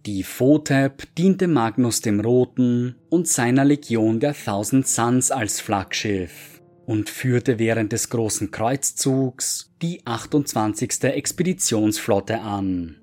Die 0.05 0.23
Photep 0.23 1.15
diente 1.15 1.47
Magnus 1.47 2.01
dem 2.01 2.19
Roten 2.19 2.95
und 3.09 3.27
seiner 3.27 3.65
Legion 3.65 4.19
der 4.19 4.35
Thousand 4.35 4.87
Suns 4.87 5.31
als 5.31 5.59
Flaggschiff 5.59 6.61
und 6.85 7.09
führte 7.09 7.57
während 7.57 7.91
des 7.91 8.09
großen 8.09 8.51
Kreuzzugs 8.51 9.73
die 9.81 10.05
28. 10.05 11.03
Expeditionsflotte 11.03 12.39
an. 12.41 12.97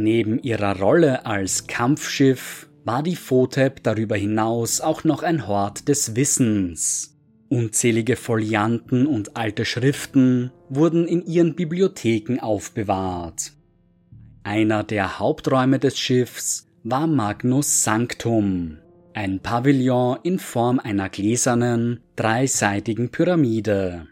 Neben 0.00 0.38
ihrer 0.38 0.78
Rolle 0.78 1.26
als 1.26 1.66
Kampfschiff 1.66 2.68
war 2.84 3.02
die 3.02 3.16
Photep 3.16 3.82
darüber 3.82 4.14
hinaus 4.14 4.80
auch 4.80 5.02
noch 5.02 5.24
ein 5.24 5.48
Hort 5.48 5.88
des 5.88 6.14
Wissens. 6.14 7.18
Unzählige 7.48 8.14
Folianten 8.14 9.08
und 9.08 9.36
alte 9.36 9.64
Schriften 9.64 10.52
wurden 10.68 11.08
in 11.08 11.26
ihren 11.26 11.56
Bibliotheken 11.56 12.38
aufbewahrt. 12.38 13.54
Einer 14.44 14.84
der 14.84 15.18
Haupträume 15.18 15.80
des 15.80 15.98
Schiffs 15.98 16.68
war 16.84 17.08
Magnus 17.08 17.82
Sanctum, 17.82 18.78
ein 19.14 19.40
Pavillon 19.40 20.18
in 20.22 20.38
Form 20.38 20.78
einer 20.78 21.08
gläsernen, 21.08 22.04
dreiseitigen 22.14 23.10
Pyramide. 23.10 24.06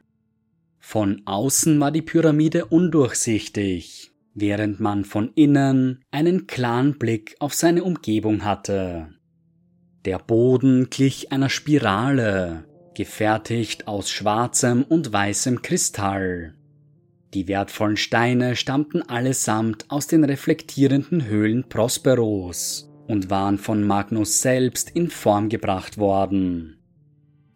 Von 0.81 1.23
außen 1.27 1.79
war 1.79 1.93
die 1.93 2.03
Pyramide 2.03 2.65
undurchsichtig, 2.65 4.11
während 4.37 4.79
man 4.81 5.05
von 5.05 5.33
innen 5.35 6.05
einen 6.13 6.47
klaren 6.47 6.99
Blick 6.99 7.35
auf 7.41 7.55
seine 7.55 7.83
Umgebung 7.83 8.45
hatte. 8.45 9.09
Der 10.05 10.19
Boden 10.19 10.89
glich 10.91 11.33
einer 11.33 11.49
Spirale, 11.49 12.65
gefertigt 12.95 13.89
aus 13.89 14.11
schwarzem 14.11 14.85
und 14.85 15.13
weißem 15.13 15.63
Kristall. 15.63 16.55
Die 17.33 17.49
wertvollen 17.49 17.97
Steine 17.97 18.57
stammten 18.57 19.03
allesamt 19.03 19.87
aus 19.89 20.07
den 20.07 20.23
reflektierenden 20.23 21.25
Höhlen 21.25 21.69
Prosperos 21.69 22.93
und 23.09 23.31
waren 23.31 23.59
von 23.59 23.85
Magnus 23.85 24.43
selbst 24.43 24.91
in 24.91 25.11
Form 25.11 25.49
gebracht 25.49 25.99
worden. 25.99 26.76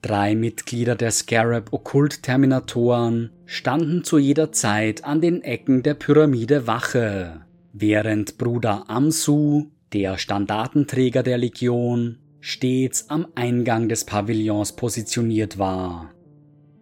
Drei 0.02 0.34
Mitglieder 0.34 0.96
der 0.96 1.10
Scarab 1.10 1.72
Okkult-Terminatoren 1.72 3.30
standen 3.44 4.02
zu 4.02 4.16
jeder 4.16 4.50
Zeit 4.50 5.04
an 5.04 5.20
den 5.20 5.42
Ecken 5.42 5.82
der 5.82 5.94
Pyramide 5.94 6.66
Wache, 6.66 7.42
während 7.74 8.38
Bruder 8.38 8.88
Amsu, 8.88 9.66
der 9.92 10.16
Standartenträger 10.16 11.22
der 11.22 11.36
Legion, 11.36 12.18
stets 12.40 13.10
am 13.10 13.26
Eingang 13.34 13.90
des 13.90 14.04
Pavillons 14.04 14.72
positioniert 14.72 15.58
war. 15.58 16.14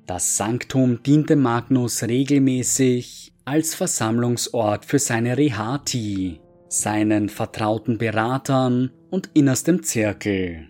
Das 0.07 0.37
Sanktum 0.37 1.03
diente 1.03 1.35
Magnus 1.35 2.05
regelmäßig 2.05 3.33
als 3.45 3.75
Versammlungsort 3.75 4.85
für 4.85 5.01
seine 5.01 5.37
Rehati, 5.37 6.41
seinen 6.69 7.29
vertrauten 7.29 7.99
Beratern 7.99 8.91
und 9.11 9.31
innerstem 9.35 9.83
Zirkel. 9.83 10.69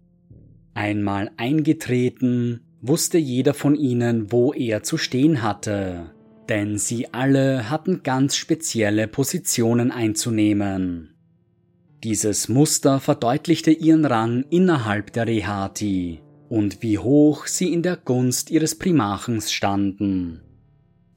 Einmal 0.78 1.32
eingetreten, 1.36 2.60
wusste 2.80 3.18
jeder 3.18 3.52
von 3.52 3.74
ihnen, 3.74 4.30
wo 4.30 4.52
er 4.52 4.84
zu 4.84 4.96
stehen 4.96 5.42
hatte, 5.42 6.12
denn 6.48 6.78
sie 6.78 7.12
alle 7.12 7.68
hatten 7.68 8.04
ganz 8.04 8.36
spezielle 8.36 9.08
Positionen 9.08 9.90
einzunehmen. 9.90 11.16
Dieses 12.04 12.48
Muster 12.48 13.00
verdeutlichte 13.00 13.72
ihren 13.72 14.04
Rang 14.04 14.44
innerhalb 14.50 15.12
der 15.12 15.26
Rehati 15.26 16.20
und 16.48 16.80
wie 16.80 16.98
hoch 16.98 17.48
sie 17.48 17.72
in 17.72 17.82
der 17.82 17.96
Gunst 17.96 18.48
ihres 18.48 18.78
Primachens 18.78 19.50
standen. 19.50 20.42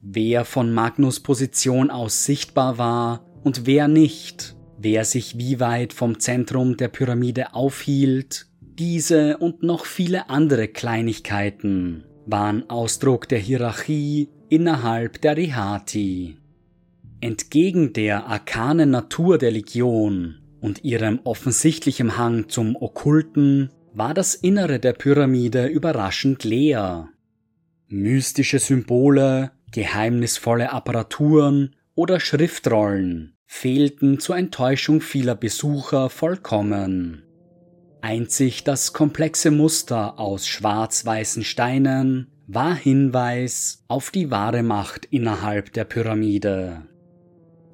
Wer 0.00 0.44
von 0.44 0.72
Magnus 0.72 1.20
Position 1.20 1.92
aus 1.92 2.24
sichtbar 2.24 2.78
war 2.78 3.24
und 3.44 3.64
wer 3.64 3.86
nicht, 3.86 4.56
wer 4.76 5.04
sich 5.04 5.38
wie 5.38 5.60
weit 5.60 5.92
vom 5.92 6.18
Zentrum 6.18 6.76
der 6.76 6.88
Pyramide 6.88 7.54
aufhielt, 7.54 8.48
diese 8.82 9.36
und 9.36 9.62
noch 9.62 9.86
viele 9.86 10.28
andere 10.28 10.66
Kleinigkeiten 10.66 12.02
waren 12.26 12.68
Ausdruck 12.68 13.28
der 13.28 13.38
Hierarchie 13.38 14.28
innerhalb 14.48 15.20
der 15.20 15.36
Rihati. 15.36 16.36
Entgegen 17.20 17.92
der 17.92 18.26
arkanen 18.26 18.90
Natur 18.90 19.38
der 19.38 19.52
Legion 19.52 20.40
und 20.60 20.82
ihrem 20.82 21.20
offensichtlichen 21.22 22.18
Hang 22.18 22.48
zum 22.48 22.74
Okkulten 22.74 23.70
war 23.94 24.14
das 24.14 24.34
Innere 24.34 24.80
der 24.80 24.94
Pyramide 24.94 25.66
überraschend 25.66 26.42
leer. 26.42 27.08
Mystische 27.86 28.58
Symbole, 28.58 29.52
geheimnisvolle 29.70 30.72
Apparaturen 30.72 31.76
oder 31.94 32.18
Schriftrollen 32.18 33.36
fehlten 33.46 34.18
zur 34.18 34.36
Enttäuschung 34.38 35.00
vieler 35.00 35.36
Besucher 35.36 36.10
vollkommen. 36.10 37.22
Einzig 38.02 38.64
das 38.64 38.92
komplexe 38.92 39.52
Muster 39.52 40.18
aus 40.18 40.48
schwarz-weißen 40.48 41.44
Steinen 41.44 42.26
war 42.48 42.74
Hinweis 42.74 43.84
auf 43.86 44.10
die 44.10 44.28
wahre 44.28 44.64
Macht 44.64 45.06
innerhalb 45.06 45.72
der 45.72 45.84
Pyramide. 45.84 46.82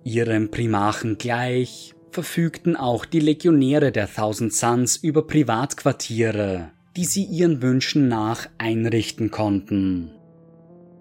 Ihrem 0.05 0.51
Primachen 0.51 1.16
gleich 1.16 1.95
verfügten 2.11 2.76
auch 2.76 3.07
die 3.07 3.20
Legionäre 3.20 3.91
der 3.91 4.07
Thousand 4.07 4.53
Suns 4.53 4.99
über 4.99 5.26
Privatquartiere, 5.26 6.72
die 6.95 7.07
sie 7.07 7.24
ihren 7.24 7.62
Wünschen 7.62 8.09
nach 8.09 8.51
einrichten 8.59 9.31
konnten. 9.31 10.11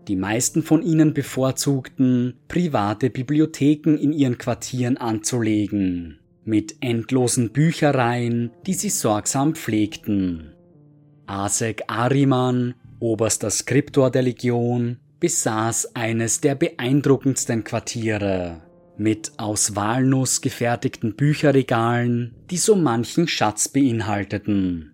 Die 0.08 0.16
meisten 0.16 0.64
von 0.64 0.82
ihnen 0.82 1.14
bevorzugten, 1.14 2.36
private 2.48 3.10
Bibliotheken 3.10 3.98
in 3.98 4.14
ihren 4.14 4.38
Quartieren 4.38 4.96
anzulegen, 4.96 6.20
mit 6.48 6.78
endlosen 6.80 7.52
Büchereien, 7.52 8.52
die 8.66 8.74
sie 8.74 8.90
sorgsam 8.90 9.54
pflegten. 9.54 10.54
Asek 11.26 11.84
Ariman, 11.88 12.74
oberster 13.00 13.50
Skriptor 13.50 14.10
der 14.10 14.22
Legion, 14.22 14.98
besaß 15.20 15.94
eines 15.94 16.40
der 16.40 16.56
beeindruckendsten 16.56 17.66
Quartiere, 17.66 18.62
mit 18.98 19.34
aus 19.38 19.76
Walnuss 19.76 20.40
gefertigten 20.40 21.16
Bücherregalen, 21.16 22.34
die 22.50 22.58
so 22.58 22.76
manchen 22.76 23.28
Schatz 23.28 23.68
beinhalteten. 23.68 24.94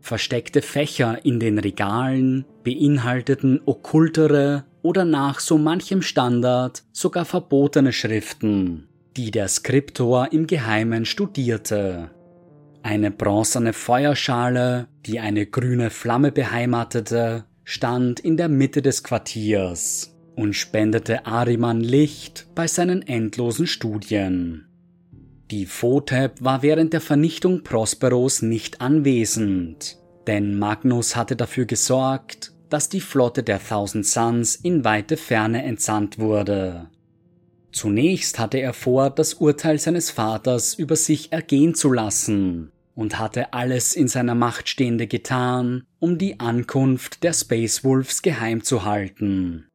Versteckte 0.00 0.62
Fächer 0.62 1.24
in 1.24 1.40
den 1.40 1.58
Regalen 1.58 2.44
beinhalteten 2.62 3.60
okkultere 3.66 4.64
oder 4.82 5.04
nach 5.04 5.40
so 5.40 5.58
manchem 5.58 6.00
Standard 6.00 6.84
sogar 6.92 7.24
verbotene 7.24 7.92
Schriften, 7.92 8.86
die 9.16 9.30
der 9.30 9.48
Skriptor 9.48 10.32
im 10.32 10.46
Geheimen 10.46 11.04
studierte. 11.04 12.10
Eine 12.82 13.10
bronzene 13.10 13.72
Feuerschale, 13.72 14.88
die 15.06 15.18
eine 15.18 15.46
grüne 15.46 15.90
Flamme 15.90 16.30
beheimatete, 16.30 17.44
stand 17.64 18.20
in 18.20 18.36
der 18.36 18.48
Mitte 18.48 18.82
des 18.82 19.02
Quartiers 19.02 20.16
und 20.36 20.54
spendete 20.54 21.26
Ariman 21.26 21.80
Licht 21.80 22.46
bei 22.54 22.68
seinen 22.68 23.02
endlosen 23.02 23.66
Studien. 23.66 24.68
Die 25.50 25.66
Photep 25.66 26.42
war 26.42 26.62
während 26.62 26.92
der 26.92 27.00
Vernichtung 27.00 27.62
Prosperos 27.62 28.42
nicht 28.42 28.80
anwesend, 28.80 29.96
denn 30.26 30.58
Magnus 30.58 31.16
hatte 31.16 31.36
dafür 31.36 31.64
gesorgt, 31.64 32.52
dass 32.68 32.88
die 32.88 33.00
Flotte 33.00 33.42
der 33.42 33.60
Thousand 33.64 34.06
Suns 34.06 34.56
in 34.56 34.84
weite 34.84 35.16
Ferne 35.16 35.62
entsandt 35.62 36.18
wurde. 36.18 36.88
Zunächst 37.76 38.38
hatte 38.38 38.56
er 38.56 38.72
vor, 38.72 39.10
das 39.10 39.34
Urteil 39.34 39.78
seines 39.78 40.10
Vaters 40.10 40.72
über 40.72 40.96
sich 40.96 41.30
ergehen 41.30 41.74
zu 41.74 41.92
lassen 41.92 42.72
und 42.94 43.18
hatte 43.18 43.52
alles 43.52 43.94
in 43.94 44.08
seiner 44.08 44.34
Macht 44.34 44.70
Stehende 44.70 45.06
getan, 45.06 45.84
um 45.98 46.16
die 46.16 46.40
Ankunft 46.40 47.22
der 47.22 47.34
Space 47.34 47.84
Wolves 47.84 48.22
geheim 48.22 48.62
zu 48.62 48.86
halten. 48.86 49.68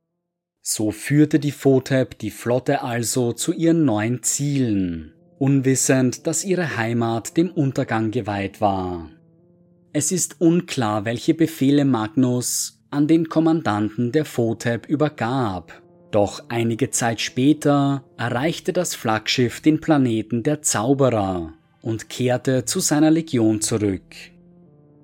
So 0.63 0.89
führte 0.89 1.37
die 1.37 1.51
Photep 1.51 2.17
die 2.17 2.31
Flotte 2.31 2.81
also 2.81 3.33
zu 3.33 3.53
ihren 3.53 3.85
neuen 3.85 4.23
Zielen 4.23 5.13
unwissend, 5.37 6.25
dass 6.25 6.43
ihre 6.43 6.77
Heimat 6.77 7.37
dem 7.37 7.51
Untergang 7.51 8.09
geweiht 8.09 8.61
war. 8.61 9.11
Es 9.93 10.11
ist 10.11 10.41
unklar, 10.41 11.05
welche 11.05 11.35
Befehle 11.35 11.85
Magnus 11.85 12.81
an 12.89 13.07
den 13.07 13.29
Kommandanten 13.29 14.11
der 14.11 14.25
Photep 14.25 14.89
übergab. 14.89 15.83
Doch 16.11 16.43
einige 16.49 16.91
Zeit 16.91 17.21
später 17.21 18.03
erreichte 18.17 18.73
das 18.73 18.95
Flaggschiff 18.95 19.61
den 19.61 19.79
Planeten 19.79 20.43
der 20.43 20.61
Zauberer 20.61 21.53
und 21.81 22.09
kehrte 22.09 22.65
zu 22.65 22.79
seiner 22.81 23.11
Legion 23.11 23.61
zurück. 23.61 24.03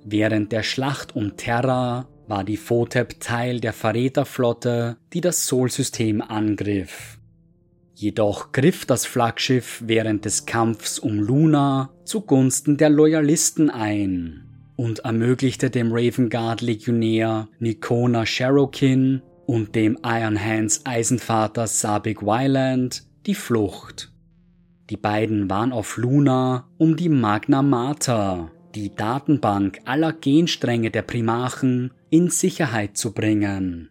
Während 0.04 0.52
der 0.52 0.64
Schlacht 0.64 1.16
um 1.16 1.38
Terra 1.38 2.08
war 2.28 2.44
die 2.44 2.58
Photep 2.58 3.22
Teil 3.22 3.62
der 3.62 3.74
Verräterflotte, 3.74 4.98
die 5.14 5.22
das 5.22 5.48
Sol-System 5.48 6.22
angriff. 6.22 7.18
Jedoch 7.96 8.52
griff 8.52 8.86
das 8.86 9.06
Flaggschiff 9.06 9.82
während 9.86 10.26
des 10.26 10.46
Kampfs 10.46 11.00
um 11.00 11.20
Luna 11.20 11.90
zugunsten 12.04 12.78
der 12.78 12.90
Loyalisten 12.90 13.70
ein 13.70 14.44
und 14.76 15.00
ermöglichte 15.00 15.70
dem 15.70 15.92
Raven 15.92 16.30
Guard 16.30 16.62
Legionär 16.62 17.48
Nikona 17.60 18.26
Sherokin 18.26 19.22
und 19.48 19.76
dem 19.76 19.98
Iron 20.04 20.40
Hands 20.40 20.86
Eisenvater 20.86 21.66
Sabik 21.66 22.22
Wyland 22.22 23.04
die 23.26 23.34
Flucht. 23.34 24.12
Die 24.90 24.98
beiden 24.98 25.50
waren 25.50 25.72
auf 25.72 25.98
Luna, 25.98 26.70
um 26.78 26.96
die 26.96 27.10
Magna 27.10 27.62
Mater, 27.62 28.52
die 28.76 28.94
Datenbank 28.94 29.80
aller 29.86 30.14
Genstränge 30.14 30.92
der 30.92 31.02
Primachen, 31.02 31.92
in 32.10 32.30
Sicherheit 32.30 32.98
zu 32.98 33.14
bringen. 33.14 33.90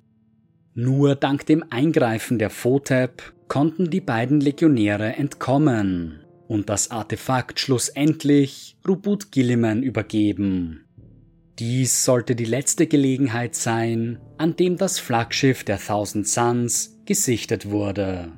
Nur 0.75 1.15
dank 1.15 1.47
dem 1.47 1.65
Eingreifen 1.71 2.39
der 2.39 2.51
Photep 2.51 3.35
konnten 3.49 3.91
die 3.91 4.01
beiden 4.01 4.41
Legionäre 4.41 5.17
entkommen 5.17 6.21
und 6.49 6.69
das 6.69 6.91
Artefakt 6.91 7.61
schlussendlich 7.61 8.77
Rubut 8.87 9.33
Gilliman 9.33 9.83
übergeben. 9.83 10.86
Dies 11.59 12.05
sollte 12.05 12.37
die 12.37 12.45
letzte 12.45 12.87
Gelegenheit 12.87 13.55
sein, 13.55 14.19
an 14.37 14.57
dem 14.57 14.77
das 14.77 14.99
Flaggschiff 14.99 15.65
der 15.65 15.79
Thousand 15.79 16.29
Suns 16.29 16.99
gesichtet 17.07 17.71
wurde. 17.71 18.33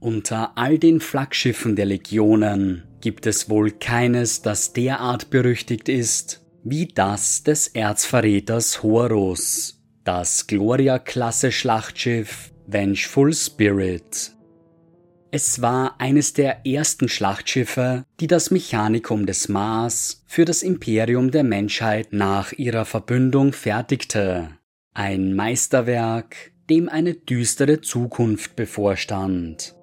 Unter 0.00 0.56
all 0.56 0.78
den 0.78 1.00
Flaggschiffen 1.00 1.76
der 1.76 1.86
Legionen 1.86 2.84
gibt 3.00 3.26
es 3.26 3.50
wohl 3.50 3.70
keines, 3.70 4.42
das 4.42 4.72
derart 4.72 5.30
berüchtigt 5.30 5.88
ist 5.88 6.44
wie 6.64 6.86
das 6.86 7.42
des 7.42 7.68
Erzverräters 7.68 8.82
Horus, 8.82 9.82
das 10.02 10.46
Gloria-Klasse 10.46 11.52
Schlachtschiff 11.52 12.52
Vengeful 12.66 13.34
Spirit. 13.34 14.33
Es 15.36 15.60
war 15.60 15.96
eines 16.00 16.32
der 16.32 16.64
ersten 16.64 17.08
Schlachtschiffe, 17.08 18.04
die 18.20 18.28
das 18.28 18.52
Mechanikum 18.52 19.26
des 19.26 19.48
Mars 19.48 20.22
für 20.28 20.44
das 20.44 20.62
Imperium 20.62 21.32
der 21.32 21.42
Menschheit 21.42 22.12
nach 22.12 22.52
ihrer 22.52 22.84
Verbündung 22.84 23.52
fertigte. 23.52 24.50
Ein 24.92 25.34
Meisterwerk, 25.34 26.52
dem 26.70 26.88
eine 26.88 27.14
düstere 27.14 27.80
Zukunft 27.80 28.54
bevorstand. 28.54 29.74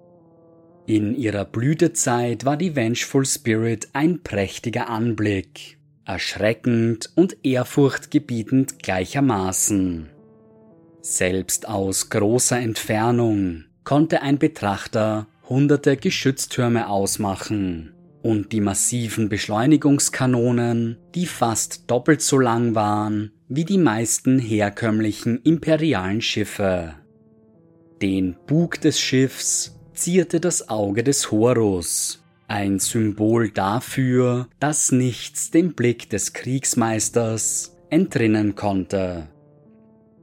In 0.85 1.17
ihrer 1.17 1.43
Blütezeit 1.43 2.45
war 2.45 2.55
die 2.55 2.77
Vengeful 2.77 3.25
Spirit 3.25 3.89
ein 3.91 4.23
prächtiger 4.23 4.89
Anblick, 4.89 5.77
erschreckend 6.05 7.11
und 7.15 7.35
ehrfurchtgebietend 7.43 8.81
gleichermaßen. 8.81 10.11
Selbst 11.01 11.67
aus 11.67 12.09
großer 12.09 12.57
Entfernung 12.57 13.65
konnte 13.83 14.21
ein 14.21 14.39
Betrachter 14.39 15.27
hunderte 15.51 15.97
Geschütztürme 15.97 16.87
ausmachen 16.87 17.93
und 18.21 18.53
die 18.53 18.61
massiven 18.61 19.27
Beschleunigungskanonen, 19.27 20.97
die 21.13 21.25
fast 21.25 21.91
doppelt 21.91 22.21
so 22.21 22.39
lang 22.39 22.73
waren 22.73 23.33
wie 23.49 23.65
die 23.65 23.77
meisten 23.77 24.39
herkömmlichen 24.39 25.41
imperialen 25.43 26.21
Schiffe. 26.21 26.93
Den 28.01 28.37
Bug 28.47 28.79
des 28.79 28.97
Schiffs 28.97 29.77
zierte 29.93 30.39
das 30.39 30.69
Auge 30.69 31.03
des 31.03 31.31
Horus, 31.31 32.23
ein 32.47 32.79
Symbol 32.79 33.49
dafür, 33.49 34.47
dass 34.61 34.93
nichts 34.93 35.51
dem 35.51 35.73
Blick 35.73 36.09
des 36.09 36.31
Kriegsmeisters 36.31 37.75
entrinnen 37.89 38.55
konnte. 38.55 39.27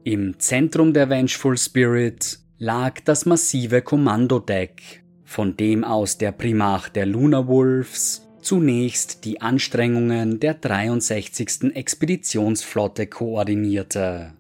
Im 0.05 0.39
Zentrum 0.39 0.95
der 0.95 1.11
Vengeful 1.11 1.59
Spirit 1.59 2.39
lag 2.57 3.01
das 3.05 3.26
massive 3.26 3.83
Kommandodeck, 3.83 5.05
von 5.29 5.59
dem 5.59 5.85
aus 5.85 6.16
der 6.16 6.33
Primarch 6.33 6.89
der 6.89 7.05
Luna 7.05 7.47
Wolves 7.47 8.26
zunächst 8.41 9.26
die 9.26 9.43
Anstrengungen 9.43 10.41
der 10.41 10.55
63. 10.55 11.74
Expeditionsflotte 11.74 13.07
koordinierte. 13.07 14.33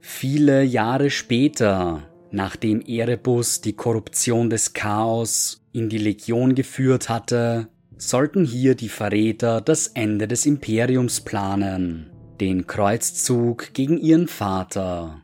Viele 0.00 0.62
Jahre 0.64 1.10
später, 1.10 2.08
nachdem 2.30 2.80
Erebus 2.80 3.60
die 3.60 3.74
Korruption 3.74 4.48
des 4.48 4.72
Chaos 4.72 5.62
in 5.72 5.90
die 5.90 5.98
Legion 5.98 6.54
geführt 6.54 7.10
hatte, 7.10 7.68
sollten 7.98 8.46
hier 8.46 8.76
die 8.76 8.88
Verräter 8.88 9.60
das 9.60 9.88
Ende 9.88 10.26
des 10.26 10.46
Imperiums 10.46 11.20
planen 11.20 12.10
den 12.40 12.66
Kreuzzug 12.66 13.74
gegen 13.74 13.98
ihren 13.98 14.28
Vater. 14.28 15.20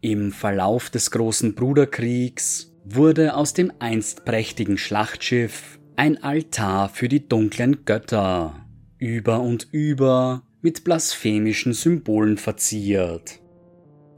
Im 0.00 0.32
Verlauf 0.32 0.90
des 0.90 1.10
großen 1.10 1.54
Bruderkriegs 1.54 2.69
wurde 2.84 3.34
aus 3.34 3.52
dem 3.52 3.72
einst 3.78 4.24
prächtigen 4.24 4.78
Schlachtschiff 4.78 5.78
ein 5.96 6.22
Altar 6.22 6.88
für 6.88 7.08
die 7.08 7.28
dunklen 7.28 7.84
Götter, 7.84 8.66
über 8.98 9.40
und 9.40 9.68
über 9.72 10.42
mit 10.62 10.84
blasphemischen 10.84 11.72
Symbolen 11.72 12.36
verziert. 12.36 13.40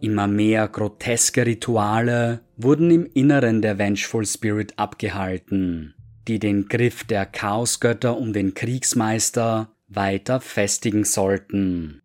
Immer 0.00 0.26
mehr 0.26 0.68
groteske 0.68 1.46
Rituale 1.46 2.40
wurden 2.56 2.90
im 2.90 3.06
Inneren 3.06 3.62
der 3.62 3.78
Vengeful 3.78 4.26
Spirit 4.26 4.78
abgehalten, 4.78 5.94
die 6.26 6.38
den 6.38 6.68
Griff 6.68 7.04
der 7.04 7.26
Chaosgötter 7.26 8.16
um 8.16 8.32
den 8.32 8.54
Kriegsmeister 8.54 9.72
weiter 9.88 10.40
festigen 10.40 11.04
sollten. 11.04 12.01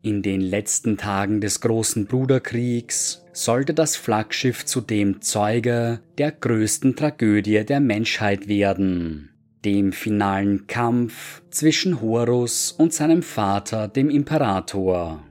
In 0.00 0.22
den 0.22 0.40
letzten 0.40 0.96
Tagen 0.96 1.40
des 1.40 1.60
großen 1.60 2.06
Bruderkriegs 2.06 3.24
sollte 3.32 3.74
das 3.74 3.96
Flaggschiff 3.96 4.64
zudem 4.64 5.20
Zeuge 5.22 6.00
der 6.18 6.30
größten 6.30 6.94
Tragödie 6.94 7.64
der 7.64 7.80
Menschheit 7.80 8.46
werden, 8.46 9.30
dem 9.64 9.92
finalen 9.92 10.68
Kampf 10.68 11.42
zwischen 11.50 12.00
Horus 12.00 12.70
und 12.70 12.94
seinem 12.94 13.22
Vater, 13.22 13.88
dem 13.88 14.08
Imperator. 14.08 15.24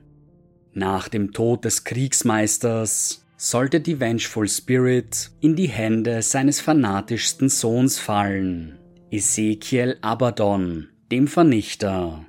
Nach 0.74 1.08
dem 1.08 1.32
Tod 1.32 1.64
des 1.64 1.84
Kriegsmeisters 1.84 3.24
sollte 3.38 3.80
die 3.80 4.00
Vengeful 4.00 4.48
Spirit 4.48 5.30
in 5.40 5.56
die 5.56 5.68
Hände 5.68 6.20
seines 6.20 6.60
fanatischsten 6.60 7.48
Sohns 7.48 7.98
fallen, 7.98 8.78
Ezekiel 9.10 9.96
Abaddon, 10.02 10.88
dem 11.10 11.26
Vernichter. 11.26 12.27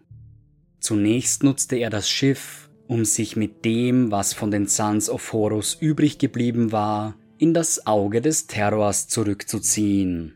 Zunächst 0.80 1.44
nutzte 1.44 1.76
er 1.76 1.90
das 1.90 2.10
Schiff, 2.10 2.70
um 2.88 3.06
sich 3.06 3.36
mit 3.36 3.66
dem, 3.66 4.12
was 4.12 4.34
von 4.34 4.52
den 4.52 4.68
Sons 4.68 5.10
of 5.10 5.34
Horus 5.34 5.78
übrig 5.80 6.18
geblieben 6.18 6.72
war, 6.72 7.16
in 7.38 7.54
das 7.54 7.86
Auge 7.86 8.22
des 8.22 8.48
Terrors 8.48 9.08
zurückzuziehen. 9.08 10.36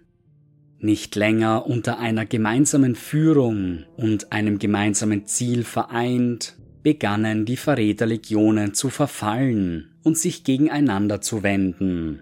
Nicht 0.80 1.16
länger 1.16 1.66
unter 1.66 2.00
einer 2.00 2.26
gemeinsamen 2.26 2.96
Führung 2.96 3.86
und 3.96 4.32
einem 4.32 4.60
gemeinsamen 4.60 5.26
Ziel 5.26 5.64
vereint, 5.64 6.56
begannen 6.84 7.46
die 7.46 7.58
Verräterlegionen 7.58 8.74
zu 8.74 8.90
verfallen 8.90 9.92
und 10.04 10.18
sich 10.18 10.44
gegeneinander 10.44 11.22
zu 11.22 11.42
wenden. 11.42 12.22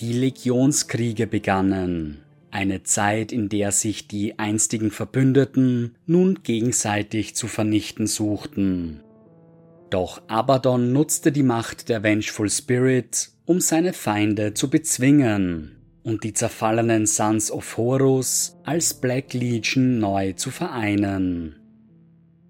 Die 0.00 0.12
Legionskriege 0.12 1.26
begannen, 1.26 2.22
eine 2.52 2.82
Zeit, 2.82 3.32
in 3.32 3.48
der 3.48 3.72
sich 3.72 4.08
die 4.08 4.38
einstigen 4.38 4.90
Verbündeten 4.90 5.96
nun 6.06 6.42
gegenseitig 6.42 7.34
zu 7.34 7.48
vernichten 7.48 8.06
suchten. 8.06 9.02
Doch 9.90 10.22
Abaddon 10.28 10.92
nutzte 10.92 11.32
die 11.32 11.42
Macht 11.42 11.88
der 11.88 12.02
Vengeful 12.02 12.48
Spirit, 12.48 13.30
um 13.44 13.60
seine 13.60 13.92
Feinde 13.92 14.54
zu 14.54 14.70
bezwingen 14.70 15.82
und 16.02 16.24
die 16.24 16.32
zerfallenen 16.32 17.06
Sons 17.06 17.50
of 17.50 17.76
Horus 17.76 18.56
als 18.64 18.94
Black 18.94 19.34
Legion 19.34 19.98
neu 19.98 20.32
zu 20.32 20.50
vereinen. 20.50 21.56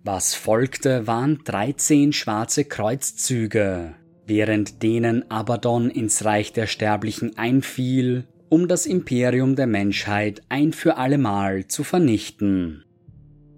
Was 0.05 0.35
folgte, 0.35 1.07
waren 1.07 1.39
13 1.45 2.13
schwarze 2.13 2.65
Kreuzzüge, 2.65 3.95
während 4.27 4.83
denen 4.83 5.31
Abaddon 5.31 5.91
ins 5.91 6.25
Reich 6.25 6.53
der 6.53 6.67
Sterblichen 6.67 7.39
einfiel, 7.39 8.27
um 8.53 8.69
das 8.69 8.85
Imperium 8.85 9.57
der 9.57 9.67
Menschheit 9.67 10.43
ein 10.51 10.75
für 10.75 10.99
allemal 10.99 11.69
zu 11.69 11.85
vernichten. 11.85 12.85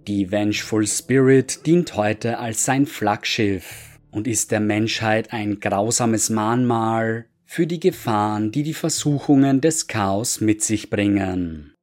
Die 0.07 0.31
Vengeful 0.31 0.87
Spirit 0.87 1.67
dient 1.67 1.97
heute 1.97 2.39
als 2.39 2.65
sein 2.65 2.87
Flaggschiff 2.87 3.99
und 4.13 4.29
ist 4.29 4.53
der 4.53 4.61
Menschheit 4.61 5.33
ein 5.33 5.59
grausames 5.59 6.31
Mahnmal 6.31 7.27
für 7.45 7.67
die 7.67 7.81
Gefahren, 7.81 8.53
die 8.53 8.63
die 8.63 8.73
Versuchungen 8.73 9.61
des 9.61 9.89
Chaos 9.89 10.41
mit 10.41 10.63
sich 10.63 10.91
bringen. 10.91 11.75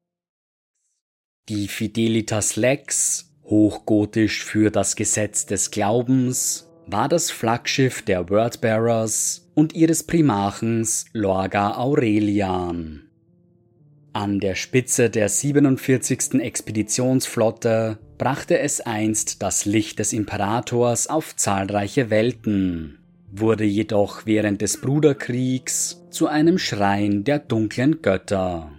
Die 1.49 1.67
Fidelitas 1.67 2.55
Lex 2.55 3.29
hochgotisch 3.43 4.45
für 4.45 4.71
das 4.71 4.95
Gesetz 4.95 5.45
des 5.45 5.69
Glaubens, 5.69 6.69
war 6.87 7.09
das 7.09 7.29
Flaggschiff 7.29 8.03
der 8.03 8.29
Wordbearers 8.29 9.40
und 9.53 9.73
ihres 9.73 10.03
Primarchens 10.03 11.05
Lorga 11.13 11.77
Aurelian. 11.77 13.03
An 14.13 14.39
der 14.39 14.55
Spitze 14.55 15.09
der 15.09 15.29
47. 15.29 16.41
Expeditionsflotte 16.41 17.97
brachte 18.17 18.59
es 18.59 18.81
einst 18.81 19.41
das 19.41 19.65
Licht 19.65 19.99
des 19.99 20.11
Imperators 20.11 21.07
auf 21.07 21.35
zahlreiche 21.35 22.09
Welten, 22.09 22.99
wurde 23.31 23.63
jedoch 23.63 24.25
während 24.25 24.61
des 24.61 24.81
Bruderkriegs 24.81 26.01
zu 26.09 26.27
einem 26.27 26.57
Schrein 26.57 27.23
der 27.23 27.39
dunklen 27.39 28.01
Götter. 28.01 28.71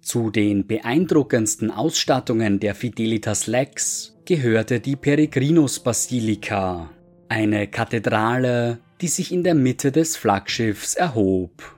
Zu 0.00 0.30
den 0.30 0.66
beeindruckendsten 0.66 1.70
Ausstattungen 1.70 2.60
der 2.60 2.74
Fidelitas 2.74 3.46
Lex 3.46 4.18
gehörte 4.24 4.80
die 4.80 4.96
Peregrinus 4.96 5.80
Basilika, 5.80 6.88
eine 7.28 7.66
Kathedrale, 7.66 8.78
die 9.00 9.08
sich 9.08 9.32
in 9.32 9.44
der 9.44 9.54
Mitte 9.54 9.92
des 9.92 10.16
Flaggschiffs 10.16 10.94
erhob. 10.94 11.76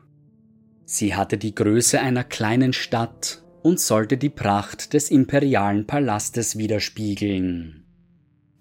Sie 0.85 1.15
hatte 1.15 1.39
die 1.39 1.55
Größe 1.55 2.01
einer 2.01 2.25
kleinen 2.25 2.73
Stadt 2.73 3.43
und 3.63 3.79
sollte 3.79 4.17
die 4.17 4.31
Pracht 4.31 4.95
des 4.95 5.11
imperialen 5.11 5.87
Palastes 5.87 6.57
widerspiegeln. 6.57 7.85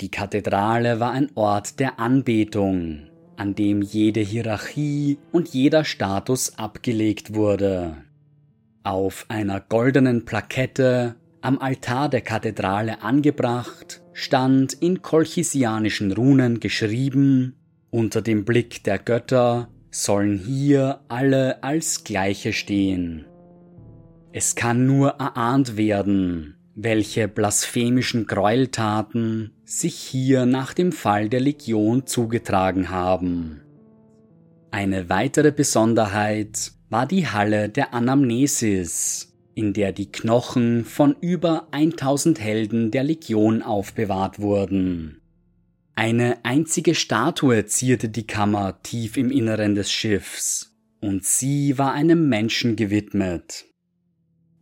Die 0.02 0.12
Kathedrale 0.12 1.00
war 1.00 1.12
ein 1.12 1.32
Ort 1.36 1.80
der 1.80 2.00
Anbetung, 2.00 3.08
an 3.36 3.56
dem 3.56 3.82
jede 3.82 4.20
Hierarchie 4.20 5.18
und 5.32 5.50
jeder 5.50 5.84
Status 5.86 6.58
abgelegt 6.58 7.34
wurde. 7.34 7.98
Auf 8.84 9.26
einer 9.30 9.60
goldenen 9.60 10.26
Plakette 10.26 11.16
am 11.42 11.60
Altar 11.60 12.10
der 12.10 12.22
Kathedrale 12.22 13.02
angebracht 13.02 14.02
stand 14.14 14.74
in 14.74 15.02
kolchisianischen 15.02 16.12
Runen 16.12 16.60
geschrieben, 16.60 17.56
unter 17.92 18.22
dem 18.22 18.46
Blick 18.46 18.84
der 18.84 19.00
Götter 19.00 19.70
sollen 19.92 20.38
hier 20.38 21.02
alle 21.08 21.64
als 21.64 22.04
Gleiche 22.04 22.54
stehen. 22.54 23.26
Es 24.32 24.56
kann 24.56 24.86
nur 24.86 25.10
erahnt 25.20 25.76
werden, 25.76 26.56
welche 26.76 27.28
blasphemischen 27.28 28.28
Gräueltaten 28.28 29.52
sich 29.66 29.96
hier 29.96 30.46
nach 30.46 30.74
dem 30.74 30.92
Fall 30.92 31.28
der 31.28 31.40
Legion 31.40 32.06
zugetragen 32.06 32.90
haben. 32.90 33.62
Eine 34.72 35.10
weitere 35.10 35.52
Besonderheit 35.52 36.72
war 36.90 37.08
die 37.08 37.28
Halle 37.28 37.70
der 37.70 37.94
Anamnesis, 37.94 39.36
in 39.56 39.74
der 39.74 39.92
die 39.92 40.12
Knochen 40.12 40.86
von 40.86 41.16
über 41.22 41.68
1000 41.72 42.40
Helden 42.40 42.92
der 42.92 43.04
Legion 43.04 43.64
aufbewahrt 43.64 44.40
wurden. 44.40 45.19
Eine 46.00 46.38
einzige 46.44 46.96
Statue 46.96 47.66
zierte 47.66 48.08
die 48.08 48.26
Kammer 48.26 48.82
tief 48.84 49.18
im 49.18 49.32
Inneren 49.32 49.76
des 49.76 49.92
Schiffs, 49.92 50.74
und 51.02 51.26
sie 51.26 51.78
war 51.78 51.92
einem 51.92 52.30
Menschen 52.30 52.78
gewidmet. 52.78 53.66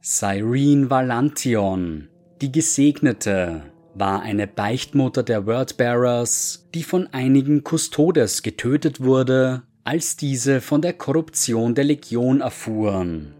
Cyrene 0.01 0.89
Valantion, 0.89 2.09
die 2.41 2.51
Gesegnete, 2.51 3.61
war 3.93 4.23
eine 4.23 4.47
Beichtmutter 4.47 5.21
der 5.21 5.45
Wordbearers, 5.45 6.69
die 6.73 6.81
von 6.81 7.05
einigen 7.13 7.61
Custodes 7.63 8.41
getötet 8.41 9.01
wurde 9.01 9.61
als 9.83 10.17
diese 10.17 10.59
von 10.59 10.81
der 10.81 10.93
Korruption 10.93 11.75
der 11.75 11.83
Legion 11.83 12.41
erfuhren. 12.41 13.35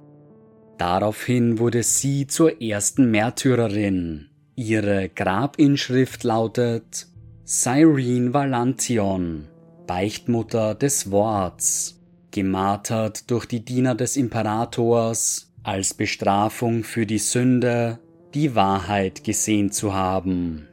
Daraufhin 0.78 1.58
wurde 1.58 1.82
sie 1.82 2.28
zur 2.28 2.62
ersten 2.62 3.10
Märtyrerin. 3.10 4.30
Ihre 4.56 5.10
Grabinschrift 5.10 6.24
lautet 6.24 7.08
Cyrene 7.50 8.34
Valantion, 8.34 9.48
Beichtmutter 9.88 10.76
des 10.76 11.12
Worts, 11.12 11.98
gemartert 12.30 13.32
durch 13.32 13.46
die 13.46 13.64
Diener 13.64 13.96
des 13.96 14.18
Imperators 14.18 15.54
als 15.64 15.94
Bestrafung 15.94 16.84
für 16.84 17.06
die 17.06 17.20
Sünde, 17.20 18.00
die 18.34 18.54
Wahrheit 18.54 19.24
gesehen 19.24 19.72
zu 19.72 19.94
haben. 19.94 20.68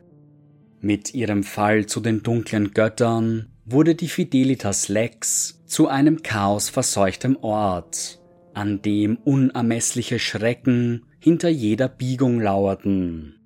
Mit 0.81 1.14
ihrem 1.14 1.45
Fall 1.45 1.87
zu 1.87 2.01
den 2.01 2.25
dunklen 2.25 2.72
Göttern 2.72 3.53
wurde 3.64 3.95
die 3.95 4.09
Fidelitas 4.09 4.89
Lex 4.89 5.62
zu 5.66 5.87
einem 5.87 6.25
chaosverseuchtem 6.25 7.37
Ort, 7.41 8.20
an 8.53 8.83
dem 8.83 9.18
unermessliche 9.18 10.18
Schrecken 10.18 11.07
hinter 11.20 11.51
jeder 11.51 11.87
Biegung 11.87 12.41
lauerten. 12.41 13.44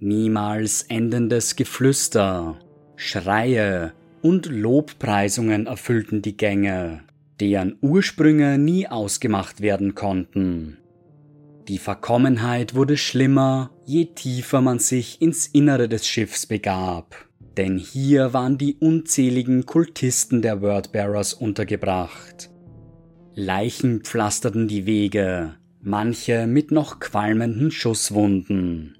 Niemals 0.00 0.82
endendes 0.82 1.56
Geflüster, 1.56 2.58
Schreie 2.96 3.92
und 4.22 4.46
Lobpreisungen 4.46 5.66
erfüllten 5.66 6.22
die 6.22 6.36
Gänge, 6.36 7.04
deren 7.40 7.76
Ursprünge 7.80 8.58
nie 8.58 8.88
ausgemacht 8.88 9.60
werden 9.60 9.94
konnten. 9.94 10.78
Die 11.68 11.78
Verkommenheit 11.78 12.74
wurde 12.74 12.96
schlimmer, 12.96 13.70
je 13.84 14.06
tiefer 14.06 14.60
man 14.60 14.78
sich 14.78 15.20
ins 15.20 15.46
Innere 15.46 15.88
des 15.88 16.06
Schiffs 16.06 16.46
begab 16.46 17.26
denn 17.56 17.78
hier 17.78 18.32
waren 18.32 18.58
die 18.58 18.74
unzähligen 18.74 19.64
Kultisten 19.64 20.42
der 20.42 20.60
Wordbearers 20.60 21.34
untergebracht. 21.34 22.50
Leichen 23.34 24.02
pflasterten 24.02 24.68
die 24.68 24.86
Wege, 24.86 25.54
manche 25.80 26.46
mit 26.46 26.70
noch 26.70 27.00
qualmenden 27.00 27.70
Schusswunden. 27.70 28.96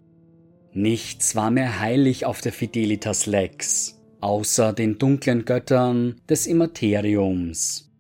Nichts 0.77 1.35
war 1.35 1.51
mehr 1.51 1.81
heilig 1.81 2.27
auf 2.27 2.43
der 2.43 2.53
Fidelitas 2.53 3.25
Lex, 3.25 3.99
außer 4.21 4.75
den 4.75 4.99
dunklen 4.99 5.47
Göttern 5.47 6.21
des 6.29 6.47
Immateriums. 6.47 7.91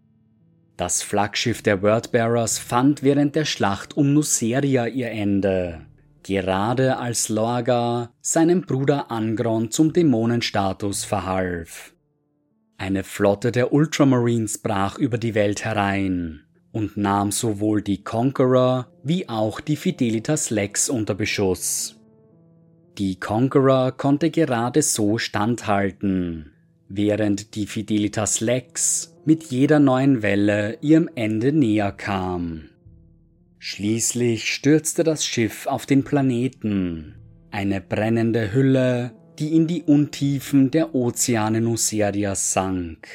Das 0.77 1.03
Flaggschiff 1.03 1.63
der 1.63 1.81
Wordbearers 1.81 2.59
fand 2.59 3.03
während 3.03 3.35
der 3.35 3.47
Schlacht 3.47 3.97
um 3.97 4.13
Nuceria 4.13 4.87
ihr 4.87 5.11
Ende 5.11 5.87
gerade 6.23 6.99
als 6.99 7.29
Lorga 7.29 8.11
seinem 8.21 8.63
Bruder 8.63 9.11
Angron 9.11 9.71
zum 9.71 9.93
Dämonenstatus 9.93 11.05
verhalf. 11.05 11.95
Eine 12.77 13.05
Flotte 13.05 13.53
der 13.53 13.73
Ultramarines 13.73 14.59
brach 14.59 14.99
über 14.99 15.19
die 15.19 15.35
Welt 15.35 15.65
herein 15.65 16.43
und 16.73 16.97
nahm 16.97 17.31
sowohl 17.31 17.81
die 17.81 18.03
Conqueror 18.03 18.89
wie 19.03 19.29
auch 19.29 19.61
die 19.61 19.77
Fidelitas 19.77 20.51
Lex 20.51 20.91
unter 20.91 21.15
Beschuss. 21.15 21.96
Die 22.99 23.21
Conqueror 23.21 23.93
konnte 23.93 24.31
gerade 24.31 24.81
so 24.81 25.19
standhalten, 25.19 26.53
während 26.89 27.55
die 27.55 27.67
Fidelitas 27.67 28.41
Lex 28.41 29.15
mit 29.27 29.45
jeder 29.45 29.81
neuen 29.81 30.23
Welle 30.23 30.79
ihrem 30.81 31.11
Ende 31.15 31.53
näher 31.53 31.93
kam. 31.93 32.71
Schließlich 33.59 34.51
stürzte 34.51 35.05
das 35.05 35.27
Schiff 35.27 35.67
auf 35.67 35.85
den 35.85 36.05
Planeten, 36.05 37.17
eine 37.51 37.83
brennende 37.83 38.55
Hülle, 38.55 39.13
die 39.39 39.55
in 39.55 39.67
die 39.67 39.83
Untiefen 39.83 40.71
der 40.71 40.95
Ozeane 40.95 41.61
Nuserias 41.61 42.55
sank. 42.55 43.09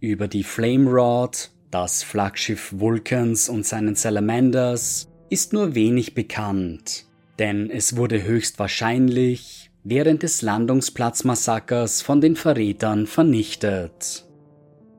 Über 0.00 0.28
die 0.28 0.44
Flame 0.44 0.88
Rod, 0.88 1.50
das 1.70 2.02
Flaggschiff 2.04 2.72
Vulcans 2.78 3.50
und 3.50 3.66
seinen 3.66 3.96
Salamanders, 3.96 5.08
ist 5.28 5.52
nur 5.52 5.74
wenig 5.74 6.14
bekannt, 6.14 7.07
denn 7.38 7.70
es 7.70 7.96
wurde 7.96 8.24
höchstwahrscheinlich 8.24 9.70
während 9.84 10.22
des 10.22 10.42
Landungsplatzmassakers 10.42 12.02
von 12.02 12.20
den 12.20 12.36
Verrätern 12.36 13.06
vernichtet. 13.06 14.26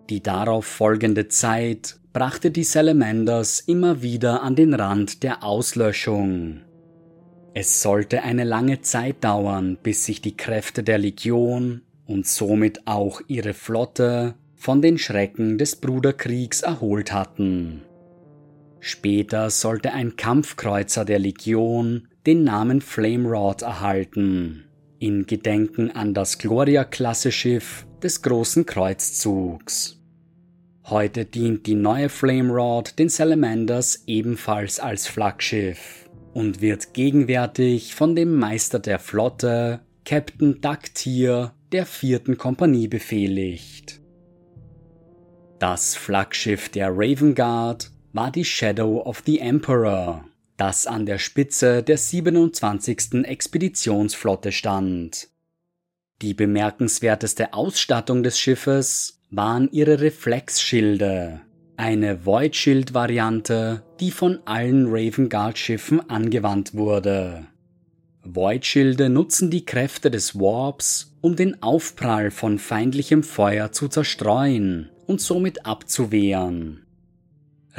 Die 0.09 0.23
darauf 0.23 0.65
folgende 0.65 1.27
Zeit 1.27 1.97
brachte 2.13 2.49
die 2.49 2.63
Salamanders 2.63 3.59
immer 3.59 4.01
wieder 4.01 4.41
an 4.41 4.55
den 4.55 4.73
Rand 4.73 5.21
der 5.21 5.43
Auslöschung. 5.43 6.61
Es 7.53 7.81
sollte 7.81 8.23
eine 8.23 8.43
lange 8.43 8.81
Zeit 8.81 9.23
dauern, 9.23 9.77
bis 9.81 10.05
sich 10.05 10.21
die 10.21 10.35
Kräfte 10.37 10.81
der 10.81 10.97
Legion 10.97 11.81
und 12.07 12.25
somit 12.25 12.87
auch 12.87 13.21
ihre 13.27 13.53
Flotte 13.53 14.35
von 14.55 14.81
den 14.81 14.97
Schrecken 14.97 15.57
des 15.57 15.75
Bruderkriegs 15.75 16.61
erholt 16.61 17.11
hatten. 17.11 17.83
Später 18.79 19.49
sollte 19.49 19.91
ein 19.91 20.15
Kampfkreuzer 20.15 21.05
der 21.05 21.19
Legion 21.19 22.07
den 22.25 22.43
Namen 22.43 22.81
Flamerod 22.81 23.61
erhalten, 23.61 24.65
in 24.99 25.25
Gedenken 25.25 25.91
an 25.91 26.13
das 26.13 26.37
Gloria-Klasse-Schiff 26.37 27.85
des 28.01 28.21
Großen 28.21 28.65
Kreuzzugs. 28.65 29.99
Heute 30.85 31.25
dient 31.25 31.67
die 31.67 31.75
neue 31.75 32.09
Flamerod 32.09 32.97
den 32.97 33.09
Salamanders 33.09 34.03
ebenfalls 34.07 34.79
als 34.79 35.07
Flaggschiff 35.07 36.09
und 36.33 36.61
wird 36.61 36.93
gegenwärtig 36.93 37.95
von 37.95 38.15
dem 38.15 38.35
Meister 38.35 38.79
der 38.79 38.99
Flotte, 38.99 39.81
Captain 40.05 40.61
Duck 40.61 40.93
Tier 40.95 41.53
der 41.71 41.85
vierten 41.85 42.37
Kompanie 42.37 42.87
befehligt. 42.87 43.99
Das 45.59 45.95
Flaggschiff 45.95 46.69
der 46.69 46.89
Raven 46.91 47.35
Guard 47.35 47.91
war 48.13 48.31
die 48.31 48.45
Shadow 48.45 49.01
of 49.01 49.23
the 49.25 49.39
Emperor, 49.39 50.25
das 50.57 50.87
an 50.87 51.05
der 51.05 51.17
Spitze 51.17 51.83
der 51.83 51.97
27. 51.97 53.25
Expeditionsflotte 53.25 54.51
stand. 54.51 55.29
Die 56.21 56.33
bemerkenswerteste 56.33 57.53
Ausstattung 57.53 58.23
des 58.23 58.39
Schiffes 58.39 59.21
waren 59.31 59.69
ihre 59.71 60.01
Reflexschilde, 60.01 61.41
eine 61.77 62.25
Void 62.25 62.55
Shield 62.55 62.93
Variante, 62.93 63.83
die 63.99 64.11
von 64.11 64.39
allen 64.45 64.87
Raven 64.89 65.29
Guard 65.29 65.57
Schiffen 65.57 66.09
angewandt 66.09 66.73
wurde. 66.73 67.47
Void 68.23 68.65
Schilde 68.65 69.07
nutzen 69.07 69.49
die 69.49 69.65
Kräfte 69.65 70.11
des 70.11 70.35
Warps, 70.35 71.15
um 71.21 71.37
den 71.37 71.63
Aufprall 71.63 72.31
von 72.31 72.59
feindlichem 72.59 73.23
Feuer 73.23 73.71
zu 73.71 73.87
zerstreuen 73.87 74.89
und 75.07 75.21
somit 75.21 75.65
abzuwehren. 75.65 76.85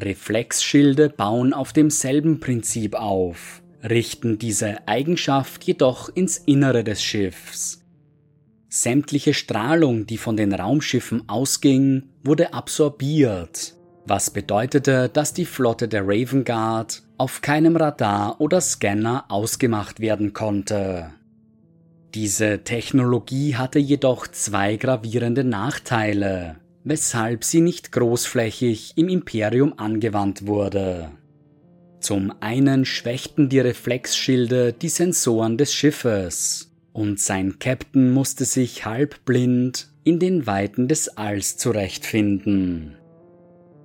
Reflexschilde 0.02 1.08
bauen 1.08 1.52
auf 1.52 1.72
demselben 1.72 2.40
Prinzip 2.40 2.94
auf, 2.94 3.62
richten 3.82 4.38
diese 4.38 4.86
Eigenschaft 4.88 5.64
jedoch 5.64 6.08
ins 6.08 6.38
Innere 6.38 6.84
des 6.84 7.02
Schiffs. 7.02 7.82
Sämtliche 8.68 9.34
Strahlung, 9.34 10.06
die 10.06 10.16
von 10.16 10.36
den 10.36 10.54
Raumschiffen 10.54 11.28
ausging, 11.28 12.10
wurde 12.22 12.54
absorbiert, 12.54 13.74
was 14.06 14.30
bedeutete, 14.30 15.08
dass 15.08 15.34
die 15.34 15.44
Flotte 15.44 15.88
der 15.88 16.02
Raven 16.06 16.44
Guard 16.44 17.02
auf 17.18 17.42
keinem 17.42 17.76
Radar 17.76 18.40
oder 18.40 18.60
Scanner 18.60 19.24
ausgemacht 19.28 20.00
werden 20.00 20.32
konnte. 20.32 21.10
Diese 22.14 22.64
Technologie 22.64 23.56
hatte 23.56 23.78
jedoch 23.78 24.26
zwei 24.26 24.76
gravierende 24.76 25.44
Nachteile 25.44 26.56
weshalb 26.84 27.44
sie 27.44 27.60
nicht 27.60 27.92
großflächig 27.92 28.92
im 28.96 29.08
Imperium 29.08 29.74
angewandt 29.78 30.46
wurde. 30.46 31.10
Zum 32.00 32.32
einen 32.40 32.84
schwächten 32.84 33.48
die 33.48 33.60
Reflexschilde 33.60 34.72
die 34.72 34.88
Sensoren 34.88 35.58
des 35.58 35.74
Schiffes 35.74 36.72
und 36.92 37.20
sein 37.20 37.58
Captain 37.58 38.10
musste 38.10 38.44
sich 38.44 38.86
halbblind 38.86 39.92
in 40.02 40.18
den 40.18 40.46
Weiten 40.46 40.88
des 40.88 41.16
Alls 41.18 41.58
zurechtfinden. 41.58 42.96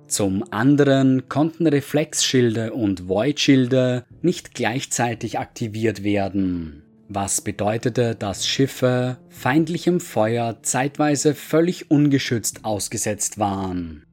Zum 0.08 0.44
anderen 0.50 1.28
konnten 1.28 1.66
Reflexschilde 1.66 2.72
und 2.72 3.08
Voidschilde 3.08 4.04
nicht 4.22 4.54
gleichzeitig 4.54 5.38
aktiviert 5.38 6.04
werden 6.04 6.85
was 7.08 7.40
bedeutete, 7.40 8.14
dass 8.14 8.46
Schiffe 8.46 9.18
feindlichem 9.28 10.00
Feuer 10.00 10.62
zeitweise 10.62 11.34
völlig 11.34 11.90
ungeschützt 11.90 12.64
ausgesetzt 12.64 13.38
waren. 13.38 14.04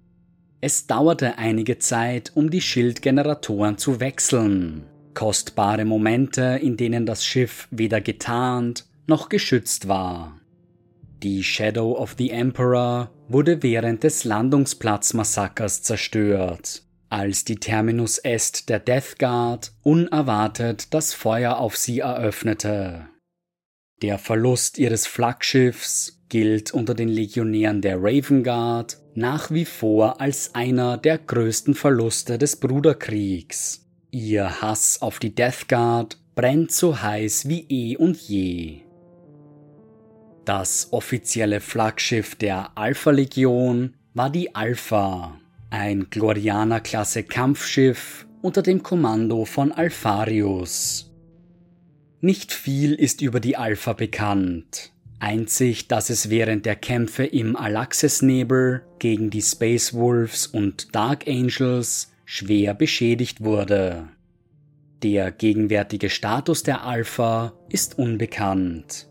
Es 0.61 0.87
dauerte 0.87 1.37
einige 1.37 1.79
Zeit, 1.79 2.31
um 2.35 2.49
die 2.49 2.61
Schildgeneratoren 2.61 3.77
zu 3.77 3.99
wechseln. 3.99 4.83
Kostbare 5.13 5.85
Momente, 5.85 6.59
in 6.61 6.77
denen 6.77 7.05
das 7.05 7.25
Schiff 7.25 7.67
weder 7.71 8.01
getarnt 8.01 8.85
noch 9.05 9.29
geschützt 9.29 9.87
war. 9.87 10.39
Die 11.21 11.43
Shadow 11.43 11.97
of 11.97 12.15
the 12.17 12.29
Emperor 12.31 13.11
wurde 13.27 13.61
während 13.63 14.03
des 14.03 14.23
Landungsplatzmassakers 14.23 15.81
zerstört 15.81 16.83
als 17.13 17.45
die 17.45 17.57
Terminus 17.57 18.17
Est 18.17 18.69
der 18.69 18.79
Death 18.79 19.19
Guard 19.19 19.71
unerwartet 19.83 20.91
das 20.95 21.13
Feuer 21.13 21.57
auf 21.57 21.77
sie 21.77 21.99
eröffnete. 21.99 23.07
Der 24.01 24.17
Verlust 24.17 24.79
ihres 24.79 25.05
Flaggschiffs 25.05 26.23
gilt 26.27 26.73
unter 26.73 26.95
den 26.95 27.09
Legionären 27.09 27.81
der 27.81 27.97
Raven 28.01 28.43
Guard 28.43 28.97
nach 29.13 29.51
wie 29.51 29.65
vor 29.65 30.19
als 30.19 30.55
einer 30.55 30.97
der 30.97 31.19
größten 31.19 31.75
Verluste 31.75 32.39
des 32.39 32.55
Bruderkriegs. 32.55 33.85
Ihr 34.09 34.63
Hass 34.63 34.99
auf 35.03 35.19
die 35.19 35.35
Death 35.35 35.69
Guard 35.69 36.17
brennt 36.33 36.71
so 36.71 36.99
heiß 36.99 37.47
wie 37.47 37.67
eh 37.69 37.95
und 37.95 38.17
je. 38.17 38.81
Das 40.45 40.87
offizielle 40.91 41.61
Flaggschiff 41.61 42.33
der 42.33 42.75
Alpha 42.75 43.11
Legion 43.11 43.93
war 44.15 44.31
die 44.31 44.55
Alpha, 44.55 45.39
ein 45.73 46.11
Glorianer-Klasse 46.11 47.23
Kampfschiff 47.23 48.27
unter 48.43 48.61
dem 48.61 48.83
Kommando 48.83 49.43
von 49.43 49.71
Alpharius. 49.71 51.11
Nicht 52.21 52.53
viel 52.53 52.93
ist 52.93 53.21
über 53.21 53.39
die 53.39 53.57
Alpha 53.57 53.93
bekannt. 53.93 54.93
Einzig, 55.19 55.87
dass 55.87 56.11
es 56.11 56.29
während 56.29 56.67
der 56.67 56.75
Kämpfe 56.75 57.25
im 57.25 57.55
Alaxes-Nebel 57.55 58.83
gegen 58.99 59.31
die 59.31 59.41
Space 59.41 59.95
Wolves 59.95 60.45
und 60.45 60.93
Dark 60.95 61.27
Angels 61.27 62.13
schwer 62.23 62.75
beschädigt 62.75 63.43
wurde. 63.43 64.09
Der 65.01 65.31
gegenwärtige 65.31 66.11
Status 66.11 66.61
der 66.61 66.85
Alpha 66.85 67.53
ist 67.69 67.97
unbekannt. 67.97 69.07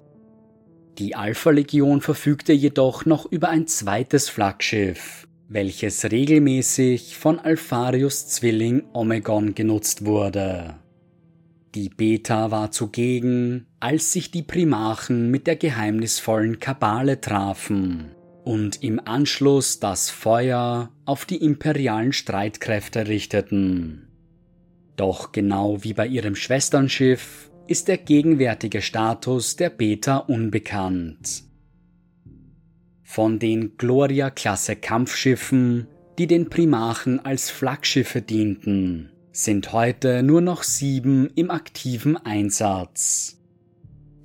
Die 0.99 1.17
Alpha-Legion 1.17 2.01
verfügte 2.01 2.53
jedoch 2.53 3.05
noch 3.05 3.27
über 3.27 3.49
ein 3.49 3.67
zweites 3.67 4.29
Flaggschiff, 4.29 5.27
welches 5.53 6.11
regelmäßig 6.11 7.17
von 7.17 7.39
Alpharius 7.39 8.29
Zwilling 8.29 8.85
Omegon 8.93 9.55
genutzt 9.55 10.05
wurde. 10.05 10.77
Die 11.75 11.89
Beta 11.89 12.51
war 12.51 12.71
zugegen, 12.71 13.67
als 13.81 14.13
sich 14.13 14.31
die 14.31 14.43
Primarchen 14.43 15.31
mit 15.31 15.47
der 15.47 15.57
geheimnisvollen 15.57 16.59
Kabale 16.59 17.21
trafen 17.21 18.13
und 18.45 18.83
im 18.83 19.01
Anschluss 19.05 19.79
das 19.81 20.11
Feuer 20.11 20.91
auf 21.05 21.25
die 21.25 21.43
imperialen 21.43 22.13
Streitkräfte 22.13 23.09
richteten. 23.09 24.09
Doch 24.97 25.33
genau 25.33 25.83
wie 25.83 25.95
bei 25.95 26.07
ihrem 26.07 26.35
Schwesternschiff 26.35 27.51
ist 27.67 27.89
der 27.89 27.99
gegenwärtige 27.99 28.83
Status 28.83 29.57
der 29.57 29.71
Beta 29.71 30.19
unbekannt 30.19 31.45
von 33.13 33.39
den 33.39 33.77
Gloria-Klasse 33.77 34.75
Kampfschiffen, 34.75 35.87
die 36.19 36.27
den 36.27 36.49
Primarchen 36.49 37.21
als 37.21 37.51
Flaggschiffe 37.51 38.23
dienten, 38.23 39.11
sind 39.33 39.75
heute 39.75 40.23
nur 40.23 40.41
noch 40.41 40.63
sieben 40.63 41.29
im 41.35 41.51
aktiven 41.51 42.17
Einsatz. 42.17 43.39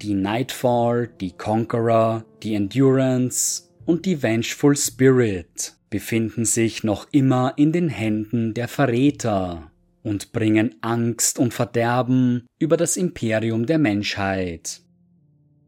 Die 0.01 0.13
Nightfall, 0.13 1.09
die 1.19 1.33
Conqueror, 1.33 2.23
die 2.43 2.55
Endurance 2.55 3.63
und 3.85 4.05
die 4.05 4.23
Vengeful 4.23 4.77
Spirit 4.77 5.75
befinden 5.89 6.45
sich 6.45 6.85
noch 6.85 7.09
immer 7.11 7.55
in 7.57 7.73
den 7.73 7.89
Händen 7.89 8.53
der 8.53 8.69
Verräter 8.69 9.69
und 10.01 10.31
bringen 10.31 10.75
Angst 10.79 11.39
und 11.39 11.53
Verderben 11.53 12.47
über 12.57 12.77
das 12.77 12.95
Imperium 12.95 13.65
der 13.65 13.79
Menschheit. 13.79 14.79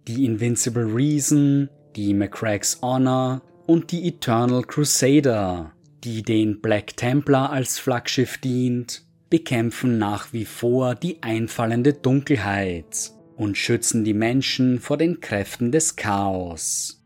Die 0.07 0.23
Invincible 0.23 0.85
Reason 0.85 1.69
die 1.95 2.13
McCrack's 2.13 2.79
Honor 2.81 3.41
und 3.65 3.91
die 3.91 4.07
Eternal 4.07 4.63
Crusader, 4.63 5.71
die 6.03 6.23
den 6.23 6.61
Black 6.61 6.97
Templar 6.97 7.51
als 7.51 7.79
Flaggschiff 7.79 8.37
dient, 8.37 9.03
bekämpfen 9.29 9.97
nach 9.97 10.33
wie 10.33 10.45
vor 10.45 10.95
die 10.95 11.21
einfallende 11.21 11.93
Dunkelheit 11.93 13.11
und 13.35 13.57
schützen 13.57 14.03
die 14.03 14.13
Menschen 14.13 14.79
vor 14.79 14.97
den 14.97 15.21
Kräften 15.21 15.71
des 15.71 15.95
Chaos. 15.95 17.01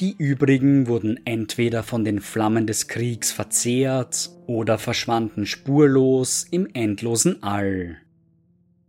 Die 0.00 0.14
übrigen 0.16 0.86
wurden 0.86 1.20
entweder 1.26 1.82
von 1.82 2.04
den 2.04 2.20
Flammen 2.20 2.66
des 2.66 2.88
Kriegs 2.88 3.32
verzehrt 3.32 4.30
oder 4.46 4.78
verschwanden 4.78 5.44
spurlos 5.44 6.46
im 6.50 6.68
endlosen 6.72 7.42
All. 7.42 7.98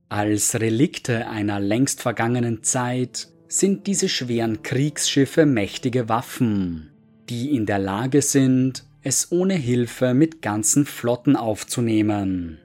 Als 0.07 0.59
Relikte 0.59 1.27
einer 1.27 1.59
längst 1.59 2.01
vergangenen 2.01 2.63
Zeit 2.63 3.27
sind 3.51 3.85
diese 3.87 4.07
schweren 4.07 4.63
Kriegsschiffe 4.63 5.45
mächtige 5.45 6.07
Waffen, 6.07 6.91
die 7.29 7.53
in 7.55 7.65
der 7.65 7.79
Lage 7.79 8.21
sind, 8.21 8.85
es 9.03 9.31
ohne 9.31 9.55
Hilfe 9.55 10.13
mit 10.13 10.41
ganzen 10.41 10.85
Flotten 10.85 11.35
aufzunehmen. 11.35 12.59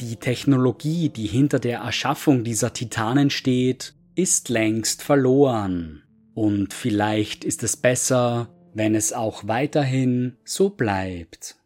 Die 0.00 0.16
Technologie, 0.16 1.08
die 1.08 1.26
hinter 1.26 1.60
der 1.60 1.80
Erschaffung 1.80 2.42
dieser 2.42 2.72
Titanen 2.72 3.30
steht, 3.30 3.94
ist 4.16 4.48
längst 4.48 5.02
verloren. 5.02 6.02
Und 6.34 6.74
vielleicht 6.74 7.44
ist 7.44 7.62
es 7.62 7.76
besser, 7.76 8.48
wenn 8.74 8.96
es 8.96 9.12
auch 9.12 9.46
weiterhin 9.46 10.36
so 10.44 10.70
bleibt. 10.70 11.56